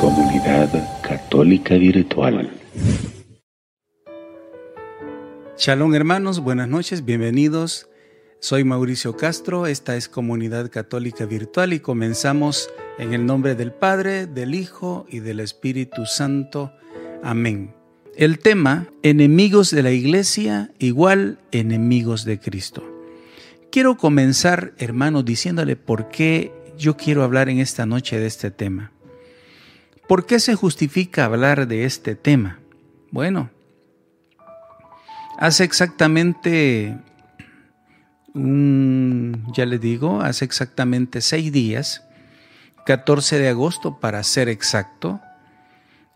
Comunidad 0.00 1.00
Católica 1.02 1.74
Virtual. 1.74 2.50
Shalom 5.56 5.94
hermanos, 5.94 6.40
buenas 6.40 6.68
noches, 6.68 7.04
bienvenidos. 7.04 7.88
Soy 8.40 8.64
Mauricio 8.64 9.16
Castro, 9.16 9.66
esta 9.66 9.96
es 9.96 10.08
Comunidad 10.08 10.70
Católica 10.70 11.24
Virtual 11.24 11.72
y 11.72 11.80
comenzamos 11.80 12.68
en 12.98 13.14
el 13.14 13.24
nombre 13.26 13.54
del 13.54 13.72
Padre, 13.72 14.26
del 14.26 14.54
Hijo 14.54 15.06
y 15.08 15.20
del 15.20 15.40
Espíritu 15.40 16.04
Santo. 16.06 16.72
Amén. 17.22 17.74
El 18.16 18.38
tema, 18.38 18.88
enemigos 19.02 19.70
de 19.70 19.82
la 19.82 19.90
Iglesia 19.90 20.70
igual 20.78 21.38
enemigos 21.50 22.24
de 22.24 22.38
Cristo. 22.38 22.95
Quiero 23.70 23.96
comenzar, 23.96 24.72
hermanos, 24.78 25.24
diciéndole 25.24 25.76
por 25.76 26.08
qué 26.08 26.52
yo 26.78 26.96
quiero 26.96 27.24
hablar 27.24 27.48
en 27.48 27.58
esta 27.58 27.86
noche 27.86 28.18
de 28.18 28.26
este 28.26 28.50
tema. 28.50 28.92
¿Por 30.08 30.24
qué 30.26 30.38
se 30.38 30.54
justifica 30.54 31.24
hablar 31.24 31.66
de 31.66 31.84
este 31.84 32.14
tema? 32.14 32.60
Bueno, 33.10 33.50
hace 35.38 35.64
exactamente, 35.64 36.96
ya 38.34 39.66
le 39.66 39.78
digo, 39.78 40.20
hace 40.20 40.44
exactamente 40.44 41.20
seis 41.20 41.50
días, 41.50 42.04
14 42.86 43.38
de 43.38 43.48
agosto 43.48 43.98
para 43.98 44.22
ser 44.22 44.48
exacto, 44.48 45.20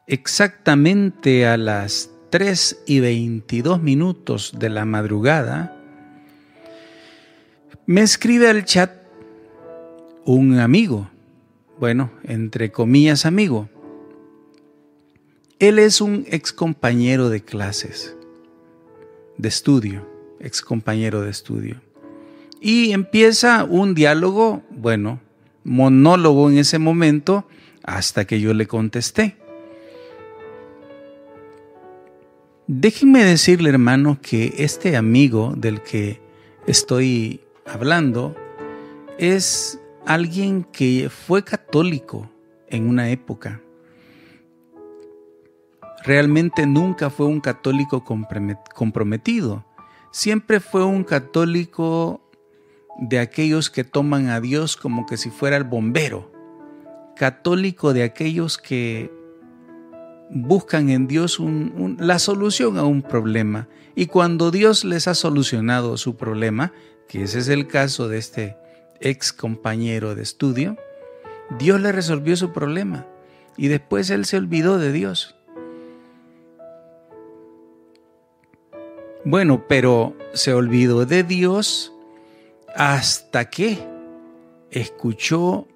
exactamente 0.07 1.47
a 1.47 1.57
las 1.57 2.11
3 2.31 2.85
y 2.87 3.01
22 3.01 3.83
minutos 3.83 4.53
de 4.57 4.71
la 4.71 4.85
madrugada, 4.85 5.80
me 7.91 8.03
escribe 8.03 8.47
al 8.47 8.65
chat 8.65 8.93
un 10.25 10.61
amigo, 10.61 11.11
bueno, 11.81 12.13
entre 12.23 12.71
comillas 12.71 13.27
amigo. 13.27 13.69
Él 15.59 15.81
es 15.81 16.01
un 16.01 16.25
ex 16.29 16.53
compañero 16.53 17.31
de 17.31 17.41
clases, 17.43 18.15
de 19.39 19.49
estudio, 19.49 20.09
ex 20.39 20.63
compañero 20.63 21.23
de 21.23 21.31
estudio. 21.31 21.81
Y 22.61 22.93
empieza 22.93 23.65
un 23.65 23.97
diálogo, 23.97 24.63
bueno, 24.71 25.19
monólogo 25.65 26.49
en 26.49 26.59
ese 26.59 26.79
momento, 26.79 27.45
hasta 27.83 28.25
que 28.25 28.41
yo 28.41 28.55
le 28.55 28.69
contesté. 28.69 29.37
Déjenme 32.69 33.25
decirle, 33.25 33.69
hermano, 33.69 34.21
que 34.23 34.55
este 34.59 34.97
amigo 34.97 35.55
del 35.57 35.81
que 35.81 36.21
estoy 36.69 37.41
hablando 37.71 38.35
es 39.19 39.81
alguien 40.07 40.65
que 40.65 41.09
fue 41.09 41.45
católico 41.45 42.31
en 42.69 42.89
una 42.89 43.11
época. 43.11 43.61
Realmente 46.03 46.67
nunca 46.67 47.11
fue 47.11 47.27
un 47.27 47.41
católico 47.41 48.05
comprometido. 48.75 49.65
Siempre 50.11 50.61
fue 50.61 50.85
un 50.85 51.05
católico 51.05 52.21
de 52.99 53.19
aquellos 53.19 53.71
que 53.71 53.85
toman 53.85 54.29
a 54.29 54.41
Dios 54.41 54.77
como 54.77 55.07
que 55.07 55.17
si 55.17 55.31
fuera 55.31 55.57
el 55.57 55.65
bombero. 55.65 56.33
Católico 57.17 57.93
de 57.93 58.03
aquellos 58.03 58.57
que 58.57 59.13
buscan 60.31 60.89
en 60.89 61.07
Dios 61.07 61.39
la 61.99 62.19
solución 62.19 62.79
a 62.79 62.85
un 62.85 63.03
problema. 63.03 63.69
Y 63.95 64.07
cuando 64.07 64.51
Dios 64.51 64.85
les 64.85 65.07
ha 65.07 65.15
solucionado 65.15 65.99
su 65.99 66.17
problema, 66.17 66.73
que 67.11 67.25
ese 67.25 67.41
es 67.41 67.49
el 67.49 67.67
caso 67.67 68.09
de 68.09 68.19
este 68.19 68.57
ex 69.01 69.33
compañero 69.33 70.15
de 70.15 70.23
estudio, 70.23 70.77
Dios 71.59 71.81
le 71.81 71.91
resolvió 71.91 72.37
su 72.37 72.53
problema 72.53 73.05
y 73.57 73.67
después 73.67 74.11
él 74.11 74.25
se 74.27 74.37
olvidó 74.37 74.79
de 74.79 74.93
Dios. 74.93 75.35
Bueno, 79.25 79.65
pero 79.69 80.17
se 80.35 80.55
olvidó 80.55 81.05
de 81.05 81.25
Dios 81.25 81.93
hasta 82.77 83.51
que 83.51 83.85
escuchó 84.71 85.67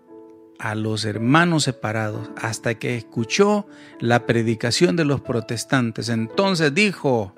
a 0.61 0.77
los 0.77 1.05
hermanos 1.05 1.65
separados, 1.65 2.31
hasta 2.37 2.77
que 2.77 2.97
escuchó 2.97 3.67
la 3.99 4.25
predicación 4.25 4.95
de 4.95 5.05
los 5.05 5.21
protestantes. 5.21 6.11
Entonces 6.11 6.73
dijo, 6.73 7.35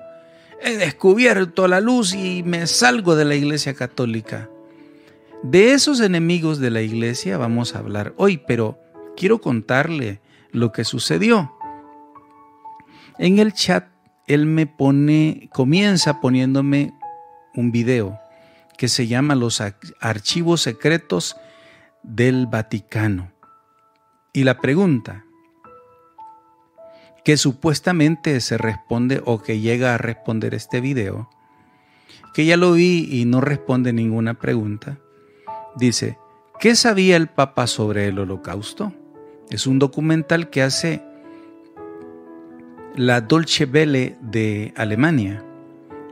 he 0.61 0.77
descubierto 0.77 1.67
la 1.67 1.81
luz 1.81 2.13
y 2.13 2.43
me 2.43 2.67
salgo 2.67 3.15
de 3.15 3.25
la 3.25 3.35
iglesia 3.35 3.73
católica. 3.73 4.49
De 5.43 5.73
esos 5.73 5.99
enemigos 5.99 6.59
de 6.59 6.71
la 6.71 6.81
iglesia 6.81 7.37
vamos 7.37 7.75
a 7.75 7.79
hablar 7.79 8.13
hoy, 8.17 8.37
pero 8.47 8.79
quiero 9.15 9.39
contarle 9.39 10.19
lo 10.51 10.71
que 10.71 10.83
sucedió. 10.83 11.53
En 13.17 13.39
el 13.39 13.53
chat 13.53 13.87
él 14.27 14.45
me 14.45 14.67
pone, 14.67 15.49
comienza 15.53 16.19
poniéndome 16.19 16.93
un 17.55 17.71
video 17.71 18.19
que 18.77 18.87
se 18.87 19.07
llama 19.07 19.35
Los 19.35 19.61
archivos 19.99 20.61
secretos 20.61 21.35
del 22.03 22.45
Vaticano. 22.45 23.31
Y 24.33 24.43
la 24.43 24.59
pregunta 24.59 25.25
que 27.27 27.35
supuestamente 27.35 28.39
se 28.39 28.57
responde 28.57 29.21
o 29.25 29.41
que 29.41 29.59
llega 29.59 29.93
a 29.93 29.97
responder 29.97 30.53
este 30.53 30.79
video, 30.79 31.29
que 32.33 32.45
ya 32.45 32.55
lo 32.55 32.71
vi 32.71 33.05
y 33.11 33.25
no 33.25 33.41
responde 33.41 33.91
ninguna 33.91 34.35
pregunta, 34.35 34.97
dice, 35.75 36.17
¿qué 36.57 36.73
sabía 36.77 37.17
el 37.17 37.27
Papa 37.27 37.67
sobre 37.67 38.07
el 38.07 38.17
holocausto? 38.17 38.93
Es 39.49 39.67
un 39.67 39.77
documental 39.77 40.49
que 40.49 40.61
hace 40.61 41.03
la 42.95 43.19
Dolce 43.19 43.65
Welle 43.65 44.15
de 44.21 44.73
Alemania. 44.77 45.43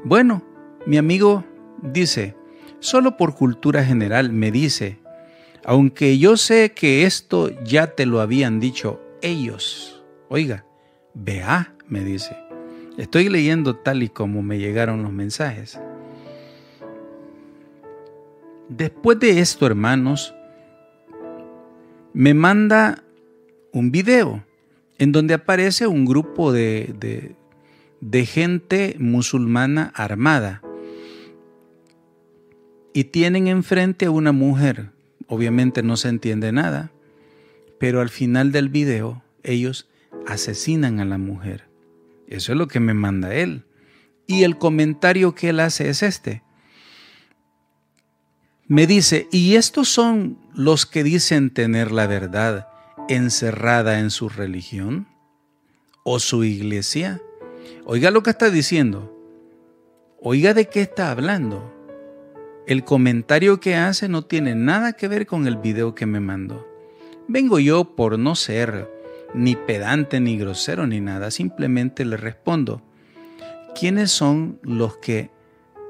Bueno, 0.04 0.44
mi 0.86 0.98
amigo 0.98 1.46
dice, 1.82 2.36
solo 2.82 3.16
por 3.16 3.36
cultura 3.36 3.86
general 3.86 4.34
me 4.34 4.52
dice, 4.52 5.00
aunque 5.64 6.18
yo 6.18 6.36
sé 6.36 6.74
que 6.74 7.06
esto 7.06 7.52
ya 7.64 7.96
te 7.96 8.06
lo 8.06 8.20
habían 8.20 8.60
dicho 8.60 9.00
ellos. 9.22 10.04
Oiga, 10.28 10.65
vea, 11.16 11.74
me 11.88 12.04
dice, 12.04 12.38
estoy 12.98 13.30
leyendo 13.30 13.76
tal 13.76 14.04
y 14.04 14.10
como 14.10 14.44
me 14.44 14.60
llegaron 14.60 15.02
los 15.02 15.12
mensajes. 15.12 15.80
Después 18.70 19.20
de 19.20 19.40
esto, 19.40 19.66
hermanos, 19.66 20.34
me 22.14 22.34
manda 22.34 23.04
un 23.72 23.92
video 23.92 24.44
en 24.98 25.12
donde 25.12 25.34
aparece 25.34 25.88
un 25.88 26.06
grupo 26.06 26.52
de, 26.52 27.36
de, 28.00 28.26
gente 28.26 28.96
musulmana 28.98 29.92
armada 29.94 30.62
y 32.94 33.06
tienen 33.06 33.48
enfrente 33.48 34.06
a 34.06 34.12
una 34.12 34.32
mujer. 34.32 34.92
Obviamente 35.28 35.84
no 35.84 35.98
se 35.98 36.08
entiende 36.08 36.52
nada, 36.52 36.92
pero 37.78 38.00
al 38.00 38.10
final 38.10 38.52
del 38.52 38.70
video 38.70 39.22
ellos 39.44 39.88
asesinan 40.28 41.00
a 41.00 41.06
la 41.06 41.18
mujer. 41.18 41.68
Eso 42.28 42.52
es 42.52 42.58
lo 42.58 42.68
que 42.68 42.80
me 42.80 42.94
manda 42.94 43.34
él. 43.34 43.66
Y 44.28 44.44
el 44.44 44.58
comentario 44.58 45.36
que 45.36 45.50
él 45.50 45.60
hace 45.60 45.90
es 45.90 46.02
este. 46.02 46.44
Me 48.68 48.88
dice, 48.88 49.28
¿y 49.32 49.56
estos 49.56 49.90
son 49.90 50.40
los 50.56 50.88
que 50.88 51.04
dicen 51.04 51.52
tener 51.52 51.92
la 51.92 52.08
verdad 52.08 52.68
encerrada 53.08 54.00
en 54.00 54.10
su 54.10 54.30
religión 54.30 55.08
o 56.04 56.20
su 56.20 56.44
iglesia? 56.44 57.22
Oiga 57.86 58.10
lo 58.10 58.24
que 58.24 58.32
está 58.32 58.50
diciendo. 58.50 59.16
Oiga 60.20 60.56
de 60.56 60.68
qué 60.68 60.82
está 60.82 61.12
hablando. 61.12 61.72
El 62.66 62.84
comentario 62.84 63.60
que 63.60 63.76
hace 63.76 64.10
no 64.10 64.26
tiene 64.26 64.56
nada 64.56 64.94
que 64.94 65.08
ver 65.08 65.28
con 65.28 65.46
el 65.46 65.58
video 65.58 65.94
que 65.94 66.08
me 66.08 66.20
mandó. 66.20 66.68
Vengo 67.28 67.60
yo 67.60 67.96
por 67.96 68.18
no 68.18 68.34
ser 68.34 68.90
ni 69.36 69.56
pedante, 69.56 70.20
ni 70.20 70.38
grosero, 70.38 70.88
ni 70.88 71.02
nada. 71.02 71.30
Simplemente 71.30 72.06
le 72.06 72.18
respondo, 72.18 72.82
¿quiénes 73.78 74.10
son 74.10 74.60
los 74.64 74.98
que 74.98 75.30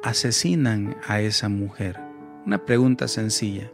asesinan 0.03 0.97
a 1.07 1.21
esa 1.21 1.47
mujer? 1.47 1.99
Una 2.45 2.65
pregunta 2.65 3.07
sencilla. 3.07 3.71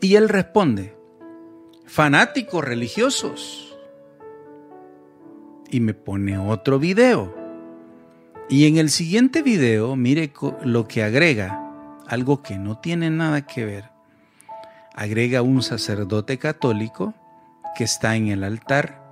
Y 0.00 0.14
él 0.16 0.28
responde, 0.28 0.94
fanáticos 1.86 2.62
religiosos. 2.62 3.76
Y 5.70 5.80
me 5.80 5.94
pone 5.94 6.38
otro 6.38 6.78
video. 6.78 7.34
Y 8.48 8.66
en 8.66 8.76
el 8.76 8.90
siguiente 8.90 9.42
video, 9.42 9.96
mire 9.96 10.32
lo 10.62 10.86
que 10.86 11.02
agrega, 11.02 11.98
algo 12.06 12.42
que 12.42 12.58
no 12.58 12.78
tiene 12.78 13.10
nada 13.10 13.46
que 13.46 13.64
ver. 13.64 13.95
Agrega 14.96 15.42
un 15.42 15.62
sacerdote 15.62 16.38
católico 16.38 17.14
que 17.76 17.84
está 17.84 18.16
en 18.16 18.28
el 18.28 18.42
altar, 18.42 19.02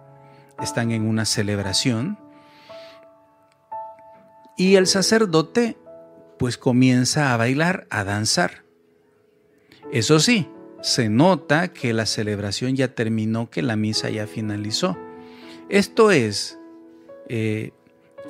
están 0.60 0.90
en 0.90 1.06
una 1.06 1.24
celebración, 1.24 2.18
y 4.56 4.76
el 4.76 4.86
sacerdote 4.86 5.76
pues 6.38 6.58
comienza 6.58 7.32
a 7.32 7.36
bailar, 7.36 7.86
a 7.90 8.04
danzar. 8.04 8.64
Eso 9.92 10.18
sí, 10.18 10.48
se 10.80 11.08
nota 11.08 11.68
que 11.68 11.92
la 11.92 12.06
celebración 12.06 12.76
ya 12.76 12.94
terminó, 12.94 13.50
que 13.50 13.62
la 13.62 13.76
misa 13.76 14.10
ya 14.10 14.26
finalizó. 14.26 14.96
Esto 15.68 16.10
es 16.10 16.58
eh, 17.28 17.72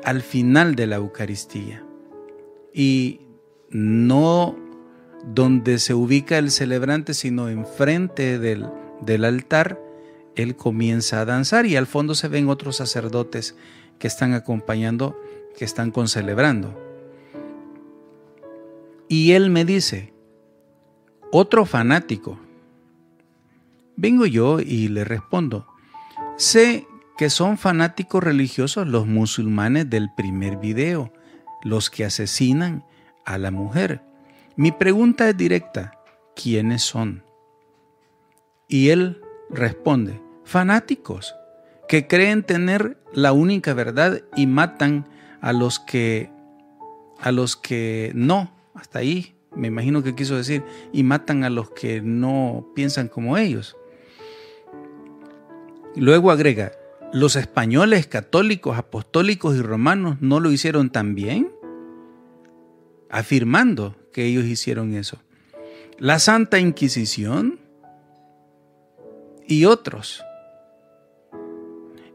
al 0.04 0.22
final 0.22 0.74
de 0.74 0.86
la 0.86 0.96
Eucaristía 0.96 1.84
y 2.72 3.20
no 3.70 4.56
donde 5.32 5.78
se 5.78 5.94
ubica 5.94 6.38
el 6.38 6.50
celebrante, 6.50 7.14
sino 7.14 7.48
enfrente 7.48 8.38
del, 8.38 8.68
del 9.00 9.24
altar, 9.24 9.80
él 10.36 10.56
comienza 10.56 11.20
a 11.20 11.24
danzar 11.24 11.66
y 11.66 11.76
al 11.76 11.86
fondo 11.86 12.14
se 12.14 12.28
ven 12.28 12.48
otros 12.48 12.76
sacerdotes 12.76 13.56
que 13.98 14.06
están 14.06 14.34
acompañando, 14.34 15.18
que 15.56 15.64
están 15.64 15.90
concelebrando. 15.90 16.80
Y 19.08 19.32
él 19.32 19.50
me 19.50 19.64
dice, 19.64 20.12
otro 21.30 21.66
fanático. 21.66 22.38
Vengo 23.96 24.26
yo 24.26 24.60
y 24.60 24.88
le 24.88 25.04
respondo, 25.04 25.66
sé 26.36 26.86
que 27.16 27.30
son 27.30 27.58
fanáticos 27.58 28.24
religiosos 28.24 28.88
los 28.88 29.06
musulmanes 29.06 29.88
del 29.88 30.10
primer 30.16 30.56
video, 30.56 31.12
los 31.62 31.90
que 31.90 32.04
asesinan 32.04 32.84
a 33.24 33.38
la 33.38 33.52
mujer. 33.52 34.02
Mi 34.56 34.70
pregunta 34.70 35.28
es 35.28 35.36
directa, 35.36 35.98
¿quiénes 36.36 36.82
son? 36.82 37.24
Y 38.68 38.90
él 38.90 39.20
responde, 39.50 40.22
fanáticos, 40.44 41.34
que 41.88 42.06
creen 42.06 42.44
tener 42.44 42.96
la 43.12 43.32
única 43.32 43.74
verdad 43.74 44.22
y 44.36 44.46
matan 44.46 45.08
a 45.40 45.52
los 45.52 45.80
que 45.80 46.30
a 47.18 47.32
los 47.32 47.56
que 47.56 48.12
no, 48.14 48.52
hasta 48.74 49.00
ahí 49.00 49.34
me 49.56 49.68
imagino 49.68 50.02
que 50.04 50.14
quiso 50.14 50.36
decir, 50.36 50.62
y 50.92 51.02
matan 51.02 51.42
a 51.42 51.50
los 51.50 51.70
que 51.70 52.00
no 52.00 52.68
piensan 52.74 53.08
como 53.08 53.36
ellos. 53.36 53.76
Luego 55.96 56.30
agrega, 56.30 56.72
¿los 57.12 57.34
españoles 57.36 58.06
católicos, 58.06 58.78
apostólicos 58.78 59.56
y 59.56 59.62
romanos 59.62 60.18
no 60.20 60.38
lo 60.38 60.52
hicieron 60.52 60.90
también? 60.90 61.50
Afirmando 63.10 63.96
que 64.14 64.24
ellos 64.24 64.44
hicieron 64.44 64.94
eso. 64.94 65.18
La 65.98 66.18
Santa 66.18 66.58
Inquisición 66.58 67.60
y 69.46 69.66
otros. 69.66 70.24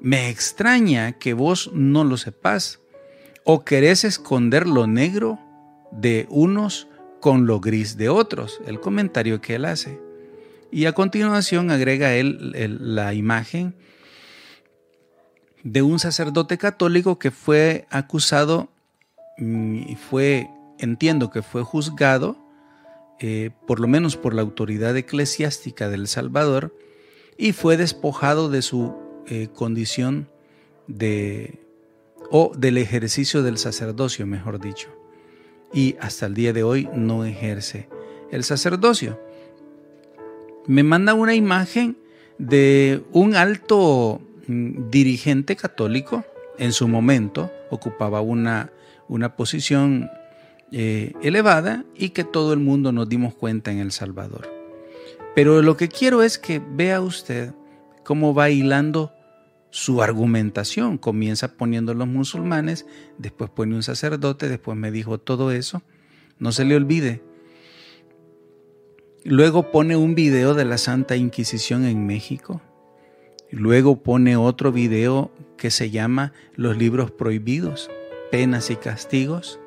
Me 0.02 0.30
extraña 0.30 1.20
que 1.20 1.34
vos 1.34 1.70
no 1.74 2.04
lo 2.04 2.18
sepas 2.18 2.80
o 3.44 3.66
querés 3.66 4.04
esconder 4.06 4.66
lo 4.66 4.88
negro 4.88 5.40
de 5.92 6.26
unos 6.30 6.88
con 7.20 7.46
lo 7.46 7.60
gris 7.60 7.98
de 7.98 8.08
otros, 8.08 8.62
el 8.66 8.80
comentario 8.80 9.42
que 9.42 9.56
él 9.56 9.66
hace. 9.66 10.00
Y 10.72 10.86
a 10.86 10.94
continuación 10.94 11.70
agrega 11.70 12.14
él 12.14 12.54
la 12.80 13.14
imagen 13.14 13.76
de 15.64 15.82
un 15.82 16.00
sacerdote 16.00 16.58
católico 16.58 17.20
que 17.20 17.32
fue 17.32 17.86
acusado 17.90 18.70
mm, 19.38 19.90
y 19.90 19.96
fue, 19.96 20.50
entiendo 20.80 21.30
que 21.30 21.42
fue 21.42 21.64
juzgado, 21.64 22.38
eh, 23.20 23.52
por 23.68 23.80
lo 23.80 23.88
menos 23.88 24.18
por 24.18 24.34
la 24.34 24.42
autoridad 24.42 24.96
eclesiástica 24.98 25.90
del 25.90 26.08
Salvador, 26.08 26.76
y 27.38 27.52
fue 27.52 27.78
despojado 27.78 28.50
de 28.50 28.62
su 28.62 28.96
eh, 29.28 29.50
condición 29.54 30.30
de, 30.88 31.66
o 32.32 32.52
del 32.58 32.78
ejercicio 32.78 33.44
del 33.44 33.58
sacerdocio, 33.58 34.26
mejor 34.26 34.60
dicho. 34.60 34.90
Y 35.74 35.96
hasta 36.00 36.26
el 36.26 36.34
día 36.34 36.54
de 36.54 36.64
hoy 36.64 36.90
no 36.96 37.26
ejerce 37.26 37.88
el 38.32 38.44
sacerdocio. 38.44 39.20
Me 40.66 40.84
manda 40.84 41.14
una 41.14 41.36
imagen 41.36 41.98
de 42.38 43.04
un 43.12 43.36
alto 43.36 44.22
Mm, 44.50 44.90
dirigente 44.90 45.56
católico, 45.56 46.26
en 46.58 46.74
su 46.74 46.88
momento 46.88 47.52
ocupaba 47.70 48.20
una, 48.22 48.72
una 49.08 49.36
posición 49.36 50.10
eh, 50.72 51.14
elevada 51.22 51.86
y 51.96 52.10
que 52.10 52.24
todo 52.24 52.54
el 52.54 52.60
mundo 52.60 52.92
nos 52.92 53.10
dimos 53.10 53.34
cuenta 53.34 53.72
en 53.72 53.80
El 53.80 53.92
Salvador. 53.92 54.50
Pero 55.36 55.62
lo 55.62 55.78
que 55.78 55.88
quiero 55.88 56.22
es 56.24 56.38
que 56.38 56.60
vea 56.60 57.02
usted 57.02 57.54
cómo 58.04 58.34
va 58.34 58.50
hilando 58.50 59.12
su 59.72 60.02
argumentación. 60.02 60.98
Comienza 60.98 61.56
poniendo 61.56 61.94
los 61.94 62.08
musulmanes, 62.08 62.86
después 63.18 63.50
pone 63.50 63.76
un 63.76 63.84
sacerdote, 63.84 64.50
después 64.50 64.78
me 64.78 64.92
dijo 64.92 65.20
todo 65.20 65.52
eso. 65.52 65.82
No 66.40 66.52
se 66.52 66.66
le 66.66 66.76
olvide. 66.76 67.22
Luego 69.24 69.72
pone 69.72 69.96
un 69.96 70.16
video 70.16 70.54
de 70.54 70.66
la 70.66 70.78
Santa 70.78 71.16
Inquisición 71.16 71.86
en 71.86 72.06
México. 72.06 72.62
Luego 73.52 74.02
pone 74.02 74.38
otro 74.38 74.72
video 74.72 75.32
que 75.58 75.72
se 75.72 75.90
llama 75.90 76.34
Los 76.56 76.78
libros 76.78 77.12
prohibidos, 77.12 77.90
penas 78.32 78.70
y 78.70 78.76
castigos. 78.76 79.59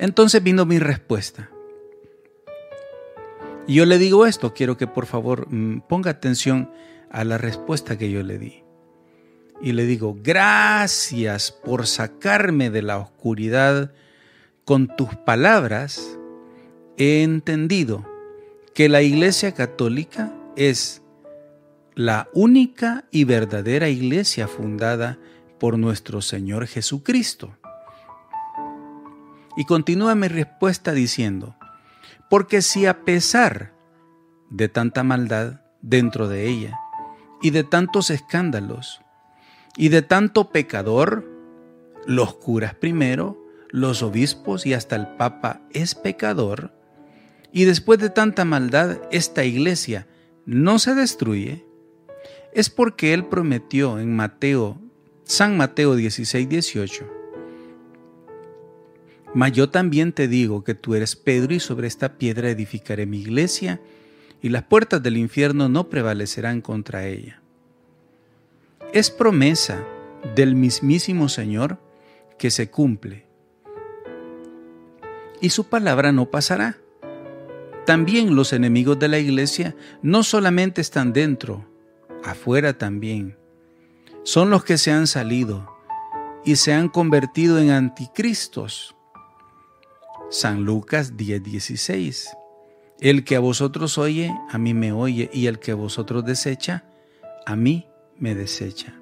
Entonces 0.00 0.42
vino 0.42 0.64
mi 0.64 0.78
respuesta. 0.78 1.50
Y 3.66 3.74
yo 3.74 3.84
le 3.84 3.98
digo 3.98 4.26
esto, 4.26 4.54
quiero 4.54 4.76
que 4.78 4.86
por 4.86 5.04
favor 5.04 5.46
mm, 5.52 5.82
ponga 5.82 6.10
atención 6.10 6.70
a 7.10 7.22
la 7.22 7.36
respuesta 7.38 7.98
que 7.98 8.10
yo 8.10 8.22
le 8.22 8.38
di. 8.38 8.64
Y 9.60 9.72
le 9.72 9.84
digo, 9.84 10.16
gracias 10.22 11.52
por 11.52 11.86
sacarme 11.86 12.70
de 12.70 12.80
la 12.80 12.96
oscuridad 12.98 13.92
con 14.64 14.88
tus 14.96 15.14
palabras. 15.16 16.18
He 16.96 17.22
entendido 17.22 18.08
que 18.74 18.88
la 18.88 19.02
Iglesia 19.02 19.52
Católica 19.52 20.32
es 20.56 21.02
la 21.94 22.30
única 22.32 23.04
y 23.10 23.24
verdadera 23.24 23.90
iglesia 23.90 24.48
fundada 24.48 25.18
por 25.58 25.78
nuestro 25.78 26.22
Señor 26.22 26.66
Jesucristo. 26.66 27.59
Y 29.56 29.64
continúa 29.64 30.14
mi 30.14 30.28
respuesta 30.28 30.92
diciendo, 30.92 31.56
porque 32.28 32.62
si 32.62 32.86
a 32.86 33.04
pesar 33.04 33.72
de 34.50 34.68
tanta 34.68 35.02
maldad 35.02 35.60
dentro 35.82 36.28
de 36.28 36.48
ella, 36.48 36.78
y 37.42 37.50
de 37.50 37.64
tantos 37.64 38.10
escándalos, 38.10 39.00
y 39.76 39.88
de 39.88 40.02
tanto 40.02 40.50
pecador, 40.50 41.28
los 42.06 42.34
curas 42.34 42.74
primero, 42.74 43.38
los 43.70 44.02
obispos 44.02 44.66
y 44.66 44.74
hasta 44.74 44.96
el 44.96 45.08
Papa 45.16 45.62
es 45.72 45.94
pecador, 45.94 46.72
y 47.52 47.64
después 47.64 47.98
de 47.98 48.10
tanta 48.10 48.44
maldad, 48.44 48.98
esta 49.10 49.44
iglesia 49.44 50.06
no 50.46 50.78
se 50.78 50.94
destruye, 50.94 51.66
es 52.52 52.70
porque 52.70 53.14
Él 53.14 53.26
prometió 53.26 53.98
en 53.98 54.14
Mateo, 54.14 54.80
San 55.24 55.56
Mateo 55.56 55.94
16, 55.94 56.48
18, 56.48 57.19
Mas 59.34 59.52
yo 59.52 59.70
también 59.70 60.12
te 60.12 60.28
digo 60.28 60.64
que 60.64 60.74
tú 60.74 60.94
eres 60.94 61.14
Pedro 61.16 61.54
y 61.54 61.60
sobre 61.60 61.86
esta 61.86 62.14
piedra 62.14 62.50
edificaré 62.50 63.06
mi 63.06 63.20
iglesia 63.20 63.80
y 64.42 64.48
las 64.48 64.64
puertas 64.64 65.02
del 65.02 65.16
infierno 65.16 65.68
no 65.68 65.88
prevalecerán 65.88 66.60
contra 66.60 67.06
ella. 67.06 67.40
Es 68.92 69.10
promesa 69.10 69.84
del 70.34 70.56
mismísimo 70.56 71.28
Señor 71.28 71.78
que 72.38 72.50
se 72.50 72.70
cumple 72.70 73.30
y 75.40 75.50
su 75.50 75.64
palabra 75.64 76.12
no 76.12 76.30
pasará. 76.30 76.76
También 77.86 78.36
los 78.36 78.52
enemigos 78.52 78.98
de 78.98 79.08
la 79.08 79.18
iglesia 79.18 79.74
no 80.02 80.22
solamente 80.22 80.80
están 80.80 81.12
dentro, 81.12 81.66
afuera 82.22 82.76
también. 82.76 83.36
Son 84.22 84.50
los 84.50 84.64
que 84.64 84.76
se 84.76 84.92
han 84.92 85.06
salido 85.06 85.74
y 86.44 86.56
se 86.56 86.72
han 86.72 86.88
convertido 86.88 87.58
en 87.58 87.70
anticristos. 87.70 88.94
San 90.30 90.62
Lucas 90.64 91.16
10:16. 91.16 92.36
El 93.00 93.24
que 93.24 93.34
a 93.34 93.40
vosotros 93.40 93.98
oye, 93.98 94.32
a 94.48 94.58
mí 94.58 94.74
me 94.74 94.92
oye, 94.92 95.28
y 95.32 95.46
el 95.46 95.58
que 95.58 95.72
a 95.72 95.74
vosotros 95.74 96.24
desecha, 96.24 96.84
a 97.46 97.56
mí 97.56 97.88
me 98.16 98.36
desecha. 98.36 98.94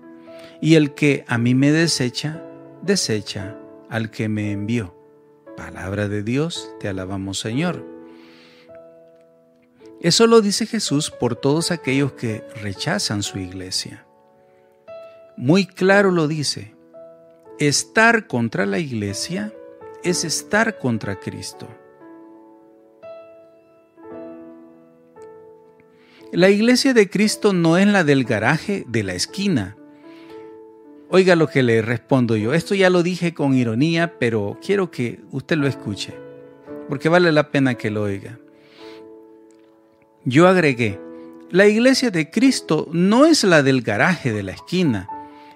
Y 0.63 0.77
el 0.77 0.95
que 0.95 1.27
a 1.29 1.37
mí 1.37 1.55
me 1.55 1.71
desecha, 1.71 2.43
desecha 2.81 3.59
al 3.91 4.11
que 4.11 4.31
me 4.31 4.53
envió. 4.53 4.97
Palabra 5.55 6.09
de 6.09 6.23
Dios, 6.23 6.71
te 6.81 6.89
alabamos 6.89 7.39
Señor. 7.39 7.85
Eso 10.01 10.27
lo 10.27 10.41
dice 10.41 10.65
Jesús 10.65 11.11
por 11.11 11.37
todos 11.37 11.73
aquellos 11.73 12.13
que 12.13 12.43
rechazan 12.63 13.23
su 13.23 13.39
iglesia. 13.39 14.07
Muy 15.37 15.67
claro 15.67 16.11
lo 16.11 16.27
dice. 16.27 16.75
Estar 17.59 18.29
contra 18.29 18.65
la 18.65 18.79
iglesia 18.79 19.53
es 20.09 20.25
estar 20.25 20.79
contra 20.79 21.21
Cristo. 21.21 21.69
La 26.33 26.51
iglesia 26.51 26.93
de 26.93 27.09
Cristo 27.09 27.53
no 27.53 27.79
es 27.79 27.87
la 27.87 28.05
del 28.05 28.25
garaje 28.25 28.85
de 28.87 29.03
la 29.03 29.15
esquina. 29.15 29.77
Oiga 31.11 31.37
lo 31.37 31.49
que 31.49 31.63
le 31.63 31.81
respondo 31.81 32.37
yo. 32.37 32.53
Esto 32.53 32.75
ya 32.75 32.91
lo 32.91 33.03
dije 33.03 33.33
con 33.33 33.55
ironía, 33.55 34.19
pero 34.19 34.59
quiero 34.65 34.91
que 34.91 35.21
usted 35.31 35.57
lo 35.57 35.67
escuche, 35.67 36.15
porque 36.89 37.09
vale 37.09 37.33
la 37.33 37.51
pena 37.51 37.75
que 37.75 37.91
lo 37.91 38.03
oiga. 38.03 38.39
Yo 40.25 40.47
agregué, 40.49 41.01
la 41.51 41.67
iglesia 41.67 42.11
de 42.11 42.29
Cristo 42.29 42.89
no 42.93 43.25
es 43.25 43.43
la 43.45 43.63
del 43.63 43.81
garaje 43.81 44.33
de 44.33 44.43
la 44.43 44.53
esquina. 44.53 45.09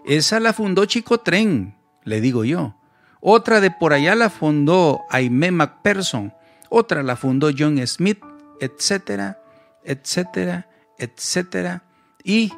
Esa 0.07 0.41
la 0.41 0.55
fundó 0.55 0.87
Chico 0.87 1.21
Tren, 1.21 1.77
le 2.05 2.23
digo 2.23 2.45
yo. 2.45 2.77
Otra 3.25 3.61
de 3.61 3.71
por 3.71 3.93
allá 3.93 4.17
la 4.17 4.31
fundó 4.31 5.03
Aimee 5.09 5.53
McPherson. 5.53 6.35
Otra 6.69 7.05
la 7.05 7.15
fundó 7.15 7.51
John 7.57 7.79
Smith, 7.87 8.19
etcétera, 8.61 9.41
etcétera, 9.85 10.69
etcétera. 10.99 11.85
Y 12.25 12.53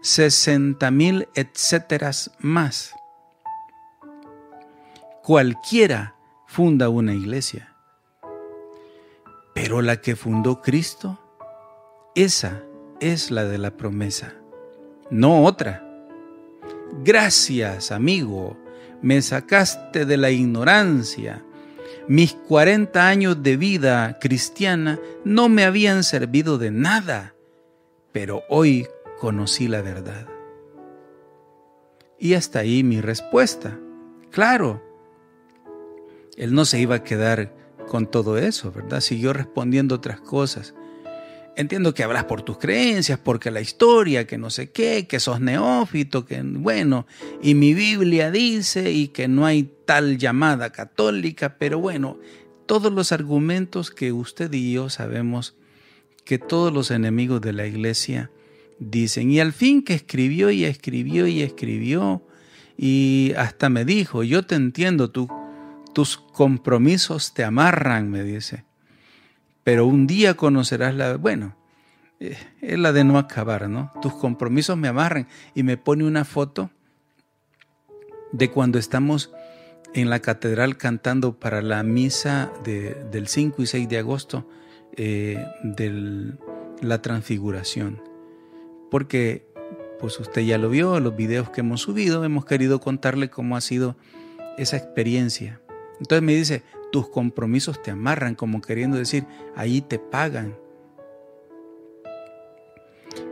60 0.00 0.90
mil 0.90 1.28
etcéteras 1.34 2.30
más. 2.38 2.94
Cualquiera 5.22 6.16
funda 6.46 6.88
una 6.88 7.12
iglesia. 7.12 7.74
Pero 9.52 9.82
la 9.82 10.00
que 10.00 10.16
fundó 10.16 10.62
Cristo, 10.62 11.18
esa 12.14 12.62
es 13.00 13.30
la 13.30 13.44
de 13.44 13.58
la 13.58 13.76
promesa, 13.76 14.32
no 15.10 15.44
otra. 15.44 15.82
Gracias, 17.02 17.90
amigo, 17.90 18.56
me 19.02 19.22
sacaste 19.22 20.04
de 20.06 20.16
la 20.16 20.30
ignorancia. 20.30 21.42
Mis 22.08 22.34
40 22.34 23.08
años 23.08 23.42
de 23.42 23.56
vida 23.56 24.18
cristiana 24.20 24.98
no 25.24 25.48
me 25.48 25.64
habían 25.64 26.04
servido 26.04 26.58
de 26.58 26.70
nada, 26.70 27.34
pero 28.12 28.42
hoy 28.48 28.86
conocí 29.18 29.68
la 29.68 29.82
verdad. 29.82 30.26
Y 32.18 32.34
hasta 32.34 32.60
ahí 32.60 32.82
mi 32.82 33.00
respuesta. 33.00 33.78
Claro, 34.30 34.82
él 36.36 36.54
no 36.54 36.64
se 36.64 36.78
iba 36.78 36.96
a 36.96 37.04
quedar 37.04 37.52
con 37.88 38.06
todo 38.06 38.38
eso, 38.38 38.70
¿verdad? 38.72 39.00
Siguió 39.00 39.32
respondiendo 39.32 39.94
otras 39.94 40.20
cosas. 40.20 40.74
Entiendo 41.56 41.94
que 41.94 42.02
hablas 42.02 42.24
por 42.24 42.42
tus 42.42 42.58
creencias, 42.58 43.18
porque 43.18 43.50
la 43.50 43.62
historia, 43.62 44.26
que 44.26 44.36
no 44.36 44.50
sé 44.50 44.70
qué, 44.70 45.06
que 45.06 45.18
sos 45.18 45.40
neófito, 45.40 46.26
que 46.26 46.42
bueno, 46.42 47.06
y 47.42 47.54
mi 47.54 47.72
Biblia 47.72 48.30
dice 48.30 48.92
y 48.92 49.08
que 49.08 49.26
no 49.26 49.46
hay 49.46 49.70
tal 49.86 50.18
llamada 50.18 50.70
católica, 50.70 51.56
pero 51.58 51.78
bueno, 51.78 52.18
todos 52.66 52.92
los 52.92 53.10
argumentos 53.10 53.90
que 53.90 54.12
usted 54.12 54.52
y 54.52 54.72
yo 54.72 54.90
sabemos 54.90 55.56
que 56.26 56.38
todos 56.38 56.74
los 56.74 56.90
enemigos 56.90 57.40
de 57.40 57.54
la 57.54 57.66
iglesia 57.66 58.30
dicen. 58.78 59.30
Y 59.30 59.40
al 59.40 59.54
fin 59.54 59.82
que 59.82 59.94
escribió 59.94 60.50
y 60.50 60.66
escribió 60.66 61.26
y 61.26 61.40
escribió 61.40 62.22
y 62.76 63.32
hasta 63.38 63.70
me 63.70 63.86
dijo, 63.86 64.22
yo 64.24 64.42
te 64.42 64.56
entiendo, 64.56 65.10
tú, 65.10 65.26
tus 65.94 66.18
compromisos 66.18 67.32
te 67.32 67.44
amarran, 67.44 68.10
me 68.10 68.22
dice. 68.22 68.65
Pero 69.66 69.84
un 69.84 70.06
día 70.06 70.34
conocerás 70.34 70.94
la... 70.94 71.16
Bueno, 71.16 71.56
eh, 72.20 72.38
es 72.60 72.78
la 72.78 72.92
de 72.92 73.02
no 73.02 73.18
acabar, 73.18 73.68
¿no? 73.68 73.90
Tus 74.00 74.14
compromisos 74.14 74.76
me 74.76 74.86
amarran. 74.86 75.26
Y 75.56 75.64
me 75.64 75.76
pone 75.76 76.04
una 76.04 76.24
foto 76.24 76.70
de 78.30 78.48
cuando 78.48 78.78
estamos 78.78 79.32
en 79.92 80.08
la 80.08 80.20
catedral 80.20 80.76
cantando 80.76 81.40
para 81.40 81.62
la 81.62 81.82
misa 81.82 82.52
del 82.62 83.26
5 83.26 83.62
y 83.62 83.66
6 83.66 83.88
de 83.88 83.98
agosto 83.98 84.48
eh, 84.96 85.44
de 85.64 86.36
la 86.82 87.02
transfiguración 87.02 88.00
porque 88.90 89.46
pues 89.98 90.18
usted 90.20 90.42
ya 90.42 90.58
lo 90.58 90.68
vio, 90.68 91.00
los 91.00 91.16
videos 91.16 91.50
que 91.50 91.60
hemos 91.60 91.82
subido, 91.82 92.24
hemos 92.24 92.44
querido 92.44 92.80
contarle 92.80 93.30
cómo 93.30 93.56
ha 93.56 93.60
sido 93.60 93.96
esa 94.58 94.76
experiencia. 94.76 95.60
Entonces 95.98 96.22
me 96.22 96.34
dice, 96.34 96.62
tus 96.92 97.08
compromisos 97.08 97.82
te 97.82 97.90
amarran, 97.90 98.34
como 98.34 98.60
queriendo 98.60 98.96
decir, 98.96 99.26
ahí 99.54 99.80
te 99.80 99.98
pagan. 99.98 100.56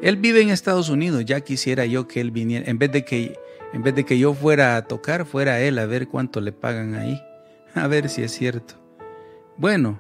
Él 0.02 0.16
vive 0.16 0.42
en 0.42 0.50
Estados 0.50 0.88
Unidos, 0.88 1.24
ya 1.24 1.40
quisiera 1.40 1.86
yo 1.86 2.08
que 2.08 2.20
él 2.20 2.30
viniera, 2.30 2.68
en 2.70 2.78
vez 2.78 2.92
de 2.92 3.04
que, 3.04 3.38
en 3.72 3.82
vez 3.82 3.94
de 3.94 4.04
que 4.04 4.18
yo 4.18 4.34
fuera 4.34 4.76
a 4.76 4.82
tocar, 4.82 5.26
fuera 5.26 5.60
él 5.60 5.78
a 5.78 5.86
ver 5.86 6.08
cuánto 6.08 6.40
le 6.40 6.52
pagan 6.52 6.94
ahí, 6.94 7.20
a 7.74 7.86
ver 7.86 8.08
si 8.08 8.22
es 8.22 8.32
cierto. 8.32 8.74
Bueno, 9.56 9.98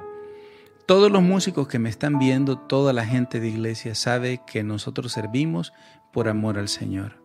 todos 0.86 1.10
los 1.10 1.22
músicos 1.22 1.68
que 1.68 1.78
me 1.78 1.88
están 1.88 2.18
viendo, 2.18 2.58
toda 2.58 2.92
la 2.92 3.06
gente 3.06 3.40
de 3.40 3.48
iglesia 3.48 3.94
sabe 3.94 4.42
que 4.46 4.62
nosotros 4.62 5.12
servimos 5.12 5.72
por 6.12 6.28
amor 6.28 6.58
al 6.58 6.68
Señor. 6.68 7.22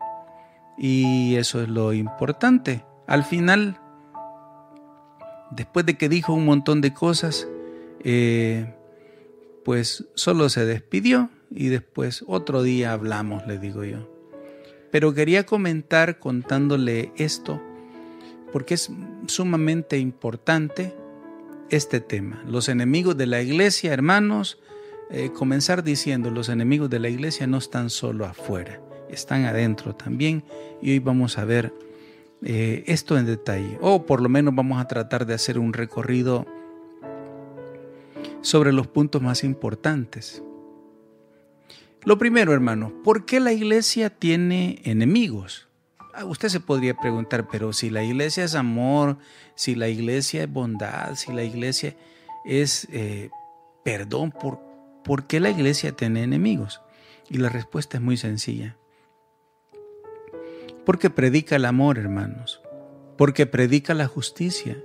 Y 0.78 1.36
eso 1.36 1.62
es 1.62 1.68
lo 1.68 1.92
importante. 1.92 2.86
Al 3.06 3.26
final, 3.26 3.80
después 5.52 5.86
de 5.86 5.98
que 5.98 6.10
dijo 6.10 6.34
un 6.34 6.46
montón 6.46 6.82
de 6.82 6.94
cosas, 6.94 7.48
eh, 8.04 8.74
pues 9.64 10.06
solo 10.16 10.50
se 10.50 10.66
despidió 10.66 11.30
y 11.52 11.68
después 11.68 12.24
otro 12.28 12.64
día 12.64 12.94
hablamos, 12.94 13.46
le 13.48 13.60
digo 13.60 13.84
yo. 13.84 14.10
Pero 14.92 15.14
quería 15.14 15.46
comentar 15.46 16.20
contándole 16.20 17.12
esto 17.16 17.62
porque 18.52 18.74
es 18.74 18.92
sumamente 19.28 20.00
importante 20.00 20.96
este 21.70 22.00
tema. 22.00 22.44
Los 22.48 22.70
enemigos 22.70 23.16
de 23.16 23.28
la 23.28 23.42
iglesia, 23.42 23.94
hermanos, 23.94 24.60
eh, 25.12 25.32
comenzar 25.32 25.84
diciendo, 25.84 26.32
los 26.32 26.50
enemigos 26.50 26.90
de 26.90 27.00
la 27.00 27.10
iglesia 27.10 27.48
no 27.48 27.58
están 27.58 27.90
solo 27.90 28.26
afuera, 28.26 28.82
están 29.10 29.46
adentro 29.46 29.96
también. 29.96 30.44
Y 30.82 30.92
hoy 30.92 31.00
vamos 31.00 31.38
a 31.38 31.46
ver 31.46 31.74
eh, 32.42 32.84
esto 32.88 33.18
en 33.18 33.26
detalle, 33.26 33.78
o 33.82 34.06
por 34.06 34.22
lo 34.22 34.30
menos 34.30 34.56
vamos 34.56 34.82
a 34.82 34.88
tratar 34.88 35.26
de 35.26 35.34
hacer 35.34 35.60
un 35.60 35.74
recorrido 35.74 36.46
sobre 38.42 38.72
los 38.72 38.88
puntos 38.88 39.22
más 39.22 39.44
importantes. 39.44 40.44
Lo 42.04 42.18
primero, 42.18 42.54
hermano, 42.54 42.94
¿por 43.04 43.26
qué 43.26 43.40
la 43.40 43.52
iglesia 43.52 44.10
tiene 44.10 44.82
enemigos? 44.86 45.68
Ah, 46.14 46.24
usted 46.24 46.48
se 46.48 46.62
podría 46.62 46.96
preguntar, 46.96 47.48
pero 47.52 47.74
si 47.74 47.90
la 47.90 48.04
iglesia 48.04 48.46
es 48.46 48.56
amor, 48.56 49.18
si 49.56 49.76
la 49.76 49.90
iglesia 49.90 50.44
es 50.44 50.52
bondad, 50.52 51.16
si 51.16 51.34
la 51.34 51.44
iglesia 51.44 51.96
es 52.46 52.88
eh, 52.92 53.30
perdón, 53.84 54.32
¿por, 54.32 54.60
¿por 55.04 55.28
qué 55.28 55.40
la 55.40 55.50
iglesia 55.50 55.92
tiene 55.92 56.24
enemigos? 56.24 56.82
Y 57.30 57.38
la 57.38 57.50
respuesta 57.50 57.98
es 57.98 58.04
muy 58.04 58.18
sencilla. 58.18 58.78
Porque 60.90 61.12
predica 61.12 61.58
el 61.58 61.66
amor, 61.66 62.00
hermanos. 62.00 62.62
Porque 63.16 63.46
predica 63.46 63.94
la 63.94 64.08
justicia. 64.08 64.76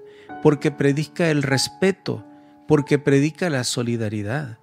Porque 0.42 0.70
predica 0.70 1.30
el 1.30 1.42
respeto. 1.42 2.26
Porque 2.68 2.98
predica 2.98 3.48
la 3.48 3.64
solidaridad. 3.64 4.58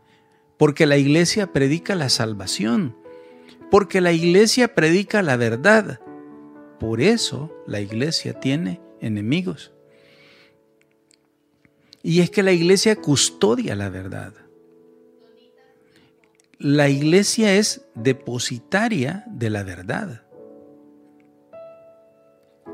Porque 0.57 0.85
la 0.85 0.99
iglesia 0.99 1.51
predica 1.51 1.95
la 1.95 2.09
salvación. 2.09 2.95
Porque 3.71 4.01
la 4.01 4.11
iglesia 4.11 4.75
predica 4.75 5.23
la 5.23 5.35
verdad 5.35 5.99
por 6.79 6.99
eso 6.99 7.55
la 7.67 7.79
iglesia 7.79 8.39
tiene 8.39 8.79
enemigos. 9.01 9.71
Y 12.01 12.21
es 12.21 12.29
que 12.31 12.41
la 12.41 12.53
iglesia 12.53 12.95
custodia 12.95 13.75
la 13.75 13.89
verdad. 13.89 14.33
La 16.59 16.89
iglesia 16.89 17.55
es 17.55 17.83
depositaria 17.93 19.23
de 19.27 19.49
la 19.51 19.61
verdad. 19.61 20.23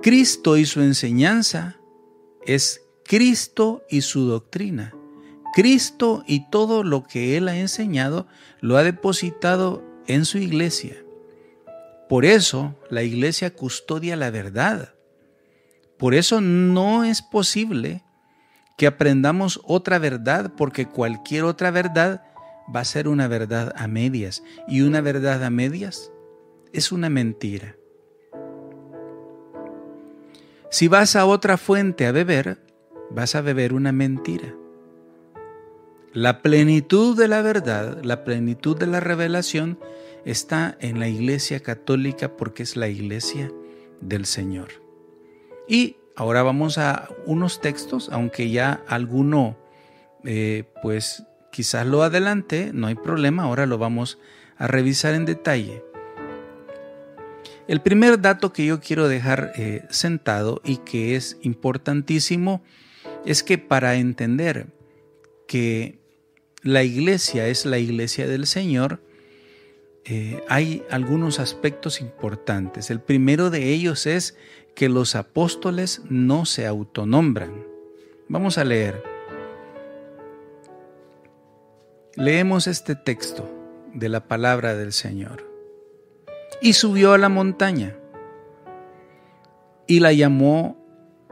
Cristo 0.01 0.57
y 0.57 0.65
su 0.65 0.81
enseñanza 0.81 1.77
es 2.45 2.81
Cristo 3.03 3.83
y 3.89 4.01
su 4.01 4.25
doctrina. 4.27 4.93
Cristo 5.53 6.23
y 6.27 6.49
todo 6.49 6.83
lo 6.83 7.03
que 7.03 7.35
Él 7.35 7.47
ha 7.47 7.57
enseñado 7.57 8.27
lo 8.61 8.77
ha 8.77 8.83
depositado 8.83 9.83
en 10.05 10.25
su 10.25 10.37
iglesia. 10.37 11.03
Por 12.07 12.25
eso 12.25 12.75
la 12.89 13.01
iglesia 13.03 13.53
custodia 13.53 14.15
la 14.15 14.29
verdad. 14.29 14.93
Por 15.97 16.13
eso 16.13 16.41
no 16.41 17.03
es 17.03 17.23
posible 17.23 18.03
que 18.77 18.85
aprendamos 18.85 19.59
otra 19.63 19.97
verdad, 19.97 20.53
porque 20.55 20.85
cualquier 20.85 21.43
otra 21.43 21.71
verdad 21.71 22.23
va 22.73 22.81
a 22.81 22.85
ser 22.85 23.07
una 23.07 23.27
verdad 23.27 23.73
a 23.75 23.87
medias. 23.87 24.43
Y 24.67 24.81
una 24.81 25.01
verdad 25.01 25.43
a 25.43 25.49
medias 25.49 26.11
es 26.71 26.91
una 26.91 27.09
mentira. 27.09 27.76
Si 30.69 30.89
vas 30.89 31.15
a 31.15 31.25
otra 31.25 31.57
fuente 31.57 32.05
a 32.05 32.12
beber, 32.12 32.57
vas 33.09 33.36
a 33.36 33.41
beber 33.41 33.74
una 33.74 33.93
mentira. 33.93 34.53
La 36.13 36.41
plenitud 36.41 37.17
de 37.17 37.29
la 37.29 37.41
verdad, 37.41 38.03
la 38.03 38.25
plenitud 38.25 38.77
de 38.77 38.88
la 38.88 39.00
revelación 39.00 39.79
está 40.25 40.77
en 40.81 41.00
la 41.00 41.07
iglesia 41.07 41.62
católica 41.62 42.36
porque 42.36 42.63
es 42.63 42.75
la 42.75 42.89
iglesia 42.89 43.50
del 44.01 44.25
Señor. 44.25 44.83
Y 45.69 45.95
ahora 46.17 46.43
vamos 46.43 46.77
a 46.77 47.07
unos 47.25 47.62
textos, 47.62 48.09
aunque 48.12 48.50
ya 48.50 48.83
alguno, 48.88 49.57
eh, 50.25 50.65
pues 50.81 51.24
quizás 51.51 51.88
lo 51.88 52.03
adelante, 52.03 52.71
no 52.74 52.88
hay 52.88 52.95
problema, 52.95 53.43
ahora 53.43 53.65
lo 53.65 53.77
vamos 53.77 54.19
a 54.57 54.67
revisar 54.67 55.13
en 55.13 55.25
detalle. 55.25 55.81
El 57.67 57.81
primer 57.81 58.21
dato 58.21 58.53
que 58.53 58.65
yo 58.65 58.79
quiero 58.79 59.09
dejar 59.09 59.51
eh, 59.57 59.83
sentado 59.89 60.62
y 60.63 60.77
que 60.77 61.17
es 61.17 61.38
importantísimo 61.41 62.63
es 63.25 63.43
que 63.43 63.57
para 63.57 63.95
entender 63.95 64.67
que 65.47 66.00
la 66.63 66.83
iglesia 66.83 67.47
es 67.47 67.65
la 67.65 67.77
iglesia 67.77 68.25
del 68.25 68.47
Señor, 68.47 69.01
eh, 70.05 70.41
hay 70.47 70.83
algunos 70.89 71.39
aspectos 71.39 72.00
importantes. 72.00 72.89
El 72.89 73.01
primero 73.01 73.50
de 73.50 73.74
ellos 73.74 74.05
es 74.05 74.38
que 74.74 74.88
los 74.88 75.15
apóstoles 75.15 76.01
no 76.09 76.45
se 76.45 76.67
autonombran. 76.67 77.65
Vamos 78.29 78.57
a 78.57 78.63
leer. 78.63 79.03
Leemos 82.15 82.67
este 82.67 82.95
texto 82.95 83.50
de 83.93 84.07
la 84.07 84.27
palabra 84.27 84.75
del 84.75 84.93
Señor. 84.93 85.46
Y 86.61 86.73
subió 86.73 87.13
a 87.13 87.17
la 87.17 87.29
montaña 87.29 87.95
y 89.87 89.99
la 89.99 90.11
llamó 90.11 90.77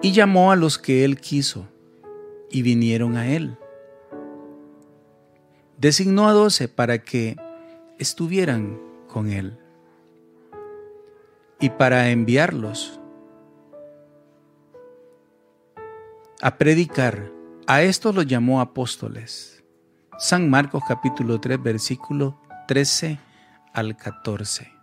y 0.01 0.11
llamó 0.11 0.51
a 0.51 0.55
los 0.55 0.77
que 0.77 1.03
él 1.03 1.19
quiso 1.19 1.67
y 2.49 2.61
vinieron 2.61 3.17
a 3.17 3.27
él. 3.27 3.57
Designó 5.77 6.27
a 6.27 6.33
doce 6.33 6.67
para 6.67 6.99
que 6.99 7.35
estuvieran 7.99 8.79
con 9.07 9.29
él 9.29 9.59
y 11.59 11.69
para 11.69 12.09
enviarlos 12.09 12.99
a 16.41 16.57
predicar. 16.57 17.31
A 17.67 17.81
estos 17.81 18.13
los 18.13 18.27
llamó 18.27 18.61
apóstoles. 18.61 19.63
San 20.19 20.49
Marcos 20.49 20.83
capítulo 20.87 21.41
3 21.41 21.61
versículo 21.61 22.39
13 22.67 23.19
al 23.73 23.97
14. 23.97 24.74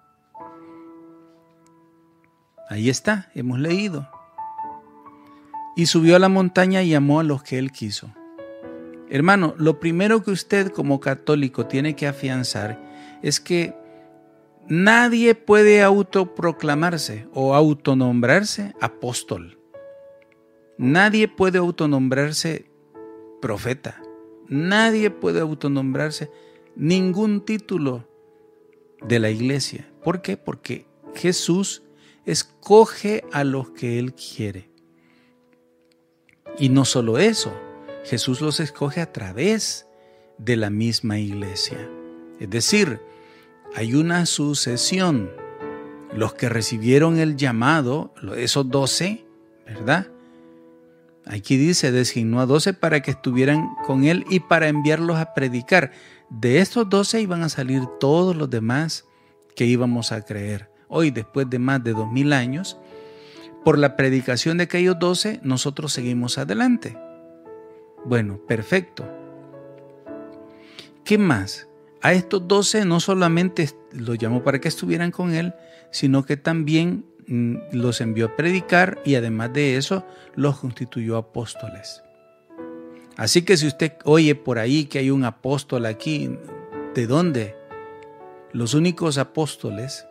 Ahí 2.73 2.89
está, 2.89 3.31
hemos 3.35 3.59
leído. 3.59 4.09
Y 5.77 5.85
subió 5.85 6.17
a 6.17 6.19
la 6.19 6.31
montaña 6.31 6.83
y 6.83 6.89
llamó 6.89 7.21
a 7.21 7.23
los 7.23 7.43
que 7.43 7.59
él 7.59 7.71
quiso. 7.71 8.15
Hermano, 9.11 9.55
lo 9.59 9.79
primero 9.79 10.23
que 10.23 10.31
usted 10.31 10.69
como 10.69 10.99
católico 10.99 11.67
tiene 11.67 11.95
que 11.95 12.07
afianzar 12.07 12.83
es 13.23 13.41
que 13.41 13.75
nadie 14.69 15.35
puede 15.35 15.83
autoproclamarse 15.83 17.29
o 17.35 17.55
autonombrarse 17.55 18.73
apóstol. 18.81 19.59
Nadie 20.79 21.29
puede 21.29 21.59
autonombrarse 21.59 22.71
profeta. 23.43 24.01
Nadie 24.49 25.11
puede 25.11 25.41
autonombrarse 25.41 26.31
ningún 26.75 27.45
título 27.45 28.09
de 29.07 29.19
la 29.19 29.29
iglesia. 29.29 29.93
¿Por 30.03 30.23
qué? 30.23 30.39
Porque 30.39 30.87
Jesús 31.15 31.83
escoge 32.27 33.25
a 33.33 33.45
los 33.45 33.71
que 33.71 33.99
Él 33.99 34.15
quiere. 34.15 34.71
Y 36.59 36.69
no 36.69 36.85
solo 36.85 37.19
eso, 37.19 37.53
Jesús 38.05 38.41
los 38.41 38.61
escoge 38.61 39.01
a 39.01 39.13
través 39.13 39.87
de 40.39 40.57
la 40.57 40.71
misma 40.71 41.19
iglesia. 41.19 41.89
Es 42.41 42.51
decir, 42.51 43.01
hay 43.75 43.95
una 43.95 44.27
sucesión. 44.27 45.31
Los 46.15 46.35
que 46.35 46.51
recibieron 46.51 47.19
el 47.19 47.37
llamado, 47.37 48.13
esos 48.37 48.69
doce, 48.69 49.25
¿verdad? 49.65 50.09
Aquí 51.25 51.57
dice, 51.57 51.93
designó 51.93 52.41
a 52.41 52.47
doce 52.47 52.75
para 52.75 53.01
que 53.01 53.13
estuvieran 53.13 53.71
con 53.87 54.05
él 54.05 54.27
y 54.29 54.41
para 54.41 54.69
enviarlos 54.69 55.17
a 55.17 55.33
predicar. 55.33 55.93
De 56.29 56.59
estos 56.59 56.89
doce 56.91 57.21
iban 57.21 57.43
a 57.43 57.49
salir 57.49 57.87
todos 57.99 58.37
los 58.37 58.51
demás 58.51 59.07
que 59.55 59.65
íbamos 59.65 60.13
a 60.13 60.23
creer. 60.23 60.72
Hoy, 60.95 61.11
después 61.11 61.49
de 61.49 61.59
más 61.59 61.83
de 61.83 61.95
dos 61.95 62.11
mil 62.13 62.35
años, 62.35 62.79
por 63.65 63.79
la 63.79 63.97
predicación 63.97 64.59
de 64.59 64.65
aquellos 64.65 64.99
doce, 64.99 65.41
nosotros 65.43 65.93
seguimos 65.93 66.37
adelante. 66.37 66.99
Bueno, 68.05 68.39
perfecto. 68.47 69.09
¿Qué 71.03 71.17
más? 71.17 71.69
A 72.03 72.13
estos 72.13 72.47
doce 72.47 72.85
no 72.85 73.01
solamente 73.01 73.71
los 73.93 74.19
llamó 74.19 74.43
para 74.43 74.61
que 74.61 74.69
estuvieran 74.69 75.13
con 75.13 75.33
él, 75.33 75.55
sino 75.91 76.27
que 76.27 76.37
también 76.37 77.07
mm, 77.27 77.57
los 77.73 78.03
envió 78.03 78.27
a 78.27 78.37
predicar 78.37 79.01
y 79.05 79.15
además 79.15 79.53
de 79.55 79.79
eso 79.79 80.05
los 80.35 80.59
constituyó 80.59 81.17
apóstoles. 81.17 82.03
Así 83.17 83.43
que 83.43 83.57
si 83.57 83.67
usted 83.67 83.93
oye 84.05 84.35
por 84.35 84.59
ahí 84.59 84.85
que 84.85 84.99
hay 84.99 85.11
un 85.11 85.25
apóstol 85.25 85.87
aquí, 85.87 86.37
¿de 86.95 87.07
dónde? 87.07 87.57
Los 88.53 88.75
únicos 88.75 89.17
apóstoles, 89.17 90.07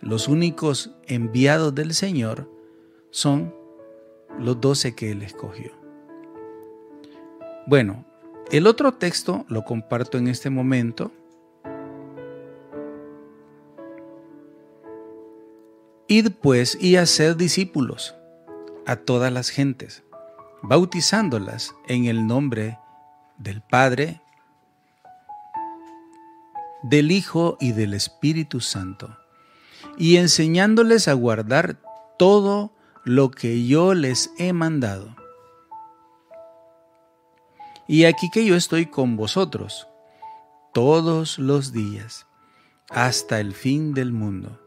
los 0.00 0.28
únicos 0.28 0.92
enviados 1.06 1.74
del 1.74 1.94
Señor 1.94 2.50
son 3.10 3.54
los 4.38 4.60
doce 4.60 4.94
que 4.94 5.10
Él 5.10 5.22
escogió. 5.22 5.72
Bueno, 7.66 8.04
el 8.50 8.66
otro 8.66 8.94
texto 8.94 9.44
lo 9.48 9.64
comparto 9.64 10.18
en 10.18 10.28
este 10.28 10.50
momento. 10.50 11.12
Id 16.08 16.30
pues 16.40 16.76
y 16.80 16.96
hacer 16.96 17.36
discípulos 17.36 18.14
a 18.86 18.96
todas 18.96 19.32
las 19.32 19.50
gentes 19.50 20.02
bautizándolas 20.62 21.74
en 21.86 22.06
el 22.06 22.26
nombre 22.26 22.78
del 23.38 23.62
Padre, 23.62 24.20
del 26.82 27.10
Hijo 27.10 27.56
y 27.60 27.72
del 27.72 27.94
Espíritu 27.94 28.60
Santo, 28.60 29.16
y 29.96 30.16
enseñándoles 30.16 31.08
a 31.08 31.12
guardar 31.12 31.76
todo 32.18 32.72
lo 33.04 33.30
que 33.30 33.66
yo 33.66 33.94
les 33.94 34.30
he 34.38 34.52
mandado. 34.52 35.16
Y 37.86 38.04
aquí 38.04 38.30
que 38.30 38.44
yo 38.44 38.54
estoy 38.54 38.86
con 38.86 39.16
vosotros 39.16 39.88
todos 40.72 41.38
los 41.38 41.72
días, 41.72 42.26
hasta 42.88 43.40
el 43.40 43.54
fin 43.54 43.94
del 43.94 44.12
mundo. 44.12 44.60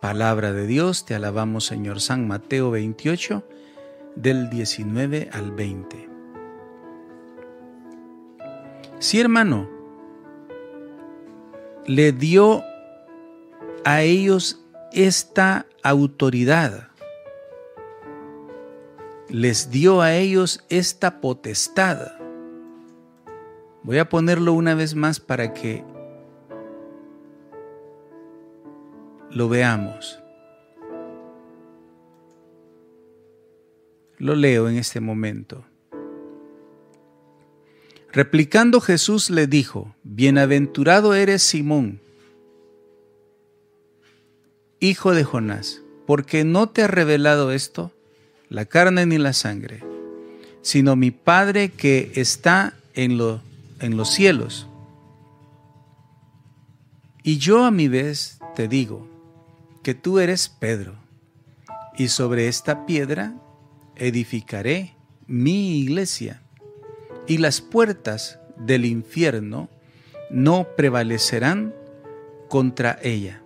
Palabra 0.00 0.52
de 0.52 0.66
Dios, 0.66 1.06
te 1.06 1.14
alabamos 1.14 1.64
Señor 1.64 2.00
San 2.00 2.26
Mateo 2.26 2.70
28, 2.70 3.46
del 4.16 4.50
19 4.50 5.30
al 5.32 5.52
20. 5.52 6.08
Si 8.98 9.20
hermano, 9.20 9.68
le 11.86 12.12
dio 12.12 12.64
a 13.84 14.02
ellos 14.02 14.60
esta 14.92 15.66
autoridad, 15.82 16.88
les 19.28 19.70
dio 19.70 20.00
a 20.00 20.14
ellos 20.14 20.64
esta 20.68 21.20
potestad. 21.20 22.12
Voy 23.82 23.98
a 23.98 24.08
ponerlo 24.08 24.52
una 24.52 24.74
vez 24.74 24.94
más 24.94 25.20
para 25.20 25.52
que 25.52 25.84
lo 29.30 29.48
veamos. 29.48 30.20
Lo 34.18 34.34
leo 34.34 34.68
en 34.68 34.76
este 34.76 35.00
momento. 35.00 35.64
Replicando 38.12 38.80
Jesús 38.80 39.28
le 39.28 39.48
dijo, 39.48 39.94
Bienaventurado 40.04 41.14
eres 41.14 41.42
Simón, 41.42 42.00
hijo 44.80 45.12
de 45.12 45.24
Jonás, 45.24 45.80
porque 46.06 46.44
no 46.44 46.68
te 46.68 46.82
ha 46.82 46.86
revelado 46.86 47.52
esto 47.52 47.92
la 48.48 48.64
carne 48.66 49.06
ni 49.06 49.18
la 49.18 49.32
sangre, 49.32 49.82
sino 50.62 50.96
mi 50.96 51.10
Padre 51.10 51.70
que 51.70 52.12
está 52.14 52.74
en, 52.94 53.18
lo, 53.18 53.40
en 53.80 53.96
los 53.96 54.12
cielos. 54.12 54.68
Y 57.22 57.38
yo 57.38 57.64
a 57.64 57.70
mi 57.70 57.88
vez 57.88 58.38
te 58.54 58.68
digo 58.68 59.08
que 59.82 59.94
tú 59.94 60.18
eres 60.18 60.48
Pedro, 60.48 60.94
y 61.96 62.08
sobre 62.08 62.48
esta 62.48 62.86
piedra 62.86 63.34
edificaré 63.96 64.94
mi 65.26 65.78
iglesia, 65.78 66.42
y 67.26 67.38
las 67.38 67.60
puertas 67.60 68.38
del 68.56 68.84
infierno 68.84 69.68
no 70.30 70.66
prevalecerán 70.76 71.74
contra 72.48 72.98
ella. 73.02 73.43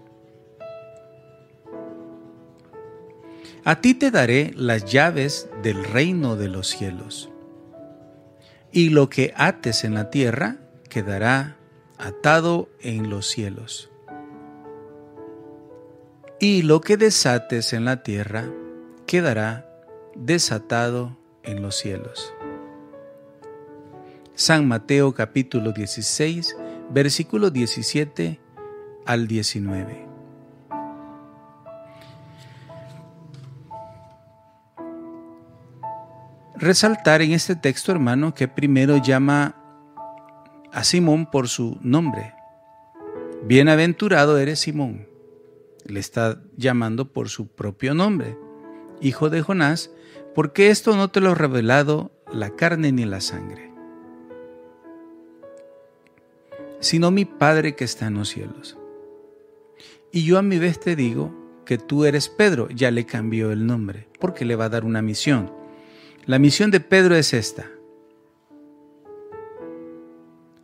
A 3.69 3.83
ti 3.83 3.93
te 3.93 4.11
daré 4.11 4.55
las 4.57 4.87
llaves 4.87 5.47
del 5.63 5.85
reino 5.85 6.37
de 6.37 6.49
los 6.49 6.69
cielos, 6.69 7.29
y 8.73 8.89
lo 8.89 9.11
que 9.11 9.35
ates 9.37 9.85
en 9.85 9.93
la 9.93 10.09
tierra 10.09 10.57
quedará 10.89 11.59
atado 11.99 12.71
en 12.81 13.11
los 13.11 13.27
cielos, 13.27 13.91
y 16.41 16.63
lo 16.63 16.81
que 16.81 16.97
desates 16.97 17.75
en 17.75 17.85
la 17.85 18.03
tierra 18.03 18.51
quedará 19.07 19.69
desatado 20.15 21.19
en 21.43 21.61
los 21.61 21.77
cielos. 21.77 22.33
San 24.35 24.67
Mateo 24.67 25.13
capítulo 25.13 25.73
16, 25.73 26.57
versículo 26.89 27.51
17 27.51 28.41
al 29.05 29.29
19. 29.29 30.08
Resaltar 36.59 37.23
en 37.23 37.33
este 37.33 37.57
texto, 37.57 37.93
hermano, 37.93 38.35
que 38.35 38.49
primero 38.49 38.97
llama 38.99 39.55
a 40.73 40.85
Simón 40.85 41.31
por 41.31 41.49
su 41.49 41.79
nombre. 41.81 42.35
Bienaventurado 43.45 44.39
eres 44.39 44.61
Simón. 44.61 45.07
Le 45.85 46.01
está 46.01 46.43
llamando 46.57 47.13
por 47.13 47.29
su 47.29 47.49
propio 47.49 47.95
nombre, 47.95 48.37
hijo 49.01 49.31
de 49.31 49.41
Jonás, 49.41 49.91
porque 50.35 50.71
esto 50.71 50.97
no 50.97 51.09
te 51.09 51.21
lo 51.21 51.31
ha 51.31 51.35
revelado 51.35 52.11
la 52.31 52.51
carne 52.51 52.93
ni 52.93 53.05
la 53.07 53.21
sangre, 53.21 53.73
sino 56.81 57.11
mi 57.11 57.25
Padre 57.25 57.75
que 57.75 57.85
está 57.85 58.09
en 58.09 58.15
los 58.15 58.29
cielos. 58.29 58.77
Y 60.13 60.25
yo 60.25 60.39
a 60.39 60.43
mi 60.43 60.59
vez 60.59 60.79
te 60.79 60.95
digo 60.95 61.33
que 61.65 61.79
tú 61.79 62.05
eres 62.05 62.29
Pedro, 62.29 62.69
ya 62.69 62.91
le 62.91 63.07
cambió 63.07 63.51
el 63.51 63.67
nombre, 63.67 64.09
porque 64.21 64.45
le 64.45 64.57
va 64.57 64.67
a 64.67 64.71
dar 64.71 64.85
una 64.85 65.01
misión. 65.01 65.58
La 66.29 66.39
misión 66.39 66.71
de 66.71 66.81
Pedro 66.81 67.17
es 67.17 67.33
esta. 67.33 67.71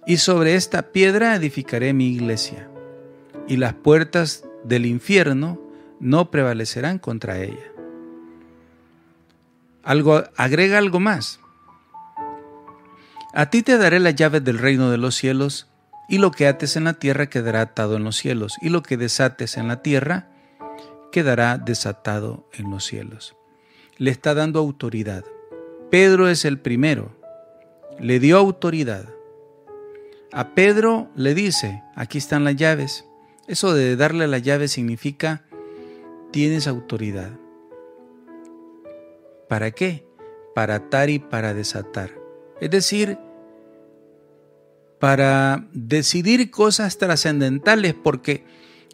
Y 0.06 0.18
sobre 0.18 0.56
esta 0.56 0.92
piedra 0.92 1.34
edificaré 1.34 1.94
mi 1.94 2.08
iglesia, 2.08 2.68
y 3.48 3.56
las 3.56 3.72
puertas 3.72 4.44
del 4.62 4.84
infierno 4.84 5.58
no 6.00 6.30
prevalecerán 6.30 6.98
contra 6.98 7.40
ella. 7.40 7.72
Algo, 9.82 10.24
agrega 10.36 10.76
algo 10.76 11.00
más. 11.00 11.40
A 13.32 13.48
ti 13.48 13.62
te 13.62 13.78
daré 13.78 14.00
las 14.00 14.16
llaves 14.16 14.44
del 14.44 14.58
reino 14.58 14.90
de 14.90 14.98
los 14.98 15.14
cielos, 15.14 15.66
y 16.10 16.18
lo 16.18 16.30
que 16.30 16.46
ates 16.46 16.76
en 16.76 16.84
la 16.84 16.92
tierra 16.92 17.30
quedará 17.30 17.62
atado 17.62 17.96
en 17.96 18.04
los 18.04 18.16
cielos, 18.16 18.58
y 18.60 18.68
lo 18.68 18.82
que 18.82 18.98
desates 18.98 19.56
en 19.56 19.68
la 19.68 19.80
tierra 19.80 20.28
quedará 21.10 21.56
desatado 21.56 22.46
en 22.52 22.70
los 22.70 22.84
cielos. 22.84 23.34
Le 23.96 24.10
está 24.10 24.34
dando 24.34 24.58
autoridad. 24.58 25.24
Pedro 25.94 26.28
es 26.28 26.44
el 26.44 26.58
primero. 26.58 27.14
Le 28.00 28.18
dio 28.18 28.36
autoridad. 28.36 29.08
A 30.32 30.52
Pedro 30.52 31.08
le 31.14 31.36
dice, 31.36 31.84
aquí 31.94 32.18
están 32.18 32.42
las 32.42 32.56
llaves. 32.56 33.04
Eso 33.46 33.72
de 33.72 33.94
darle 33.94 34.26
las 34.26 34.42
llaves 34.42 34.72
significa, 34.72 35.44
tienes 36.32 36.66
autoridad. 36.66 37.30
¿Para 39.48 39.70
qué? 39.70 40.04
Para 40.52 40.74
atar 40.74 41.10
y 41.10 41.20
para 41.20 41.54
desatar. 41.54 42.10
Es 42.60 42.70
decir, 42.70 43.16
para 44.98 45.64
decidir 45.72 46.50
cosas 46.50 46.98
trascendentales, 46.98 47.94
porque 47.94 48.44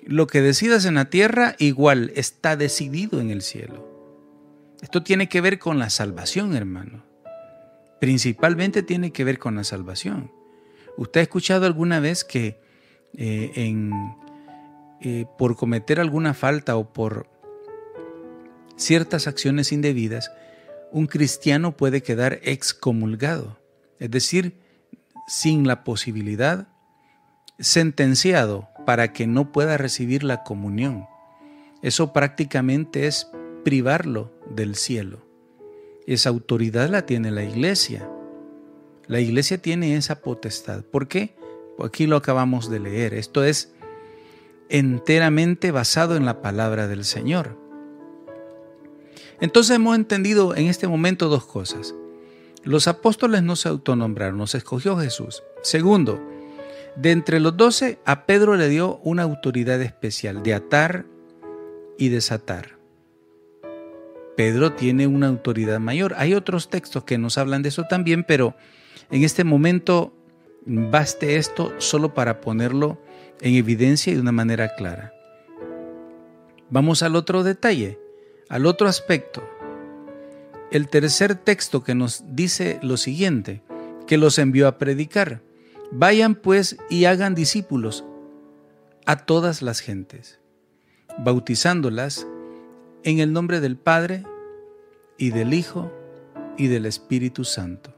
lo 0.04 0.26
que 0.26 0.42
decidas 0.42 0.84
en 0.84 0.96
la 0.96 1.06
tierra 1.06 1.56
igual 1.58 2.12
está 2.14 2.56
decidido 2.56 3.22
en 3.22 3.30
el 3.30 3.40
cielo. 3.40 3.89
Esto 4.82 5.02
tiene 5.02 5.28
que 5.28 5.40
ver 5.40 5.58
con 5.58 5.78
la 5.78 5.90
salvación, 5.90 6.54
hermano. 6.54 7.04
Principalmente 8.00 8.82
tiene 8.82 9.12
que 9.12 9.24
ver 9.24 9.38
con 9.38 9.56
la 9.56 9.64
salvación. 9.64 10.32
¿Usted 10.96 11.20
ha 11.20 11.22
escuchado 11.22 11.66
alguna 11.66 12.00
vez 12.00 12.24
que 12.24 12.60
eh, 13.14 13.74
eh, 15.02 15.26
por 15.38 15.56
cometer 15.56 16.00
alguna 16.00 16.32
falta 16.32 16.76
o 16.76 16.92
por 16.92 17.28
ciertas 18.76 19.26
acciones 19.26 19.72
indebidas, 19.72 20.32
un 20.92 21.06
cristiano 21.06 21.76
puede 21.76 22.02
quedar 22.02 22.40
excomulgado? 22.42 23.58
Es 23.98 24.10
decir, 24.10 24.58
sin 25.26 25.66
la 25.66 25.84
posibilidad, 25.84 26.68
sentenciado 27.58 28.70
para 28.86 29.12
que 29.12 29.26
no 29.26 29.52
pueda 29.52 29.76
recibir 29.76 30.24
la 30.24 30.42
comunión. 30.42 31.06
Eso 31.82 32.14
prácticamente 32.14 33.06
es 33.06 33.30
privarlo 33.62 34.39
del 34.50 34.74
cielo. 34.74 35.18
Esa 36.06 36.28
autoridad 36.28 36.88
la 36.90 37.06
tiene 37.06 37.30
la 37.30 37.44
iglesia. 37.44 38.08
La 39.06 39.20
iglesia 39.20 39.58
tiene 39.58 39.96
esa 39.96 40.20
potestad. 40.20 40.82
¿Por 40.84 41.08
qué? 41.08 41.36
Aquí 41.82 42.06
lo 42.06 42.16
acabamos 42.16 42.70
de 42.70 42.80
leer. 42.80 43.14
Esto 43.14 43.44
es 43.44 43.72
enteramente 44.68 45.70
basado 45.70 46.16
en 46.16 46.24
la 46.24 46.42
palabra 46.42 46.86
del 46.86 47.04
Señor. 47.04 47.56
Entonces 49.40 49.76
hemos 49.76 49.96
entendido 49.96 50.54
en 50.54 50.66
este 50.66 50.86
momento 50.86 51.28
dos 51.28 51.46
cosas. 51.46 51.94
Los 52.62 52.88
apóstoles 52.88 53.42
no 53.42 53.56
se 53.56 53.68
autonombraron, 53.68 54.36
nos 54.36 54.54
escogió 54.54 54.98
Jesús. 54.98 55.42
Segundo, 55.62 56.20
de 56.96 57.12
entre 57.12 57.40
los 57.40 57.56
doce, 57.56 57.98
a 58.04 58.26
Pedro 58.26 58.56
le 58.56 58.68
dio 58.68 58.98
una 59.02 59.22
autoridad 59.22 59.80
especial 59.80 60.42
de 60.42 60.54
atar 60.54 61.06
y 61.96 62.10
desatar. 62.10 62.79
Pedro 64.40 64.72
tiene 64.72 65.06
una 65.06 65.26
autoridad 65.26 65.80
mayor. 65.80 66.14
Hay 66.16 66.32
otros 66.32 66.70
textos 66.70 67.04
que 67.04 67.18
nos 67.18 67.36
hablan 67.36 67.60
de 67.60 67.68
eso 67.68 67.84
también, 67.84 68.24
pero 68.24 68.56
en 69.10 69.22
este 69.22 69.44
momento 69.44 70.14
baste 70.64 71.36
esto 71.36 71.74
solo 71.76 72.14
para 72.14 72.40
ponerlo 72.40 72.98
en 73.42 73.56
evidencia 73.56 74.10
y 74.10 74.14
de 74.14 74.22
una 74.22 74.32
manera 74.32 74.74
clara. 74.76 75.12
Vamos 76.70 77.02
al 77.02 77.16
otro 77.16 77.42
detalle, 77.42 77.98
al 78.48 78.64
otro 78.64 78.88
aspecto 78.88 79.46
el 80.70 80.88
tercer 80.88 81.34
texto 81.34 81.84
que 81.84 81.94
nos 81.94 82.24
dice 82.30 82.80
lo 82.82 82.96
siguiente, 82.96 83.62
que 84.06 84.16
los 84.16 84.38
envió 84.38 84.68
a 84.68 84.78
predicar. 84.78 85.42
Vayan 85.92 86.34
pues 86.34 86.78
y 86.88 87.04
hagan 87.04 87.34
discípulos 87.34 88.06
a 89.04 89.16
todas 89.16 89.60
las 89.60 89.80
gentes, 89.80 90.40
bautizándolas 91.18 92.26
en 93.04 93.18
el 93.18 93.34
nombre 93.34 93.60
del 93.60 93.76
Padre 93.76 94.24
y 95.20 95.30
del 95.32 95.52
Hijo 95.52 95.92
y 96.56 96.68
del 96.68 96.86
Espíritu 96.86 97.44
Santo. 97.44 97.94